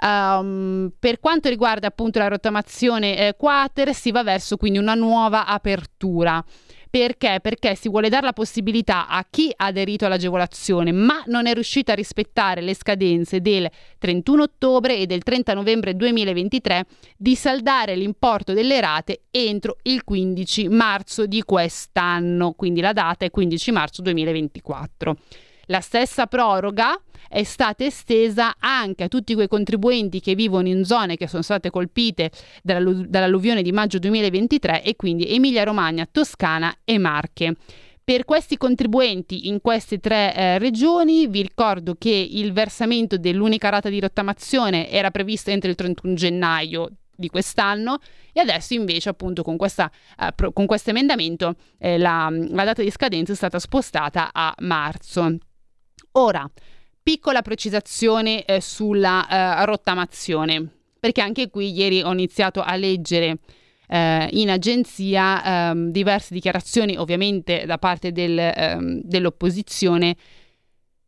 Um, 0.00 0.92
per 0.98 1.18
quanto 1.18 1.48
riguarda 1.48 1.88
appunto 1.88 2.18
la 2.18 2.28
rottamazione 2.28 3.28
eh, 3.28 3.34
quater, 3.36 3.94
si 3.94 4.10
va 4.10 4.22
verso 4.22 4.56
quindi 4.56 4.78
una 4.78 4.94
nuova 4.94 5.01
apertura. 5.10 6.44
Perché? 6.92 7.38
Perché 7.40 7.74
si 7.74 7.88
vuole 7.88 8.10
dare 8.10 8.26
la 8.26 8.34
possibilità 8.34 9.08
a 9.08 9.26
chi 9.30 9.50
ha 9.56 9.64
aderito 9.64 10.04
all'agevolazione 10.04 10.92
ma 10.92 11.22
non 11.24 11.46
è 11.46 11.54
riuscito 11.54 11.90
a 11.90 11.94
rispettare 11.94 12.60
le 12.60 12.74
scadenze 12.74 13.40
del 13.40 13.66
31 13.98 14.42
ottobre 14.42 14.98
e 14.98 15.06
del 15.06 15.22
30 15.22 15.54
novembre 15.54 15.96
2023 15.96 16.84
di 17.16 17.34
saldare 17.34 17.96
l'importo 17.96 18.52
delle 18.52 18.78
rate 18.78 19.22
entro 19.30 19.78
il 19.84 20.04
15 20.04 20.68
marzo 20.68 21.24
di 21.24 21.42
quest'anno, 21.44 22.52
quindi 22.52 22.82
la 22.82 22.92
data 22.92 23.24
è 23.24 23.30
15 23.30 23.72
marzo 23.72 24.02
2024. 24.02 25.16
La 25.66 25.80
stessa 25.80 26.26
proroga 26.26 27.00
è 27.28 27.44
stata 27.44 27.84
estesa 27.84 28.56
anche 28.58 29.04
a 29.04 29.08
tutti 29.08 29.34
quei 29.34 29.48
contribuenti 29.48 30.20
che 30.20 30.34
vivono 30.34 30.68
in 30.68 30.84
zone 30.84 31.16
che 31.16 31.26
sono 31.26 31.42
state 31.42 31.70
colpite 31.70 32.30
dall'alluvione 32.62 33.62
di 33.62 33.72
maggio 33.72 33.98
2023 33.98 34.82
e 34.82 34.96
quindi 34.96 35.32
Emilia 35.32 35.62
Romagna, 35.62 36.06
Toscana 36.10 36.74
e 36.84 36.98
Marche. 36.98 37.54
Per 38.04 38.24
questi 38.24 38.56
contribuenti 38.56 39.46
in 39.46 39.60
queste 39.60 39.98
tre 39.98 40.34
eh, 40.34 40.58
regioni 40.58 41.28
vi 41.28 41.42
ricordo 41.42 41.94
che 41.96 42.10
il 42.10 42.52
versamento 42.52 43.16
dell'unica 43.16 43.68
rata 43.68 43.88
di 43.88 44.00
rottamazione 44.00 44.90
era 44.90 45.12
previsto 45.12 45.50
entro 45.50 45.70
il 45.70 45.76
31 45.76 46.14
gennaio 46.14 46.90
di 47.14 47.28
quest'anno 47.28 47.98
e 48.32 48.40
adesso 48.40 48.74
invece 48.74 49.08
appunto 49.08 49.42
con, 49.42 49.56
questa, 49.56 49.90
eh, 50.18 50.32
pro, 50.34 50.52
con 50.52 50.66
questo 50.66 50.90
emendamento 50.90 51.54
eh, 51.78 51.96
la, 51.96 52.28
la 52.30 52.64
data 52.64 52.82
di 52.82 52.90
scadenza 52.90 53.32
è 53.32 53.36
stata 53.36 53.60
spostata 53.60 54.30
a 54.32 54.52
marzo. 54.58 55.38
Ora, 56.12 56.48
piccola 57.02 57.42
precisazione 57.42 58.44
eh, 58.44 58.60
sulla 58.60 59.26
eh, 59.28 59.64
rottamazione, 59.64 60.68
perché 61.00 61.20
anche 61.20 61.48
qui 61.48 61.72
ieri 61.72 62.02
ho 62.02 62.12
iniziato 62.12 62.60
a 62.60 62.76
leggere 62.76 63.38
eh, 63.88 64.28
in 64.32 64.50
agenzia 64.50 65.70
ehm, 65.70 65.90
diverse 65.90 66.34
dichiarazioni, 66.34 66.96
ovviamente 66.96 67.64
da 67.66 67.78
parte 67.78 68.12
del, 68.12 68.38
ehm, 68.38 69.00
dell'opposizione, 69.02 70.16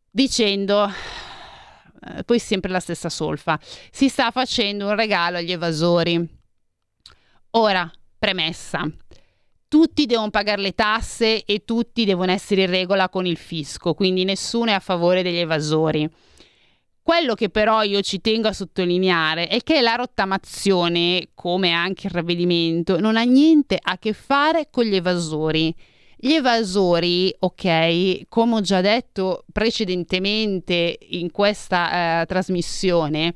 dicendo 0.09 0.87
eh, 0.87 2.23
poi 2.23 2.39
sempre 2.39 2.71
la 2.71 2.79
stessa 2.79 3.09
solfa, 3.09 3.59
si 3.91 4.09
sta 4.09 4.31
facendo 4.31 4.87
un 4.87 4.95
regalo 4.95 5.37
agli 5.37 5.51
evasori. 5.51 6.27
Ora, 7.51 7.89
premessa, 8.17 8.85
tutti 9.67 10.05
devono 10.05 10.29
pagare 10.29 10.61
le 10.61 10.73
tasse 10.73 11.43
e 11.43 11.63
tutti 11.65 12.05
devono 12.05 12.31
essere 12.31 12.63
in 12.63 12.69
regola 12.69 13.09
con 13.09 13.25
il 13.25 13.37
fisco, 13.37 13.93
quindi 13.93 14.23
nessuno 14.23 14.71
è 14.71 14.73
a 14.73 14.79
favore 14.79 15.23
degli 15.23 15.37
evasori. 15.37 16.09
Quello 17.05 17.35
che 17.35 17.49
però 17.49 17.83
io 17.83 18.01
ci 18.01 18.19
tengo 18.19 18.47
a 18.47 18.53
sottolineare 18.53 19.47
è 19.47 19.61
che 19.61 19.81
la 19.81 19.93
rottamazione, 19.93 21.27
come 21.35 21.71
anche 21.71 22.07
il 22.07 22.13
ravvedimento, 22.13 22.99
non 22.99 23.15
ha 23.15 23.21
niente 23.21 23.77
a 23.79 23.99
che 23.99 24.13
fare 24.13 24.69
con 24.71 24.85
gli 24.85 24.95
evasori. 24.95 25.71
Gli 26.17 26.31
evasori, 26.31 27.31
ok, 27.37 28.21
come 28.27 28.55
ho 28.55 28.61
già 28.61 28.81
detto 28.81 29.45
precedentemente 29.51 30.97
in 31.09 31.29
questa 31.29 32.21
eh, 32.21 32.25
trasmissione, 32.25 33.33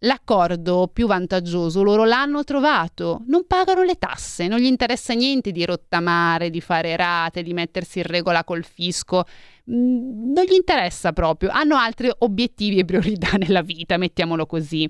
l'accordo 0.00 0.88
più 0.92 1.06
vantaggioso 1.06 1.82
loro 1.82 2.04
l'hanno 2.04 2.44
trovato, 2.44 3.22
non 3.26 3.46
pagano 3.46 3.82
le 3.82 3.96
tasse, 3.96 4.46
non 4.46 4.58
gli 4.58 4.66
interessa 4.66 5.14
niente 5.14 5.50
di 5.50 5.64
rottamare, 5.64 6.50
di 6.50 6.60
fare 6.60 6.94
rate, 6.96 7.42
di 7.42 7.52
mettersi 7.52 7.98
in 7.98 8.04
regola 8.06 8.44
col 8.44 8.64
fisco, 8.64 9.24
mm, 9.70 10.32
non 10.32 10.44
gli 10.44 10.54
interessa 10.54 11.12
proprio, 11.12 11.50
hanno 11.50 11.76
altri 11.76 12.10
obiettivi 12.18 12.78
e 12.78 12.84
priorità 12.84 13.36
nella 13.38 13.62
vita, 13.62 13.96
mettiamolo 13.96 14.46
così. 14.46 14.88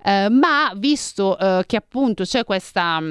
Uh, 0.00 0.32
ma 0.32 0.72
visto 0.76 1.36
uh, 1.38 1.62
che 1.66 1.76
appunto 1.76 2.22
c'è 2.22 2.44
questa 2.44 3.02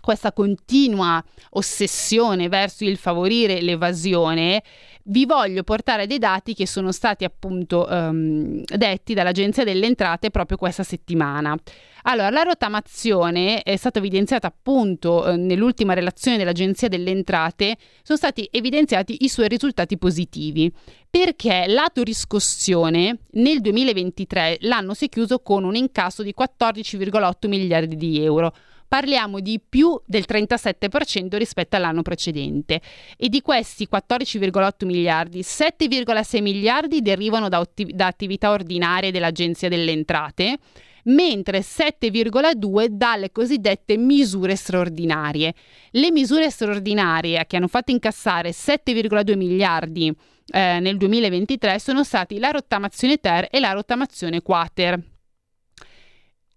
questa 0.00 0.32
continua 0.32 1.22
ossessione 1.50 2.48
verso 2.48 2.84
il 2.84 2.96
favorire 2.96 3.60
l'evasione, 3.60 4.62
vi 5.08 5.24
voglio 5.24 5.62
portare 5.62 6.06
dei 6.06 6.18
dati 6.18 6.54
che 6.54 6.66
sono 6.66 6.92
stati 6.92 7.24
appunto 7.24 7.86
um, 7.88 8.62
detti 8.64 9.14
dall'Agenzia 9.14 9.64
delle 9.64 9.86
Entrate 9.86 10.30
proprio 10.30 10.56
questa 10.56 10.82
settimana. 10.82 11.56
Allora, 12.02 12.30
la 12.30 12.42
rottamazione 12.42 13.62
è 13.62 13.76
stata 13.76 13.98
evidenziata 13.98 14.46
appunto 14.46 15.26
eh, 15.26 15.36
nell'ultima 15.36 15.94
relazione 15.94 16.36
dell'Agenzia 16.36 16.88
delle 16.88 17.10
Entrate, 17.10 17.76
sono 18.02 18.18
stati 18.18 18.48
evidenziati 18.50 19.24
i 19.24 19.28
suoi 19.28 19.48
risultati 19.48 19.98
positivi, 19.98 20.72
perché 21.10 21.64
lato 21.66 22.02
riscossione 22.02 23.18
nel 23.32 23.60
2023 23.60 24.58
l'anno 24.60 24.94
si 24.94 25.06
è 25.06 25.08
chiuso 25.08 25.40
con 25.40 25.64
un 25.64 25.74
incasso 25.74 26.22
di 26.22 26.34
14,8 26.38 27.48
miliardi 27.48 27.96
di 27.96 28.22
euro 28.22 28.54
parliamo 28.88 29.40
di 29.40 29.60
più 29.60 30.00
del 30.06 30.24
37% 30.26 31.36
rispetto 31.36 31.76
all'anno 31.76 32.02
precedente 32.02 32.80
e 33.16 33.28
di 33.28 33.42
questi 33.42 33.86
14,8 33.90 34.86
miliardi, 34.86 35.40
7,6 35.40 36.42
miliardi 36.42 37.02
derivano 37.02 37.48
da, 37.48 37.60
ottiv- 37.60 37.92
da 37.92 38.06
attività 38.06 38.50
ordinarie 38.50 39.12
dell'Agenzia 39.12 39.68
delle 39.68 39.92
Entrate, 39.92 40.58
mentre 41.04 41.60
7,2 41.60 42.86
dalle 42.86 43.30
cosiddette 43.30 43.96
misure 43.96 44.56
straordinarie. 44.56 45.54
Le 45.90 46.10
misure 46.10 46.50
straordinarie 46.50 47.44
che 47.46 47.56
hanno 47.56 47.68
fatto 47.68 47.92
incassare 47.92 48.50
7,2 48.50 49.36
miliardi 49.36 50.14
eh, 50.50 50.80
nel 50.80 50.96
2023 50.96 51.78
sono 51.78 52.04
stati 52.04 52.38
la 52.38 52.50
rottamazione 52.50 53.18
ter 53.18 53.48
e 53.50 53.60
la 53.60 53.72
rottamazione 53.72 54.40
quater. 54.42 54.98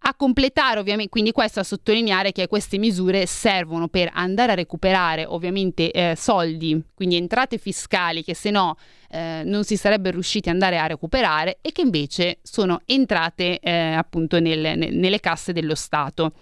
A 0.04 0.16
completare 0.16 0.80
ovviamente, 0.80 1.12
quindi 1.12 1.32
questo 1.32 1.60
a 1.60 1.64
sottolineare 1.64 2.32
che 2.32 2.48
queste 2.48 2.80
misure 2.80 3.28
servono 3.28 3.88
per 3.88 4.10
andare 4.12 4.54
a 4.54 4.56
recuperare 4.56 5.26
ovviamente 5.26 5.92
eh, 5.92 6.16
soldi, 6.18 6.82
quindi 6.96 7.18
entrate 7.18 7.60
fiscali 7.60 8.24
che 8.24 8.34
se 8.34 8.50
no 8.50 8.78
eh, 9.12 9.44
non 9.46 9.64
si 9.64 9.78
sarebbero 9.78 10.16
riusciti 10.16 10.50
ad 10.50 10.56
andare 10.56 10.80
a 10.80 10.88
recuperare 10.88 11.60
e 11.62 11.72
che 11.72 11.82
invece 11.82 12.40
sono 12.42 12.82
entrate 12.86 13.60
eh, 13.60 13.72
appunto 13.72 14.40
nel, 14.40 14.76
nelle 14.76 15.20
casse 15.20 15.54
dello 15.54 15.76
Stato. 15.76 16.34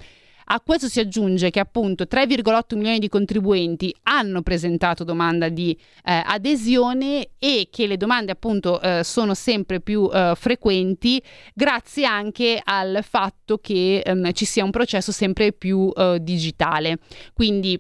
A 0.51 0.61
questo 0.61 0.87
si 0.87 0.99
aggiunge 0.99 1.51
che 1.51 1.59
appunto 1.59 2.05
3,8 2.05 2.75
milioni 2.75 2.97
di 2.97 3.07
contribuenti 3.07 3.95
hanno 4.03 4.41
presentato 4.41 5.03
domanda 5.03 5.47
di 5.47 5.77
eh, 6.03 6.23
adesione 6.25 7.29
e 7.37 7.67
che 7.69 7.85
le 7.85 7.97
domande 7.97 8.31
appunto 8.31 8.81
eh, 8.81 9.03
sono 9.03 9.35
sempre 9.35 9.79
più 9.79 10.09
eh, 10.11 10.33
frequenti 10.35 11.21
grazie 11.53 12.05
anche 12.05 12.59
al 12.63 13.01
fatto 13.07 13.59
che 13.59 13.99
ehm, 13.99 14.31
ci 14.31 14.45
sia 14.45 14.63
un 14.63 14.71
processo 14.71 15.11
sempre 15.11 15.53
più 15.53 15.91
eh, 15.95 16.17
digitale. 16.19 16.97
Quindi 17.33 17.79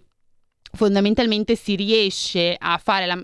fondamentalmente 0.71 1.55
si 1.55 1.73
riesce 1.73 2.55
a 2.55 2.77
fare 2.77 3.07
la 3.07 3.19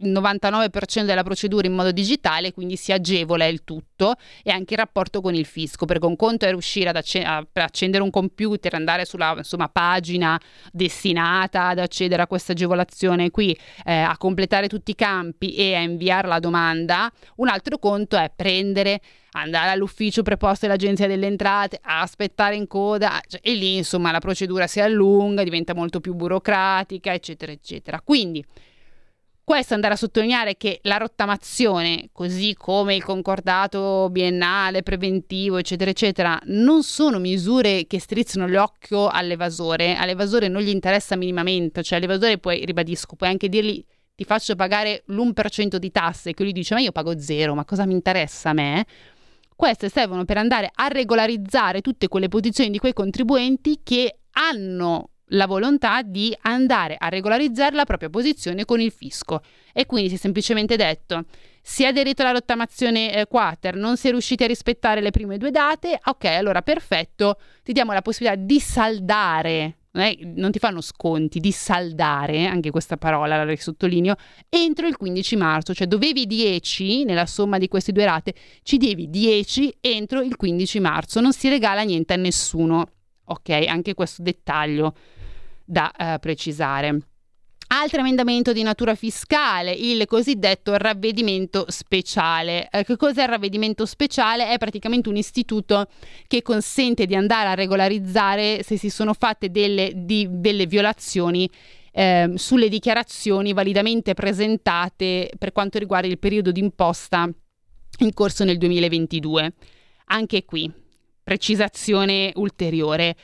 il 0.00 0.10
99% 0.12 1.04
della 1.04 1.22
procedura 1.22 1.66
in 1.66 1.74
modo 1.74 1.92
digitale, 1.92 2.52
quindi 2.52 2.76
si 2.76 2.92
agevola 2.92 3.46
il 3.46 3.64
tutto 3.64 4.14
e 4.42 4.50
anche 4.50 4.74
il 4.74 4.78
rapporto 4.78 5.20
con 5.20 5.34
il 5.34 5.46
fisco, 5.46 5.84
perché 5.84 6.06
un 6.06 6.16
conto 6.16 6.46
è 6.46 6.50
riuscire 6.50 6.88
ad 6.88 6.96
acc- 6.96 7.22
a, 7.24 7.46
per 7.50 7.64
accendere 7.64 8.02
un 8.02 8.10
computer, 8.10 8.74
andare 8.74 9.04
sulla 9.04 9.34
insomma, 9.36 9.68
pagina 9.68 10.40
destinata 10.72 11.68
ad 11.68 11.78
accedere 11.78 12.22
a 12.22 12.26
questa 12.26 12.52
agevolazione 12.52 13.30
qui, 13.30 13.56
eh, 13.84 13.92
a 13.92 14.16
completare 14.16 14.68
tutti 14.68 14.92
i 14.92 14.94
campi 14.94 15.54
e 15.54 15.74
a 15.74 15.80
inviare 15.80 16.28
la 16.28 16.38
domanda, 16.38 17.10
un 17.36 17.48
altro 17.48 17.78
conto 17.78 18.16
è 18.16 18.30
prendere 18.34 19.00
andare 19.32 19.70
all'ufficio 19.70 20.22
preposto 20.22 20.66
dell'agenzia 20.66 21.06
delle 21.06 21.26
entrate, 21.26 21.78
aspettare 21.80 22.56
in 22.56 22.66
coda 22.66 23.20
cioè, 23.26 23.40
e 23.42 23.54
lì 23.54 23.76
insomma 23.76 24.10
la 24.10 24.18
procedura 24.18 24.66
si 24.66 24.80
allunga, 24.80 25.44
diventa 25.44 25.74
molto 25.74 26.00
più 26.00 26.14
burocratica, 26.14 27.12
eccetera, 27.12 27.52
eccetera. 27.52 28.00
Quindi 28.00 28.44
questo 29.50 29.74
andare 29.74 29.94
a 29.94 29.96
sottolineare 29.96 30.56
che 30.56 30.78
la 30.84 30.96
rottamazione, 30.96 32.10
così 32.12 32.54
come 32.56 32.94
il 32.94 33.02
concordato 33.02 34.06
biennale, 34.08 34.84
preventivo, 34.84 35.56
eccetera, 35.56 35.90
eccetera, 35.90 36.38
non 36.44 36.84
sono 36.84 37.18
misure 37.18 37.88
che 37.88 37.98
strizzano 37.98 38.46
l'occhio 38.46 39.08
all'evasore. 39.08 39.96
All'evasore 39.96 40.46
non 40.46 40.62
gli 40.62 40.68
interessa 40.68 41.16
minimamente, 41.16 41.82
cioè 41.82 41.98
all'evasore 41.98 42.38
poi, 42.38 42.64
ribadisco, 42.64 43.16
puoi 43.16 43.28
anche 43.28 43.48
dirgli 43.48 43.84
ti 44.14 44.22
faccio 44.22 44.54
pagare 44.54 45.02
l'1% 45.06 45.78
di 45.78 45.90
tasse, 45.90 46.32
che 46.32 46.44
lui 46.44 46.52
dice 46.52 46.74
ma 46.74 46.80
io 46.80 46.92
pago 46.92 47.18
zero, 47.18 47.56
ma 47.56 47.64
cosa 47.64 47.84
mi 47.86 47.94
interessa 47.94 48.50
a 48.50 48.52
me? 48.52 48.86
Queste 49.56 49.88
servono 49.88 50.24
per 50.24 50.36
andare 50.36 50.70
a 50.72 50.86
regolarizzare 50.86 51.80
tutte 51.80 52.06
quelle 52.06 52.28
posizioni 52.28 52.70
di 52.70 52.78
quei 52.78 52.92
contribuenti 52.92 53.80
che 53.82 54.20
hanno 54.30 55.10
la 55.30 55.46
volontà 55.46 56.02
di 56.02 56.36
andare 56.42 56.96
a 56.98 57.08
regolarizzare 57.08 57.74
la 57.74 57.84
propria 57.84 58.10
posizione 58.10 58.64
con 58.64 58.80
il 58.80 58.92
fisco. 58.92 59.42
E 59.72 59.86
quindi 59.86 60.08
si 60.08 60.14
è 60.16 60.18
semplicemente 60.18 60.76
detto 60.76 61.24
si 61.62 61.84
è 61.84 61.86
aderito 61.86 62.22
alla 62.22 62.32
rottamazione 62.32 63.14
eh, 63.14 63.26
quater, 63.26 63.76
non 63.76 63.96
si 63.96 64.08
è 64.08 64.10
riusciti 64.10 64.44
a 64.44 64.46
rispettare 64.46 65.00
le 65.00 65.10
prime 65.10 65.36
due 65.36 65.50
date, 65.50 65.98
ok, 66.02 66.24
allora 66.24 66.62
perfetto, 66.62 67.38
ti 67.62 67.72
diamo 67.72 67.92
la 67.92 68.02
possibilità 68.02 68.40
di 68.40 68.58
saldare. 68.58 69.76
È, 69.92 70.16
non, 70.36 70.52
ti 70.52 70.60
fanno 70.60 70.80
sconti, 70.80 71.40
di 71.40 71.50
saldare, 71.50 72.46
anche 72.46 72.70
questa 72.70 72.96
parola 72.96 73.42
la 73.42 73.56
sottolineo, 73.56 74.14
entro 74.48 74.86
il 74.86 74.96
15 74.96 75.36
marzo, 75.36 75.74
cioè 75.74 75.86
dovevi 75.86 76.26
10 76.26 77.04
nella 77.04 77.26
somma 77.26 77.58
di 77.58 77.66
queste 77.68 77.92
due 77.92 78.04
rate, 78.04 78.34
ci 78.62 78.76
devi 78.76 79.10
10 79.10 79.78
entro 79.80 80.22
il 80.22 80.36
15 80.36 80.80
marzo, 80.80 81.20
non 81.20 81.32
si 81.32 81.48
regala 81.48 81.82
niente 81.82 82.14
a 82.14 82.16
nessuno. 82.16 82.92
Ok, 83.24 83.50
anche 83.68 83.94
questo 83.94 84.22
dettaglio 84.22 84.92
da 85.70 85.92
eh, 85.92 86.18
precisare. 86.18 86.98
Altro 87.72 88.00
emendamento 88.00 88.52
di 88.52 88.64
natura 88.64 88.96
fiscale, 88.96 89.70
il 89.70 90.04
cosiddetto 90.06 90.76
ravvedimento 90.76 91.66
speciale. 91.68 92.68
Eh, 92.68 92.82
che 92.82 92.96
cos'è 92.96 93.22
il 93.22 93.28
ravvedimento 93.28 93.86
speciale? 93.86 94.48
È 94.48 94.58
praticamente 94.58 95.08
un 95.08 95.16
istituto 95.16 95.86
che 96.26 96.42
consente 96.42 97.06
di 97.06 97.14
andare 97.14 97.48
a 97.48 97.54
regolarizzare 97.54 98.64
se 98.64 98.76
si 98.76 98.90
sono 98.90 99.14
fatte 99.14 99.52
delle, 99.52 99.92
di, 99.94 100.26
delle 100.28 100.66
violazioni 100.66 101.48
eh, 101.92 102.32
sulle 102.34 102.68
dichiarazioni 102.68 103.52
validamente 103.52 104.14
presentate 104.14 105.30
per 105.38 105.52
quanto 105.52 105.78
riguarda 105.78 106.08
il 106.08 106.18
periodo 106.18 106.50
d'imposta 106.50 107.30
in 107.98 108.12
corso 108.12 108.42
nel 108.42 108.58
2022. 108.58 109.52
Anche 110.06 110.44
qui, 110.44 110.68
precisazione 111.22 112.32
ulteriore 112.34 113.14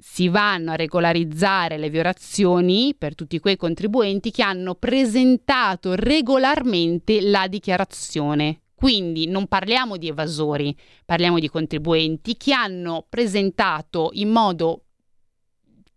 si 0.00 0.28
vanno 0.28 0.72
a 0.72 0.76
regolarizzare 0.76 1.76
le 1.76 1.90
violazioni 1.90 2.94
per 2.96 3.14
tutti 3.14 3.38
quei 3.38 3.56
contribuenti 3.56 4.30
che 4.30 4.42
hanno 4.42 4.74
presentato 4.74 5.94
regolarmente 5.94 7.20
la 7.20 7.46
dichiarazione. 7.46 8.62
Quindi 8.74 9.26
non 9.26 9.46
parliamo 9.46 9.98
di 9.98 10.08
evasori, 10.08 10.74
parliamo 11.04 11.38
di 11.38 11.50
contribuenti 11.50 12.36
che 12.38 12.54
hanno 12.54 13.04
presentato 13.08 14.08
in 14.14 14.30
modo 14.30 14.84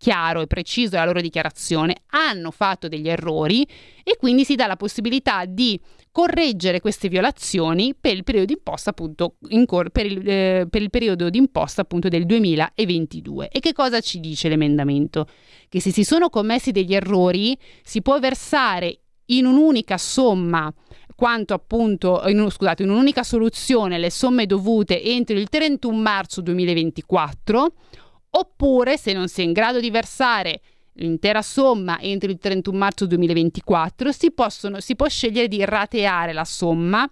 chiaro 0.04 0.42
e 0.42 0.48
preciso 0.48 0.98
la 0.98 1.06
loro 1.06 1.22
dichiarazione, 1.22 2.02
hanno 2.08 2.52
fatto 2.52 2.90
degli 2.90 3.08
errori 3.08 3.66
e 4.04 4.18
quindi 4.18 4.44
si 4.44 4.56
dà 4.56 4.68
la 4.68 4.76
possibilità 4.76 5.46
di 5.46 5.80
correggere 6.12 6.82
queste 6.82 7.08
violazioni 7.08 7.96
per 7.98 8.14
il 8.14 8.26
periodo 8.26 8.48
d'imposta 8.48 8.90
appunto 8.90 9.38
cor- 9.66 9.92
per, 9.92 10.06
il, 10.06 10.22
eh, 10.28 10.68
per 10.70 10.82
il 10.82 10.90
periodo 10.90 11.30
d'imposta 11.30 11.84
appunto 11.84 12.10
del 12.10 12.26
2022. 12.26 13.48
E 13.48 13.62
che 13.62 13.72
cosa 13.72 14.02
ci 14.02 14.20
dice 14.20 14.50
l'emendamento? 14.50 15.26
Che 15.70 15.80
se 15.80 15.92
si 15.92 16.04
sono 16.04 16.28
commessi 16.28 16.72
degli 16.72 16.94
errori 16.94 17.58
si 17.82 18.02
può 18.02 18.20
versare 18.20 19.00
in 19.28 19.46
un'unica 19.46 19.98
somma 19.98 20.70
quanto 21.16 21.54
appunto, 21.54 22.24
in, 22.28 22.46
scusate, 22.50 22.84
in 22.84 22.90
un'unica 22.90 23.24
soluzione 23.24 23.98
le 23.98 24.12
somme 24.12 24.46
dovute 24.46 25.02
entro 25.02 25.38
il 25.38 25.48
31 25.48 25.96
marzo 25.96 26.42
2024 26.42 27.74
oppure 28.36 28.98
se 28.98 29.14
non 29.14 29.28
si 29.28 29.42
è 29.42 29.44
in 29.44 29.52
grado 29.52 29.80
di 29.80 29.90
versare 29.90 30.62
l'intera 30.94 31.42
somma 31.42 32.00
entro 32.00 32.30
il 32.30 32.38
31 32.38 32.78
marzo 32.78 33.06
2024 33.06 34.12
si, 34.12 34.32
possono, 34.32 34.80
si 34.80 34.96
può 34.96 35.08
scegliere 35.08 35.48
di 35.48 35.64
rateare 35.66 36.34
la 36.34 36.46
somma 36.46 37.10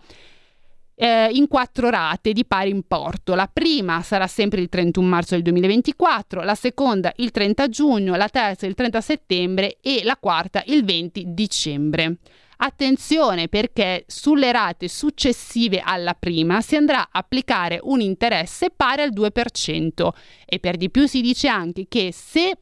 eh, 1.02 1.30
in 1.32 1.48
quattro 1.48 1.90
rate 1.90 2.32
di 2.32 2.46
pari 2.46 2.70
importo. 2.70 3.34
La 3.34 3.50
prima 3.52 4.04
sarà 4.04 4.28
sempre 4.28 4.62
il 4.62 4.70
31 4.70 5.08
marzo 5.08 5.34
del 5.34 5.44
2024, 5.44 6.44
la 6.44 6.54
seconda 6.54 7.12
il 7.18 7.32
30 7.32 7.70
giugno, 7.70 8.16
la 8.16 8.30
terza 8.30 8.68
il 8.68 8.76
30 8.76 9.02
settembre 9.02 9.78
e 9.82 10.02
la 10.04 10.18
quarta 10.18 10.62
il 10.68 10.86
20 10.86 11.26
dicembre. 11.30 12.18
Attenzione 12.64 13.48
perché 13.48 14.04
sulle 14.06 14.52
rate 14.52 14.88
successive 14.88 15.82
alla 15.84 16.14
prima 16.14 16.62
si 16.62 16.76
andrà 16.76 17.02
a 17.02 17.10
applicare 17.12 17.80
un 17.82 18.02
interesse 18.02 18.70
pari 18.70 19.02
al 19.02 19.12
2% 19.12 20.10
e 20.46 20.60
per 20.60 20.78
di 20.78 20.92
più 20.92 21.08
si 21.08 21.22
dice 21.22 21.48
anche 21.48 21.88
che 21.88 22.12
se 22.14 22.56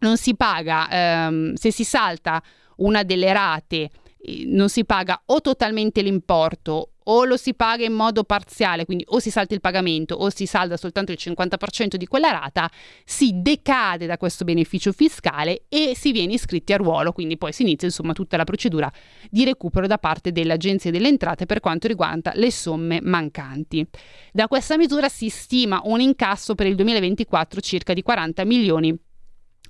non 0.00 0.18
si 0.18 0.36
paga, 0.36 0.90
ehm, 0.90 1.54
se 1.54 1.72
si 1.72 1.84
salta 1.84 2.42
una 2.76 3.02
delle 3.02 3.32
rate, 3.32 3.90
eh, 4.18 4.44
non 4.44 4.68
si 4.68 4.84
paga 4.84 5.22
o 5.24 5.40
totalmente 5.40 6.02
l'importo 6.02 6.96
o 7.12 7.24
lo 7.24 7.36
si 7.36 7.54
paga 7.54 7.84
in 7.84 7.92
modo 7.92 8.22
parziale, 8.22 8.84
quindi 8.84 9.04
o 9.08 9.18
si 9.18 9.30
salta 9.30 9.54
il 9.54 9.60
pagamento 9.60 10.14
o 10.14 10.30
si 10.30 10.46
salda 10.46 10.76
soltanto 10.76 11.10
il 11.10 11.18
50% 11.20 11.96
di 11.96 12.06
quella 12.06 12.30
rata, 12.30 12.70
si 13.04 13.42
decade 13.42 14.06
da 14.06 14.16
questo 14.16 14.44
beneficio 14.44 14.92
fiscale 14.92 15.64
e 15.68 15.92
si 15.96 16.12
viene 16.12 16.34
iscritti 16.34 16.72
a 16.72 16.76
ruolo, 16.76 17.12
quindi 17.12 17.36
poi 17.36 17.52
si 17.52 17.62
inizia 17.62 17.88
insomma 17.88 18.12
tutta 18.12 18.36
la 18.36 18.44
procedura 18.44 18.90
di 19.28 19.44
recupero 19.44 19.88
da 19.88 19.98
parte 19.98 20.30
dell'Agenzia 20.30 20.92
delle 20.92 21.08
Entrate 21.08 21.46
per 21.46 21.58
quanto 21.58 21.88
riguarda 21.88 22.32
le 22.34 22.52
somme 22.52 23.00
mancanti. 23.02 23.84
Da 24.32 24.46
questa 24.46 24.76
misura 24.76 25.08
si 25.08 25.28
stima 25.28 25.80
un 25.84 26.00
incasso 26.00 26.54
per 26.54 26.66
il 26.66 26.76
2024 26.76 27.60
circa 27.60 27.92
di 27.92 28.02
40 28.02 28.44
milioni 28.44 28.96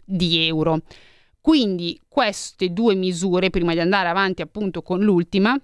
di 0.05 0.47
euro. 0.47 0.83
Quindi 1.41 1.99
queste 2.07 2.71
due 2.71 2.95
misure, 2.95 3.49
prima 3.49 3.73
di 3.73 3.81
andare 3.81 4.09
avanti 4.09 4.43
appunto 4.43 4.83
con 4.83 5.01
l'ultima, 5.01 5.59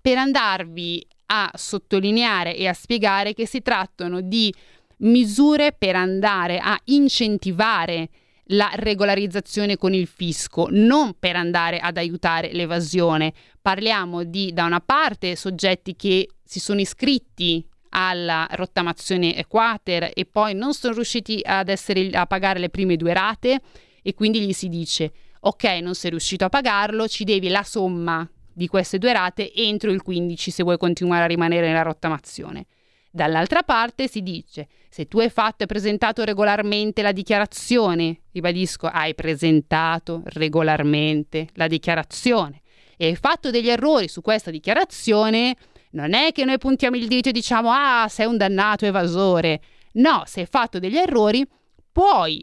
per 0.00 0.18
andarvi 0.18 1.06
a 1.26 1.50
sottolineare 1.54 2.56
e 2.56 2.66
a 2.68 2.72
spiegare 2.72 3.34
che 3.34 3.46
si 3.46 3.62
trattano 3.62 4.20
di 4.20 4.52
misure 4.98 5.72
per 5.72 5.96
andare 5.96 6.58
a 6.58 6.78
incentivare 6.84 8.08
la 8.50 8.70
regolarizzazione 8.74 9.76
con 9.76 9.92
il 9.92 10.06
fisco, 10.06 10.68
non 10.70 11.16
per 11.18 11.34
andare 11.34 11.78
ad 11.78 11.96
aiutare 11.96 12.52
l'evasione. 12.52 13.32
Parliamo 13.60 14.22
di, 14.22 14.52
da 14.52 14.64
una 14.64 14.80
parte, 14.80 15.34
soggetti 15.34 15.96
che 15.96 16.28
si 16.44 16.60
sono 16.60 16.80
iscritti 16.80 17.66
alla 17.90 18.46
rottamazione 18.52 19.44
quater 19.48 20.10
e 20.14 20.26
poi 20.26 20.54
non 20.54 20.74
sono 20.74 20.94
riusciti 20.94 21.40
ad 21.42 21.68
essere, 21.68 22.10
a 22.10 22.26
pagare 22.26 22.60
le 22.60 22.68
prime 22.68 22.96
due 22.96 23.12
rate 23.14 23.60
e 24.02 24.14
quindi 24.14 24.40
gli 24.40 24.52
si 24.52 24.68
dice 24.68 25.12
ok 25.40 25.64
non 25.80 25.94
sei 25.94 26.10
riuscito 26.10 26.44
a 26.44 26.48
pagarlo, 26.48 27.08
ci 27.08 27.24
devi 27.24 27.48
la 27.48 27.62
somma 27.62 28.28
di 28.56 28.68
queste 28.68 28.96
due 28.96 29.12
rate 29.12 29.52
entro 29.52 29.90
il 29.90 30.00
15 30.00 30.50
se 30.50 30.62
vuoi 30.62 30.78
continuare 30.78 31.24
a 31.24 31.26
rimanere 31.26 31.66
nella 31.66 31.82
rottamazione. 31.82 32.64
Dall'altra 33.10 33.62
parte 33.62 34.08
si 34.08 34.22
dice, 34.22 34.66
se 34.88 35.08
tu 35.08 35.18
hai 35.18 35.28
fatto 35.28 35.64
e 35.64 35.66
presentato 35.66 36.24
regolarmente 36.24 37.02
la 37.02 37.12
dichiarazione, 37.12 38.22
ribadisco, 38.32 38.86
hai 38.86 39.14
presentato 39.14 40.22
regolarmente 40.24 41.48
la 41.52 41.66
dichiarazione 41.66 42.62
e 42.96 43.08
hai 43.08 43.16
fatto 43.16 43.50
degli 43.50 43.68
errori 43.68 44.08
su 44.08 44.22
questa 44.22 44.50
dichiarazione, 44.50 45.54
non 45.90 46.14
è 46.14 46.32
che 46.32 46.46
noi 46.46 46.56
puntiamo 46.56 46.96
il 46.96 47.08
dito 47.08 47.28
e 47.28 47.32
diciamo 47.32 47.70
ah 47.70 48.06
sei 48.08 48.24
un 48.24 48.38
dannato 48.38 48.86
evasore. 48.86 49.60
No, 49.92 50.22
se 50.24 50.40
hai 50.40 50.46
fatto 50.46 50.78
degli 50.78 50.96
errori 50.96 51.46
puoi 51.92 52.42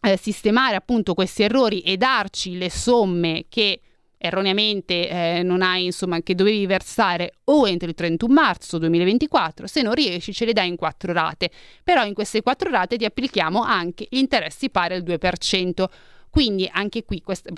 eh, 0.00 0.16
sistemare 0.16 0.74
appunto 0.74 1.14
questi 1.14 1.44
errori 1.44 1.80
e 1.82 1.96
darci 1.96 2.58
le 2.58 2.70
somme 2.70 3.46
che 3.48 3.80
erroneamente 4.18 5.08
eh, 5.08 5.42
non 5.42 5.62
hai, 5.62 5.86
insomma, 5.86 6.20
che 6.20 6.34
dovevi 6.34 6.66
versare 6.66 7.34
o 7.44 7.66
entro 7.68 7.88
il 7.88 7.94
31 7.94 8.32
marzo 8.32 8.78
2024, 8.78 9.66
se 9.66 9.80
non 9.82 9.94
riesci 9.94 10.34
ce 10.34 10.44
le 10.44 10.52
dai 10.52 10.68
in 10.68 10.76
quattro 10.76 11.12
rate, 11.12 11.50
però 11.82 12.04
in 12.04 12.14
queste 12.14 12.42
quattro 12.42 12.68
rate 12.70 12.96
ti 12.96 13.04
applichiamo 13.04 13.62
anche 13.62 14.06
gli 14.10 14.18
interessi 14.18 14.68
pari 14.68 14.94
al 14.94 15.02
2%. 15.02 15.84
Quindi 16.30 16.68
anche 16.70 17.04
qui, 17.04 17.22
quest- 17.22 17.50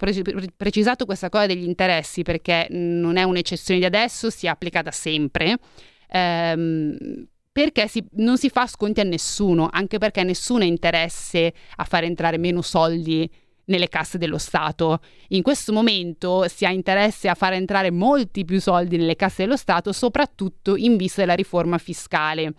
precisato 0.56 1.04
questa 1.04 1.28
cosa 1.28 1.46
degli 1.46 1.64
interessi, 1.64 2.22
perché 2.22 2.68
non 2.70 3.16
è 3.16 3.24
un'eccezione 3.24 3.80
di 3.80 3.86
adesso, 3.86 4.30
si 4.30 4.46
applica 4.46 4.80
da 4.80 4.92
sempre, 4.92 5.58
ehm, 6.08 7.26
perché 7.50 7.88
si, 7.88 8.04
non 8.12 8.38
si 8.38 8.48
fa 8.48 8.66
sconti 8.66 9.00
a 9.00 9.04
nessuno, 9.04 9.68
anche 9.70 9.98
perché 9.98 10.22
nessuno 10.22 10.62
ha 10.62 10.66
interesse 10.66 11.52
a 11.76 11.84
far 11.84 12.04
entrare 12.04 12.38
meno 12.38 12.62
soldi 12.62 13.28
nelle 13.70 13.88
casse 13.88 14.18
dello 14.18 14.38
Stato. 14.38 15.00
In 15.28 15.42
questo 15.42 15.72
momento 15.72 16.46
si 16.48 16.66
ha 16.66 16.70
interesse 16.70 17.28
a 17.28 17.34
far 17.34 17.54
entrare 17.54 17.90
molti 17.90 18.44
più 18.44 18.60
soldi 18.60 18.96
nelle 18.96 19.16
casse 19.16 19.44
dello 19.44 19.56
Stato, 19.56 19.92
soprattutto 19.92 20.76
in 20.76 20.96
vista 20.96 21.22
della 21.22 21.34
riforma 21.34 21.78
fiscale, 21.78 22.52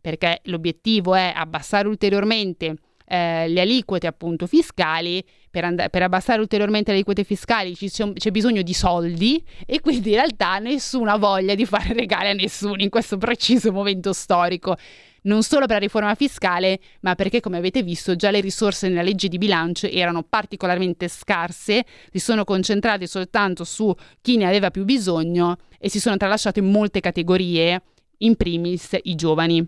perché 0.00 0.40
l'obiettivo 0.44 1.14
è 1.14 1.32
abbassare 1.34 1.88
ulteriormente 1.88 2.76
eh, 3.08 3.48
le 3.48 3.60
aliquote 3.60 4.06
appunto 4.06 4.46
fiscali, 4.46 5.24
per, 5.50 5.64
and- 5.64 5.90
per, 5.90 6.02
abbassare 6.02 6.40
ulteriormente 6.40 6.90
le 6.90 6.98
aliquote 6.98 7.24
fiscali 7.24 7.74
c'è, 7.74 8.12
c'è 8.12 8.30
bisogno 8.30 8.62
di 8.62 8.74
soldi 8.74 9.42
e 9.66 9.80
quindi 9.80 10.10
in 10.10 10.16
realtà 10.16 10.58
nessuna 10.58 11.16
voglia 11.16 11.54
di 11.54 11.64
fare 11.64 11.94
regali 11.94 12.28
a 12.28 12.32
nessuno 12.34 12.76
in 12.82 12.90
questo 12.90 13.16
preciso 13.16 13.72
momento 13.72 14.12
storico 14.12 14.76
non 15.22 15.42
solo 15.42 15.66
per 15.66 15.76
la 15.76 15.82
riforma 15.82 16.14
fiscale, 16.14 16.80
ma 17.00 17.14
perché, 17.14 17.40
come 17.40 17.58
avete 17.58 17.82
visto, 17.82 18.16
già 18.16 18.30
le 18.30 18.40
risorse 18.40 18.88
nella 18.88 19.02
legge 19.02 19.28
di 19.28 19.36
bilancio 19.36 19.86
erano 19.86 20.22
particolarmente 20.22 21.08
scarse, 21.08 21.84
si 22.10 22.18
sono 22.18 22.44
concentrate 22.44 23.06
soltanto 23.06 23.64
su 23.64 23.92
chi 24.22 24.36
ne 24.36 24.46
aveva 24.46 24.70
più 24.70 24.84
bisogno 24.84 25.56
e 25.78 25.90
si 25.90 26.00
sono 26.00 26.16
tralasciate 26.16 26.60
molte 26.60 27.00
categorie, 27.00 27.82
in 28.18 28.36
primis 28.36 28.96
i 29.02 29.14
giovani. 29.14 29.64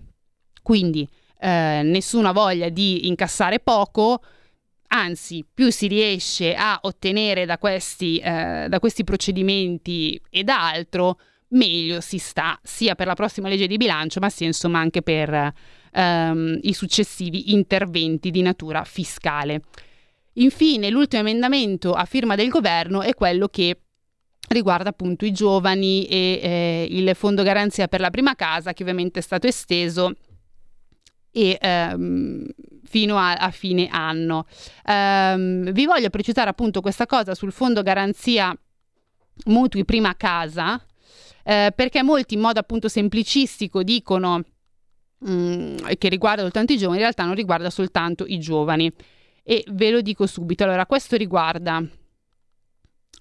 Quindi 0.62 1.06
eh, 1.40 1.80
nessuna 1.82 2.32
voglia 2.32 2.68
di 2.68 3.08
incassare 3.08 3.60
poco, 3.60 4.22
anzi 4.88 5.44
più 5.52 5.70
si 5.70 5.86
riesce 5.86 6.54
a 6.54 6.78
ottenere 6.82 7.46
da 7.46 7.58
questi, 7.58 8.18
eh, 8.18 8.66
da 8.68 8.78
questi 8.78 9.04
procedimenti 9.04 10.20
e 10.28 10.44
da 10.44 10.68
altro, 10.68 11.18
meglio 11.48 12.00
si 12.00 12.18
sta 12.18 12.58
sia 12.62 12.94
per 12.94 13.06
la 13.06 13.14
prossima 13.14 13.48
legge 13.48 13.66
di 13.66 13.76
bilancio, 13.76 14.20
ma 14.20 14.28
sia 14.28 14.46
insomma 14.46 14.80
anche 14.80 15.02
per 15.02 15.52
ehm, 15.92 16.58
i 16.62 16.72
successivi 16.72 17.52
interventi 17.52 18.30
di 18.30 18.42
natura 18.42 18.84
fiscale. 18.84 19.62
Infine, 20.34 20.90
l'ultimo 20.90 21.22
emendamento 21.22 21.92
a 21.92 22.04
firma 22.04 22.34
del 22.34 22.48
governo 22.48 23.02
è 23.02 23.14
quello 23.14 23.48
che 23.48 23.80
riguarda 24.48 24.90
appunto 24.90 25.24
i 25.24 25.32
giovani 25.32 26.04
e 26.06 26.40
eh, 26.42 26.86
il 26.90 27.14
fondo 27.14 27.42
garanzia 27.42 27.88
per 27.88 28.00
la 28.00 28.10
prima 28.10 28.34
casa, 28.34 28.72
che 28.72 28.82
ovviamente 28.82 29.20
è 29.20 29.22
stato 29.22 29.46
esteso 29.46 30.14
e 31.30 31.58
ehm, 31.60 32.46
fino 32.84 33.16
a, 33.16 33.34
a, 33.34 33.50
fine 33.50 33.88
anno. 33.90 34.46
Um, 34.84 35.70
vi 35.72 35.86
voglio 35.86 36.10
precisare 36.10 36.50
appunto 36.50 36.80
questa 36.80 37.06
cosa 37.06 37.34
sul 37.34 37.52
fondo 37.52 37.82
garanzia 37.82 38.56
mutui 39.44 39.84
prima 39.84 40.14
casa 40.16 40.82
eh, 41.42 41.72
perché 41.74 42.02
molti 42.02 42.34
in 42.34 42.40
modo 42.40 42.60
appunto 42.60 42.88
semplicistico 42.88 43.82
dicono 43.82 44.42
mh, 45.18 45.32
mm, 45.32 45.76
che 45.98 46.08
riguarda 46.08 46.42
soltanto 46.42 46.72
i 46.72 46.76
giovani, 46.76 46.98
in 46.98 47.02
realtà 47.02 47.24
non 47.24 47.34
riguarda 47.34 47.70
soltanto 47.70 48.24
i 48.26 48.38
giovani. 48.38 48.92
E 49.42 49.64
ve 49.68 49.90
lo 49.90 50.00
dico 50.00 50.26
subito. 50.26 50.64
Allora, 50.64 50.86
questo 50.86 51.16
riguarda 51.16 51.82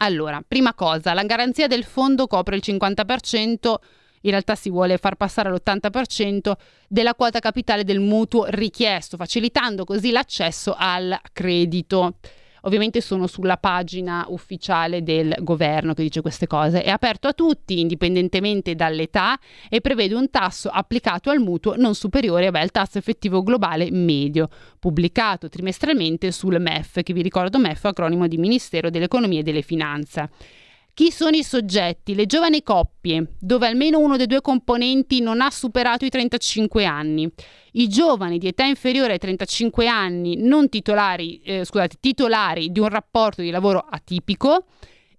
allora, 0.02 0.42
prima 0.48 0.74
cosa, 0.74 1.14
la 1.14 1.24
garanzia 1.24 1.68
del 1.68 1.84
fondo 1.84 2.28
copre 2.28 2.56
il 2.56 2.62
50%, 2.64 3.76
in 4.22 4.32
realtà 4.32 4.56
si 4.56 4.70
vuole 4.70 4.98
far 4.98 5.16
passare 5.16 5.50
all'80% 5.50 6.54
della 6.88 7.16
quota 7.16 7.40
capitale 7.40 7.84
del 7.84 8.00
mutuo 8.00 8.46
richiesto, 8.48 9.18
facilitando 9.18 9.84
così 9.84 10.12
l'accesso 10.12 10.76
al 10.78 11.20
credito. 11.32 12.16
ovviamente 12.62 13.02
sono 13.02 13.28
sulla 13.28 13.58
pagina 13.58 14.26
ufficiale 14.30 15.04
del 15.04 15.36
governo 15.40 15.94
che 15.94 16.04
dice 16.04 16.22
queste 16.22 16.48
cose. 16.48 16.84
È 16.84 16.90
aperto 16.90 17.28
a 17.28 17.34
tutti, 17.34 17.80
indipendentemente 17.80 18.76
dall'età, 18.76 19.40
e 19.70 19.82
prevede 19.82 20.16
un 20.16 20.30
tasso 20.30 20.70
applicato 20.70 21.30
al 21.30 21.40
mutuo 21.40 21.76
non 21.76 21.96
superiore 21.96 22.52
beh, 22.52 22.60
al 22.60 22.72
tasso 22.72 22.98
effettivo 22.98 23.44
globale 23.44 23.92
medio, 23.92 24.50
pubblicato 24.80 25.50
trimestralmente 25.50 26.32
sul 26.32 26.60
MEF, 26.60 27.02
che 27.04 27.14
vi 27.14 27.22
ricordo 27.22 27.60
MEF, 27.60 27.86
acronimo 27.86 28.28
di 28.28 28.38
Ministero 28.38 28.90
dell'Economia 28.90 29.40
e 29.40 29.44
delle 29.44 29.62
Finanze. 29.62 30.30
Chi 31.00 31.12
sono 31.12 31.38
i 31.38 31.44
soggetti? 31.46 32.14
Le 32.14 32.26
giovani 32.26 32.62
coppie, 32.62 33.36
dove 33.40 33.68
almeno 33.68 34.00
uno 34.00 34.18
dei 34.18 34.28
due 34.28 34.42
componenti 34.42 35.22
non 35.22 35.40
ha 35.40 35.50
superato 35.50 36.04
i 36.04 36.10
35 36.10 36.84
anni. 36.84 37.26
I 37.72 37.88
giovani 37.88 38.38
di 38.38 38.48
età 38.48 38.66
inferiore 38.66 39.14
ai 39.14 39.18
35 39.18 39.88
anni, 39.88 40.36
non 40.36 40.68
titolari, 40.68 41.40
eh, 41.40 41.64
scusate, 41.64 41.96
titolari 42.02 42.74
di 42.74 42.82
un 42.82 42.90
rapporto 42.90 43.42
di 43.42 43.50
lavoro 43.50 43.80
atipico. 43.80 44.66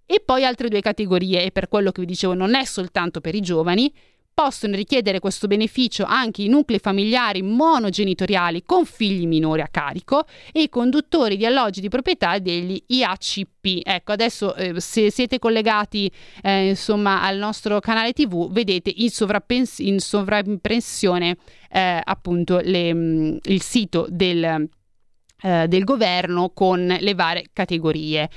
E 0.05 0.21
poi 0.23 0.45
altre 0.45 0.69
due 0.69 0.81
categorie, 0.81 1.45
e 1.45 1.51
per 1.51 1.67
quello 1.67 1.89
che 1.89 2.01
vi 2.01 2.05
dicevo 2.05 2.35
non 2.35 2.53
è 2.53 2.63
soltanto 2.63 3.19
per 3.19 3.33
i 3.33 3.41
giovani, 3.41 3.91
possono 4.33 4.75
richiedere 4.75 5.19
questo 5.19 5.47
beneficio 5.47 6.03
anche 6.03 6.41
i 6.41 6.47
nuclei 6.47 6.79
familiari 6.79 7.41
monogenitoriali 7.41 8.63
con 8.65 8.85
figli 8.85 9.27
minori 9.27 9.61
a 9.61 9.67
carico 9.67 10.25
e 10.51 10.63
i 10.63 10.69
conduttori 10.69 11.37
di 11.37 11.45
alloggi 11.45 11.81
di 11.81 11.89
proprietà 11.89 12.39
degli 12.39 12.81
IACP. 12.87 13.81
Ecco, 13.83 14.11
adesso 14.11 14.55
eh, 14.55 14.79
se 14.79 15.11
siete 15.11 15.39
collegati 15.39 16.11
eh, 16.41 16.69
insomma 16.69 17.21
al 17.21 17.37
nostro 17.37 17.79
canale 17.79 18.13
TV, 18.13 18.51
vedete 18.51 18.91
in, 18.93 19.09
sovrappens- 19.09 19.79
in 19.79 19.99
sovraimpressione 19.99 21.37
eh, 21.69 22.01
appunto 22.03 22.59
le, 22.63 22.93
mh, 22.93 23.37
il 23.43 23.61
sito 23.61 24.07
del, 24.09 24.69
eh, 25.41 25.67
del 25.67 25.83
governo 25.83 26.49
con 26.49 26.85
le 26.99 27.13
varie 27.13 27.45
categorie. 27.53 28.29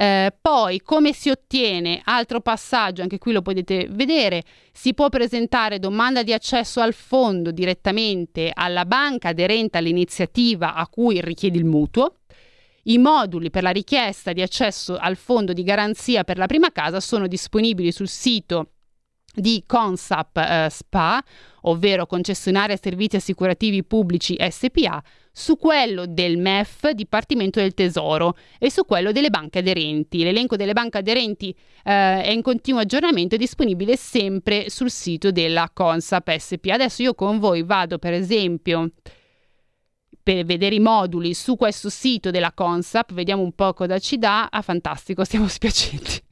Eh, 0.00 0.32
poi 0.40 0.80
come 0.80 1.12
si 1.12 1.28
ottiene? 1.28 2.00
Altro 2.04 2.40
passaggio, 2.40 3.02
anche 3.02 3.18
qui 3.18 3.32
lo 3.32 3.42
potete 3.42 3.86
vedere, 3.90 4.44
si 4.72 4.94
può 4.94 5.10
presentare 5.10 5.78
domanda 5.78 6.22
di 6.22 6.32
accesso 6.32 6.80
al 6.80 6.94
fondo 6.94 7.50
direttamente 7.50 8.50
alla 8.54 8.86
banca 8.86 9.28
aderente 9.28 9.76
all'iniziativa 9.76 10.72
a 10.72 10.88
cui 10.88 11.20
richiede 11.20 11.58
il 11.58 11.66
mutuo. 11.66 12.20
I 12.84 12.96
moduli 12.96 13.50
per 13.50 13.62
la 13.62 13.72
richiesta 13.72 14.32
di 14.32 14.40
accesso 14.40 14.96
al 14.96 15.16
fondo 15.16 15.52
di 15.52 15.62
garanzia 15.64 16.24
per 16.24 16.38
la 16.38 16.46
prima 16.46 16.72
casa 16.72 16.98
sono 16.98 17.26
disponibili 17.26 17.92
sul 17.92 18.08
sito 18.08 18.70
di 19.34 19.64
Consap 19.66 20.34
eh, 20.38 20.68
SPA, 20.70 21.22
ovvero 21.64 22.06
concessionaria 22.06 22.78
servizi 22.80 23.16
assicurativi 23.16 23.84
pubblici 23.84 24.34
SPA, 24.48 25.02
su 25.32 25.56
quello 25.56 26.06
del 26.06 26.38
MEF, 26.38 26.90
Dipartimento 26.90 27.60
del 27.60 27.74
Tesoro, 27.74 28.36
e 28.58 28.70
su 28.70 28.84
quello 28.84 29.12
delle 29.12 29.30
banche 29.30 29.60
aderenti. 29.60 30.22
L'elenco 30.22 30.56
delle 30.56 30.72
banche 30.72 30.98
aderenti 30.98 31.50
eh, 31.84 32.22
è 32.22 32.30
in 32.30 32.42
continuo 32.42 32.80
aggiornamento 32.80 33.34
e 33.34 33.38
disponibile 33.38 33.96
sempre 33.96 34.70
sul 34.70 34.90
sito 34.90 35.30
della 35.30 35.70
Consap 35.72 36.36
SPA. 36.36 36.74
Adesso 36.74 37.02
io 37.02 37.14
con 37.14 37.38
voi 37.38 37.62
vado 37.62 37.98
per 37.98 38.12
esempio 38.12 38.90
per 40.22 40.44
vedere 40.44 40.74
i 40.74 40.80
moduli 40.80 41.34
su 41.34 41.56
questo 41.56 41.88
sito 41.88 42.30
della 42.30 42.52
Consap, 42.52 43.12
vediamo 43.12 43.42
un 43.42 43.52
po' 43.52 43.72
cosa 43.72 43.98
ci 43.98 44.18
dà. 44.18 44.46
Ah, 44.46 44.62
fantastico, 44.62 45.24
stiamo 45.24 45.48
spiacenti. 45.48 46.28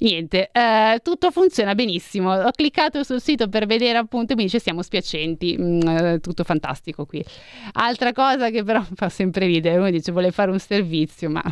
Niente, 0.00 0.50
eh, 0.52 1.00
tutto 1.02 1.30
funziona 1.30 1.74
benissimo. 1.74 2.32
Ho 2.32 2.50
cliccato 2.50 3.02
sul 3.04 3.20
sito 3.20 3.48
per 3.48 3.66
vedere 3.66 3.98
appunto, 3.98 4.34
mi 4.34 4.44
dice 4.44 4.58
siamo 4.58 4.82
spiacenti, 4.82 5.56
mm, 5.58 5.80
eh, 5.88 6.18
tutto 6.20 6.44
fantastico 6.44 7.06
qui. 7.06 7.24
Altra 7.72 8.12
cosa 8.12 8.50
che 8.50 8.64
però 8.64 8.82
fa 8.94 9.08
sempre 9.08 9.46
ridere, 9.46 9.78
uno 9.78 9.90
dice 9.90 10.12
vuole 10.12 10.30
fare 10.32 10.50
un 10.50 10.58
servizio, 10.58 11.30
ma 11.30 11.42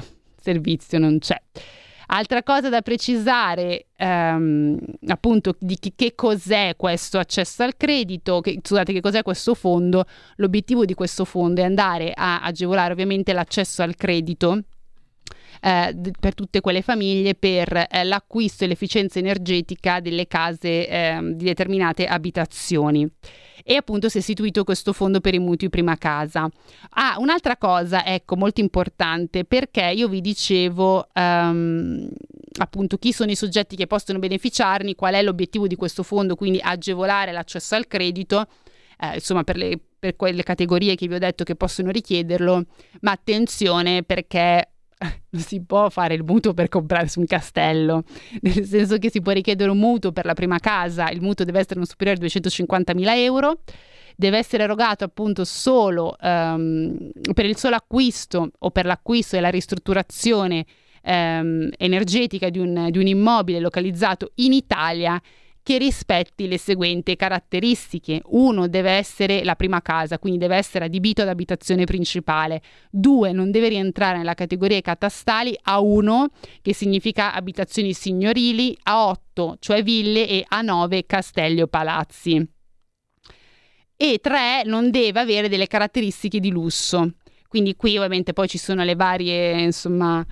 servizio 0.40 0.98
non 0.98 1.18
c'è. 1.18 1.40
Altra 2.12 2.42
cosa 2.42 2.68
da 2.68 2.82
precisare, 2.82 3.86
ehm, 3.94 4.76
appunto, 5.06 5.54
di 5.60 5.78
che, 5.78 5.92
che, 5.94 6.16
cos'è 6.16 6.74
questo 6.76 7.18
accesso 7.18 7.62
al 7.62 7.76
credito, 7.76 8.40
che, 8.40 8.58
scusate, 8.60 8.92
che 8.92 9.00
cos'è 9.00 9.22
questo 9.22 9.54
fondo. 9.54 10.04
L'obiettivo 10.36 10.84
di 10.84 10.94
questo 10.94 11.24
fondo 11.24 11.60
è 11.60 11.64
andare 11.64 12.12
a 12.12 12.40
agevolare 12.42 12.92
ovviamente 12.92 13.32
l'accesso 13.32 13.82
al 13.82 13.94
credito 13.94 14.62
eh, 15.60 15.94
per 16.18 16.34
tutte 16.34 16.60
quelle 16.60 16.82
famiglie 16.82 17.34
per 17.34 17.86
eh, 17.90 18.04
l'acquisto 18.04 18.64
e 18.64 18.66
l'efficienza 18.66 19.18
energetica 19.18 20.00
delle 20.00 20.26
case 20.26 20.88
eh, 20.88 21.18
di 21.34 21.44
determinate 21.44 22.06
abitazioni 22.06 23.08
e 23.64 23.76
appunto 23.76 24.08
si 24.08 24.16
è 24.16 24.20
istituito 24.20 24.64
questo 24.64 24.92
fondo 24.92 25.20
per 25.20 25.34
i 25.34 25.38
mutui 25.38 25.68
prima 25.68 25.96
casa. 25.96 26.48
Ah, 26.90 27.16
un'altra 27.18 27.56
cosa, 27.56 28.04
ecco, 28.04 28.36
molto 28.36 28.60
importante, 28.60 29.44
perché 29.44 29.92
io 29.94 30.08
vi 30.08 30.20
dicevo 30.20 31.08
um, 31.14 32.08
appunto 32.58 32.96
chi 32.96 33.12
sono 33.12 33.30
i 33.30 33.36
soggetti 33.36 33.76
che 33.76 33.86
possono 33.86 34.18
beneficiarne, 34.18 34.94
qual 34.94 35.14
è 35.14 35.22
l'obiettivo 35.22 35.66
di 35.66 35.76
questo 35.76 36.02
fondo, 36.02 36.34
quindi 36.34 36.58
agevolare 36.60 37.32
l'accesso 37.32 37.74
al 37.74 37.86
credito, 37.86 38.46
eh, 38.98 39.14
insomma 39.14 39.44
per, 39.44 39.56
le, 39.56 39.78
per 39.98 40.16
quelle 40.16 40.42
categorie 40.42 40.94
che 40.94 41.06
vi 41.06 41.14
ho 41.14 41.18
detto 41.18 41.44
che 41.44 41.54
possono 41.54 41.90
richiederlo, 41.90 42.64
ma 43.00 43.12
attenzione 43.12 44.02
perché 44.02 44.69
non 45.00 45.40
si 45.42 45.64
può 45.64 45.88
fare 45.88 46.14
il 46.14 46.22
mutuo 46.24 46.52
per 46.52 46.68
comprare 46.68 47.08
su 47.08 47.20
un 47.20 47.26
castello, 47.26 48.04
nel 48.42 48.64
senso 48.64 48.98
che 48.98 49.10
si 49.10 49.20
può 49.20 49.32
richiedere 49.32 49.70
un 49.70 49.78
mutuo 49.78 50.12
per 50.12 50.24
la 50.24 50.34
prima 50.34 50.58
casa, 50.58 51.10
il 51.10 51.22
mutuo 51.22 51.44
deve 51.44 51.60
essere 51.60 51.76
non 51.76 51.86
superiore 51.86 52.20
a 52.20 52.26
250.000 52.26 53.16
euro, 53.16 53.60
deve 54.16 54.38
essere 54.38 54.64
erogato 54.64 55.04
appunto 55.04 55.44
solo 55.44 56.14
um, 56.20 57.10
per 57.32 57.46
il 57.46 57.56
solo 57.56 57.76
acquisto 57.76 58.50
o 58.58 58.70
per 58.70 58.84
l'acquisto 58.84 59.36
e 59.36 59.40
la 59.40 59.48
ristrutturazione 59.48 60.66
um, 61.04 61.70
energetica 61.78 62.50
di 62.50 62.58
un, 62.58 62.88
di 62.90 62.98
un 62.98 63.06
immobile 63.06 63.60
localizzato 63.60 64.32
in 64.36 64.52
Italia 64.52 65.20
che 65.62 65.78
rispetti 65.78 66.48
le 66.48 66.58
seguenti 66.58 67.16
caratteristiche. 67.16 68.22
Uno 68.26 68.66
deve 68.68 68.92
essere 68.92 69.44
la 69.44 69.54
prima 69.54 69.80
casa, 69.82 70.18
quindi 70.18 70.38
deve 70.38 70.56
essere 70.56 70.86
adibito 70.86 71.22
ad 71.22 71.28
abitazione 71.28 71.84
principale. 71.84 72.62
Due, 72.90 73.32
non 73.32 73.50
deve 73.50 73.68
rientrare 73.68 74.18
nella 74.18 74.34
categoria 74.34 74.80
catastali 74.80 75.56
A1, 75.66 76.24
che 76.62 76.74
significa 76.74 77.34
abitazioni 77.34 77.92
signorili, 77.92 78.76
A8, 78.88 79.54
cioè 79.58 79.82
ville, 79.82 80.26
e 80.26 80.46
A9, 80.50 81.02
castelli 81.06 81.62
o 81.62 81.66
palazzi. 81.66 82.48
E 83.96 84.18
tre, 84.22 84.62
non 84.64 84.90
deve 84.90 85.20
avere 85.20 85.48
delle 85.48 85.66
caratteristiche 85.66 86.40
di 86.40 86.50
lusso. 86.50 87.16
Quindi 87.48 87.76
qui 87.76 87.96
ovviamente 87.96 88.32
poi 88.32 88.48
ci 88.48 88.58
sono 88.58 88.82
le 88.84 88.94
varie, 88.94 89.60
insomma, 89.60 90.24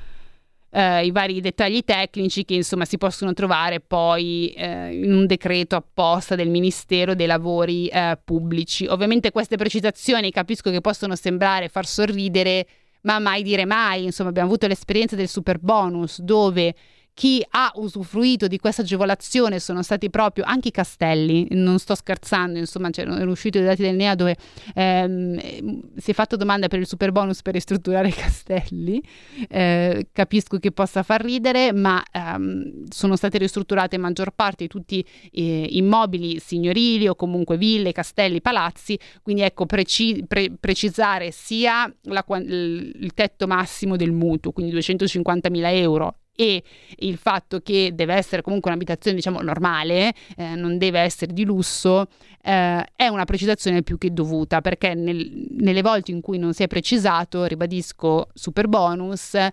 eh, 0.71 1.07
i 1.07 1.11
vari 1.11 1.41
dettagli 1.41 1.83
tecnici 1.85 2.45
che 2.45 2.55
insomma 2.55 2.85
si 2.85 2.99
possono 2.99 3.33
trovare 3.33 3.81
poi 3.81 4.49
eh, 4.51 4.95
in 4.95 5.13
un 5.13 5.27
decreto 5.27 5.77
apposta 5.77 6.35
del 6.35 6.49
Ministero 6.49 7.15
dei 7.15 7.27
Lavori 7.27 7.89
eh, 7.89 8.19
Pubblici. 8.23 8.87
Ovviamente 8.87 9.31
queste 9.31 9.57
precisazioni 9.57 10.31
capisco 10.31 10.71
che 10.71 10.81
possono 10.81 11.15
sembrare 11.17 11.69
far 11.69 11.87
sorridere, 11.87 12.67
ma 13.03 13.19
mai 13.19 13.43
dire 13.43 13.65
mai. 13.65 14.05
Insomma, 14.05 14.31
abbiamo 14.31 14.49
avuto 14.49 14.67
l'esperienza 14.67 15.17
del 15.17 15.29
super 15.29 15.59
bonus 15.59 16.21
dove 16.21 16.75
chi 17.19 17.45
ha 17.51 17.73
usufruito 17.75 18.47
di 18.47 18.59
questa 18.59 18.83
agevolazione 18.83 19.59
sono 19.59 19.83
stati 19.83 20.09
proprio 20.09 20.45
anche 20.47 20.69
i 20.69 20.71
castelli, 20.71 21.49
non 21.51 21.81
sto 21.81 21.97
scherzando, 21.97 22.61
insomma 22.61 22.91
c'erano 22.91 23.29
usciti 23.29 23.59
dei 23.59 23.67
dati 23.67 23.83
del 23.83 23.97
NEA 23.97 24.15
dove 24.15 24.37
ehm, 24.73 25.97
si 25.97 26.13
è 26.13 26.15
fatto 26.15 26.37
domanda 26.37 26.69
per 26.69 26.79
il 26.79 26.87
super 26.87 27.11
bonus 27.11 27.43
per 27.43 27.55
ristrutturare 27.55 28.07
i 28.07 28.13
castelli, 28.15 29.03
eh, 29.49 30.07
capisco 30.13 30.59
che 30.59 30.71
possa 30.71 31.03
far 31.03 31.21
ridere, 31.21 31.73
ma 31.73 32.01
ehm, 32.09 32.85
sono 32.89 33.17
state 33.17 33.37
ristrutturate 33.39 33.97
in 33.97 34.03
maggior 34.03 34.31
parte 34.31 34.69
tutti 34.69 35.05
eh, 35.33 35.67
immobili 35.71 36.39
signorili 36.39 37.09
o 37.09 37.17
comunque 37.17 37.57
ville, 37.57 37.91
castelli, 37.91 38.41
palazzi, 38.41 38.97
quindi 39.23 39.43
ecco 39.43 39.67
preci- 39.67 40.25
pre- 40.25 40.53
precisare 40.53 41.33
sia 41.33 41.93
la, 42.03 42.25
il 42.39 43.11
tetto 43.13 43.49
massimo 43.49 43.97
del 43.97 44.13
mutuo, 44.13 44.53
quindi 44.53 44.73
250.000 44.73 45.75
euro 45.75 46.15
e 46.41 46.63
il 46.99 47.17
fatto 47.17 47.59
che 47.59 47.91
deve 47.95 48.15
essere 48.15 48.43
comunque 48.43 48.71
un'abitazione 48.71 49.17
diciamo 49.17 49.41
normale, 49.41 50.15
eh, 50.37 50.55
non 50.55 50.79
deve 50.79 51.01
essere 51.01 51.33
di 51.33 51.45
lusso, 51.45 52.07
eh, 52.41 52.85
è 52.95 53.09
una 53.09 53.25
precisazione 53.25 53.83
più 53.83 53.99
che 53.99 54.13
dovuta 54.13 54.61
perché 54.61 54.95
nel, 54.95 55.49
nelle 55.51 55.83
volte 55.83 56.13
in 56.13 56.21
cui 56.21 56.39
non 56.39 56.55
si 56.55 56.63
è 56.63 56.69
precisato, 56.69 57.45
ribadisco 57.45 58.29
super 58.35 58.69
bonus, 58.69 59.35
eh, 59.35 59.51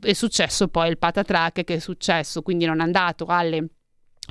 è 0.00 0.12
successo 0.14 0.68
poi 0.68 0.88
il 0.88 0.96
patatrack 0.96 1.62
che 1.62 1.74
è 1.74 1.78
successo, 1.78 2.40
quindi 2.40 2.64
non 2.64 2.80
è 2.80 2.84
andato 2.84 3.26
alle 3.26 3.66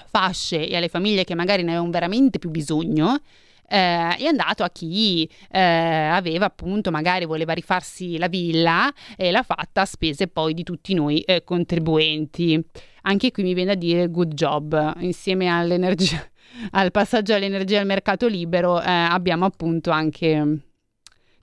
fasce 0.10 0.68
e 0.68 0.76
alle 0.76 0.90
famiglie 0.90 1.26
che 1.26 1.36
magari 1.36 1.62
ne 1.62 1.74
avevano 1.74 1.92
veramente 1.92 2.40
più 2.40 2.50
bisogno 2.50 3.20
eh, 3.68 4.16
è 4.16 4.26
andato 4.26 4.64
a 4.64 4.70
chi 4.70 5.30
eh, 5.52 5.60
aveva 5.60 6.46
appunto 6.46 6.90
magari 6.92 7.26
voleva 7.26 7.54
rifarsi 7.54 8.18
la 8.18 8.28
villa 8.28 8.92
e 9.16 9.32
l'ha 9.32 9.44
fatta 9.44 9.82
a 9.82 9.86
spese 9.86 10.28
poi 10.28 10.54
di 10.54 10.64
tutti 10.64 10.94
noi 10.94 11.20
eh, 11.22 11.44
contribuenti. 11.44 12.64
Anche 13.04 13.32
qui 13.32 13.44
mi 13.44 13.54
viene 13.54 13.72
a 13.72 13.76
dire 13.76 14.10
good 14.10 14.34
job 14.34 14.96
insieme 15.00 15.48
all'energia 15.48 16.22
al 16.72 16.92
passaggio 16.92 17.34
all'energia 17.34 17.80
al 17.80 17.86
mercato 17.86 18.28
libero 18.28 18.82
eh, 18.82 18.90
abbiamo 18.90 19.46
appunto 19.46 19.92
anche 19.92 20.62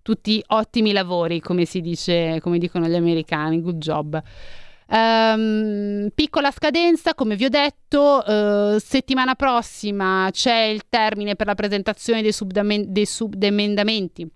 tutti 0.05 0.45
ottimi 0.49 0.93
lavori, 0.93 1.41
come 1.41 1.65
si 1.65 1.81
dice, 1.81 2.39
come 2.43 2.59
dicono 2.59 2.87
gli 2.87 2.95
americani, 2.95 3.63
good 3.63 3.79
job. 3.79 4.23
Um, 4.87 6.09
piccola 6.15 6.51
scadenza, 6.51 7.15
come 7.15 7.37
vi 7.37 7.47
ho 7.47 7.49
detto, 7.49 8.23
uh, 8.25 8.79
settimana 8.79 9.35
prossima 9.35 10.29
c'è 10.31 10.65
il 10.65 10.83
termine 10.89 11.37
per 11.37 11.47
la 11.47 11.55
presentazione 11.55 12.21
dei, 12.21 12.33
subdamen- 12.33 12.93
dei 12.93 13.07
subemendamenti 13.07 14.31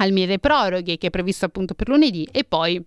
al 0.00 0.12
mille 0.12 0.38
proroghe 0.38 0.98
che 0.98 1.06
è 1.06 1.10
previsto 1.10 1.46
appunto 1.46 1.74
per 1.74 1.88
lunedì 1.88 2.28
e 2.30 2.44
poi 2.44 2.84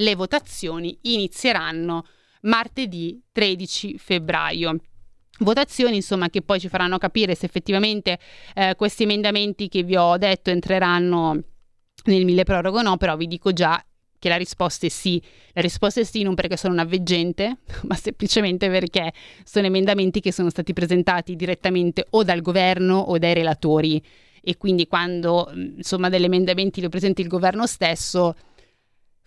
le 0.00 0.14
votazioni 0.14 0.98
inizieranno 1.02 2.04
martedì 2.42 3.20
13 3.32 3.98
febbraio. 3.98 4.76
Votazioni, 5.40 5.96
insomma, 5.96 6.30
che 6.30 6.42
poi 6.42 6.58
ci 6.58 6.68
faranno 6.68 6.98
capire 6.98 7.34
se 7.34 7.46
effettivamente 7.46 8.18
eh, 8.54 8.74
questi 8.76 9.04
emendamenti 9.04 9.68
che 9.68 9.82
vi 9.82 9.96
ho 9.96 10.16
detto 10.16 10.50
entreranno 10.50 11.40
nel 12.04 12.24
mille 12.24 12.44
prorogo 12.44 12.78
o 12.78 12.82
no, 12.82 12.96
però 12.96 13.16
vi 13.16 13.26
dico 13.26 13.52
già 13.52 13.82
che 14.18 14.28
la 14.28 14.36
risposta 14.36 14.86
è 14.86 14.88
sì. 14.88 15.22
La 15.52 15.60
risposta 15.60 16.00
è 16.00 16.04
sì 16.04 16.22
non 16.22 16.34
perché 16.34 16.56
sono 16.56 16.72
una 16.72 16.84
veggente, 16.84 17.58
ma 17.86 17.94
semplicemente 17.94 18.68
perché 18.68 19.12
sono 19.44 19.66
emendamenti 19.66 20.20
che 20.20 20.32
sono 20.32 20.50
stati 20.50 20.72
presentati 20.72 21.36
direttamente 21.36 22.06
o 22.10 22.22
dal 22.24 22.40
governo 22.40 22.98
o 22.98 23.18
dai 23.18 23.34
relatori 23.34 24.02
e 24.40 24.56
quindi 24.56 24.86
quando 24.86 25.50
insomma 25.54 26.08
degli 26.08 26.24
emendamenti 26.24 26.80
li 26.80 26.88
presenta 26.88 27.20
il 27.20 27.28
governo 27.28 27.66
stesso 27.66 28.34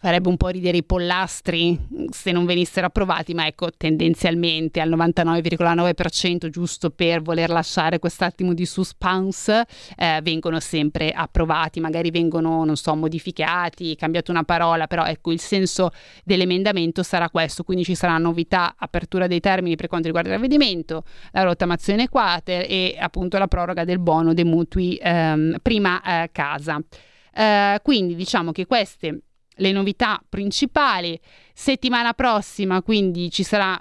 farebbe 0.01 0.29
un 0.29 0.35
po' 0.37 0.47
ridere 0.47 0.77
i 0.77 0.83
pollastri 0.83 1.79
se 2.09 2.31
non 2.31 2.45
venissero 2.45 2.87
approvati, 2.87 3.35
ma 3.35 3.45
ecco, 3.45 3.69
tendenzialmente 3.69 4.81
al 4.81 4.89
99,9%, 4.89 6.49
giusto 6.49 6.89
per 6.89 7.21
voler 7.21 7.51
lasciare 7.51 7.99
quest'attimo 7.99 8.55
di 8.55 8.65
suspense, 8.65 9.63
eh, 9.95 10.19
vengono 10.23 10.59
sempre 10.59 11.11
approvati, 11.11 11.79
magari 11.79 12.09
vengono, 12.09 12.65
non 12.65 12.77
so, 12.77 12.95
modificati, 12.95 13.95
cambiato 13.95 14.31
una 14.31 14.43
parola, 14.43 14.87
però 14.87 15.05
ecco, 15.05 15.31
il 15.31 15.39
senso 15.39 15.91
dell'emendamento 16.23 17.03
sarà 17.03 17.29
questo, 17.29 17.63
quindi 17.63 17.83
ci 17.83 17.93
sarà 17.93 18.17
novità, 18.17 18.73
apertura 18.75 19.27
dei 19.27 19.39
termini 19.39 19.75
per 19.75 19.85
quanto 19.85 20.07
riguarda 20.07 20.29
il 20.29 20.35
ravvedimento, 20.35 21.03
la 21.31 21.43
rottamazione 21.43 22.09
quater 22.09 22.65
e 22.67 22.97
appunto 22.99 23.37
la 23.37 23.47
proroga 23.47 23.85
del 23.85 23.99
bono 23.99 24.33
dei 24.33 24.45
mutui 24.45 24.99
ehm, 24.99 25.57
prima 25.61 26.23
eh, 26.23 26.29
casa. 26.31 26.81
Eh, 27.33 27.79
quindi 27.83 28.15
diciamo 28.15 28.51
che 28.51 28.65
queste 28.65 29.21
le 29.55 29.71
novità 29.71 30.21
principali. 30.27 31.19
Settimana 31.53 32.13
prossima 32.13 32.81
quindi 32.81 33.29
ci 33.29 33.43
sarà 33.43 33.79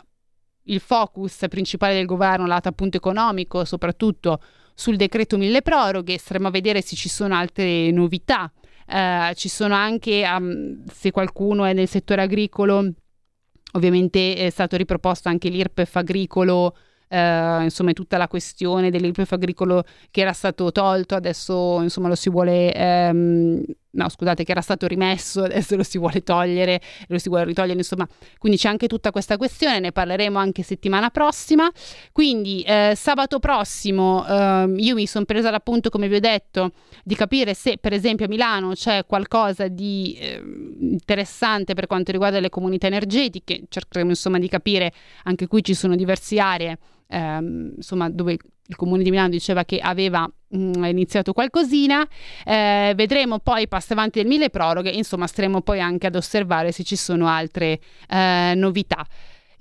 il 0.65 0.81
focus 0.81 1.47
principale 1.49 1.95
del 1.95 2.07
governo 2.07 2.47
lato 2.47 2.69
appunto 2.69 2.97
economico, 2.97 3.65
soprattutto 3.65 4.41
sul 4.75 4.97
decreto 4.97 5.37
mille 5.37 5.63
proroghe, 5.63 6.19
staremo 6.19 6.49
a 6.49 6.51
vedere 6.51 6.81
se 6.81 6.97
ci 6.97 7.09
sono 7.09 7.35
altre 7.35 7.91
novità. 7.91 8.51
Uh, 8.87 9.33
ci 9.35 9.49
sono 9.49 9.75
anche, 9.75 10.25
um, 10.27 10.85
se 10.93 11.13
qualcuno 11.13 11.65
è 11.65 11.73
nel 11.73 11.87
settore 11.87 12.23
agricolo, 12.23 12.93
ovviamente 13.73 14.35
è 14.35 14.51
stato 14.51 14.77
riproposto 14.77 15.29
anche 15.29 15.49
l'IRPEF 15.49 15.97
agricolo 15.97 16.75
eh, 17.13 17.63
insomma 17.65 17.93
tutta 17.93 18.17
la 18.17 18.29
questione 18.29 18.91
dell'IRPEF 18.91 19.33
agricolo 19.33 19.85
che 20.11 20.21
era 20.21 20.33
stato 20.33 20.71
tolto, 20.71 21.17
adesso 21.17 21.83
insomma 21.83 22.09
lo 22.09 22.15
si 22.15 22.31
vuole, 22.31 22.73
ehm, 22.73 23.63
no 23.93 24.09
scusate, 24.09 24.45
che 24.45 24.53
era 24.53 24.61
stato 24.61 24.87
rimesso, 24.87 25.43
adesso 25.45 25.77
lo 25.77 25.83
si 25.83 25.99
vuole 25.99 26.23
togliere, 26.23 26.81
lo 27.09 27.19
si 27.19 27.29
vuole 27.29 27.45
ritogliere, 27.45 27.79
insomma, 27.79 28.07
quindi 28.39 28.59
c'è 28.59 28.69
anche 28.69 28.87
tutta 28.87 29.11
questa 29.11 29.37
questione, 29.37 29.81
ne 29.81 29.93
parleremo 29.93 30.39
anche 30.39 30.63
settimana 30.63 31.11
prossima, 31.11 31.71
quindi 32.13 32.63
eh, 32.63 32.93
sabato 32.97 33.39
prossimo 33.39 34.27
eh, 34.27 34.75
io 34.77 34.95
mi 34.95 35.07
sono 35.07 35.25
presa 35.25 35.51
l'appunto, 35.51 35.91
come 35.91 36.09
vi 36.09 36.17
ho 36.17 36.21
detto, 36.21 36.73
di 37.03 37.15
capire 37.15 37.55
se 37.55 37.79
per 37.79 37.93
esempio 37.93 38.27
a 38.27 38.29
Milano 38.29 38.73
c'è 38.73 39.05
qualcosa 39.07 39.69
di 39.69 40.17
eh, 40.21 40.41
interessante 40.81 41.75
per 41.75 41.87
quanto 41.87 42.13
riguarda 42.13 42.41
le 42.41 42.49
comunità 42.49 42.87
energetiche, 42.87 43.63
cercheremo 43.69 44.11
insomma 44.11 44.39
di 44.39 44.49
capire, 44.49 44.93
anche 45.25 45.47
qui 45.47 45.65
ci 45.65 45.75
sono 45.75 45.97
diverse 45.97 46.39
aree 46.39 46.79
ehm, 47.11 47.75
insomma, 47.77 48.09
dove 48.09 48.39
il 48.71 48.77
comune 48.77 49.03
di 49.03 49.11
Milano 49.11 49.29
diceva 49.29 49.65
che 49.65 49.79
aveva 49.79 50.31
mh, 50.49 50.79
mm, 50.79 50.85
iniziato 50.85 51.33
qualcosina. 51.33 52.07
Eh, 52.45 52.93
vedremo 52.97 53.41
poi 53.41 53.69
passo 53.69 53.93
avanti 53.93 54.21
del 54.21 54.29
mille 54.29 54.49
proroghe, 54.49 54.91
insomma, 54.91 55.27
staremo 55.27 55.61
poi 55.61 55.81
anche 55.81 56.07
ad 56.07 56.15
osservare 56.15 56.73
se 56.73 56.85
ci 56.85 56.97
sono 56.97 57.27
altre 57.29 57.81
eh, 58.09 58.53
novità. 58.55 59.05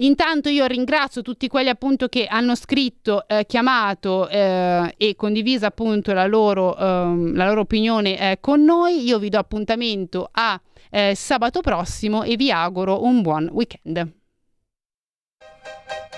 Intanto 0.02 0.48
io 0.48 0.66
ringrazio 0.66 1.22
tutti 1.22 1.50
quelli 1.50 1.68
appunto 1.68 2.08
che 2.08 2.26
hanno 2.26 2.56
scritto, 2.56 3.28
eh, 3.28 3.46
chiamato 3.46 4.30
eh, 4.30 4.94
e 4.96 5.16
condiviso 5.18 5.66
appunto 5.66 6.14
la 6.14 6.26
loro, 6.26 6.78
ehm, 6.78 7.36
la 7.36 7.48
loro 7.48 7.62
opinione 7.62 8.18
eh, 8.18 8.38
con 8.40 8.64
noi. 8.64 9.04
Io 9.04 9.20
vi 9.20 9.28
do 9.28 9.40
appuntamento 9.40 10.30
a 10.32 10.60
eh, 10.90 11.16
sabato 11.16 11.60
prossimo 11.60 12.24
e 12.24 12.38
vi 12.38 12.50
auguro 12.50 13.04
un 13.04 13.22
buon 13.22 13.50
weekend. 13.52 14.14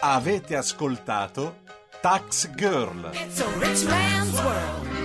Avete 0.01 0.55
ascoltato 0.55 1.61
Tax 2.01 2.45
Girl. 2.57 3.11
It's 3.13 3.39
a 3.41 3.47
rich 3.59 3.85
man's 3.85 4.33
world. 4.41 5.00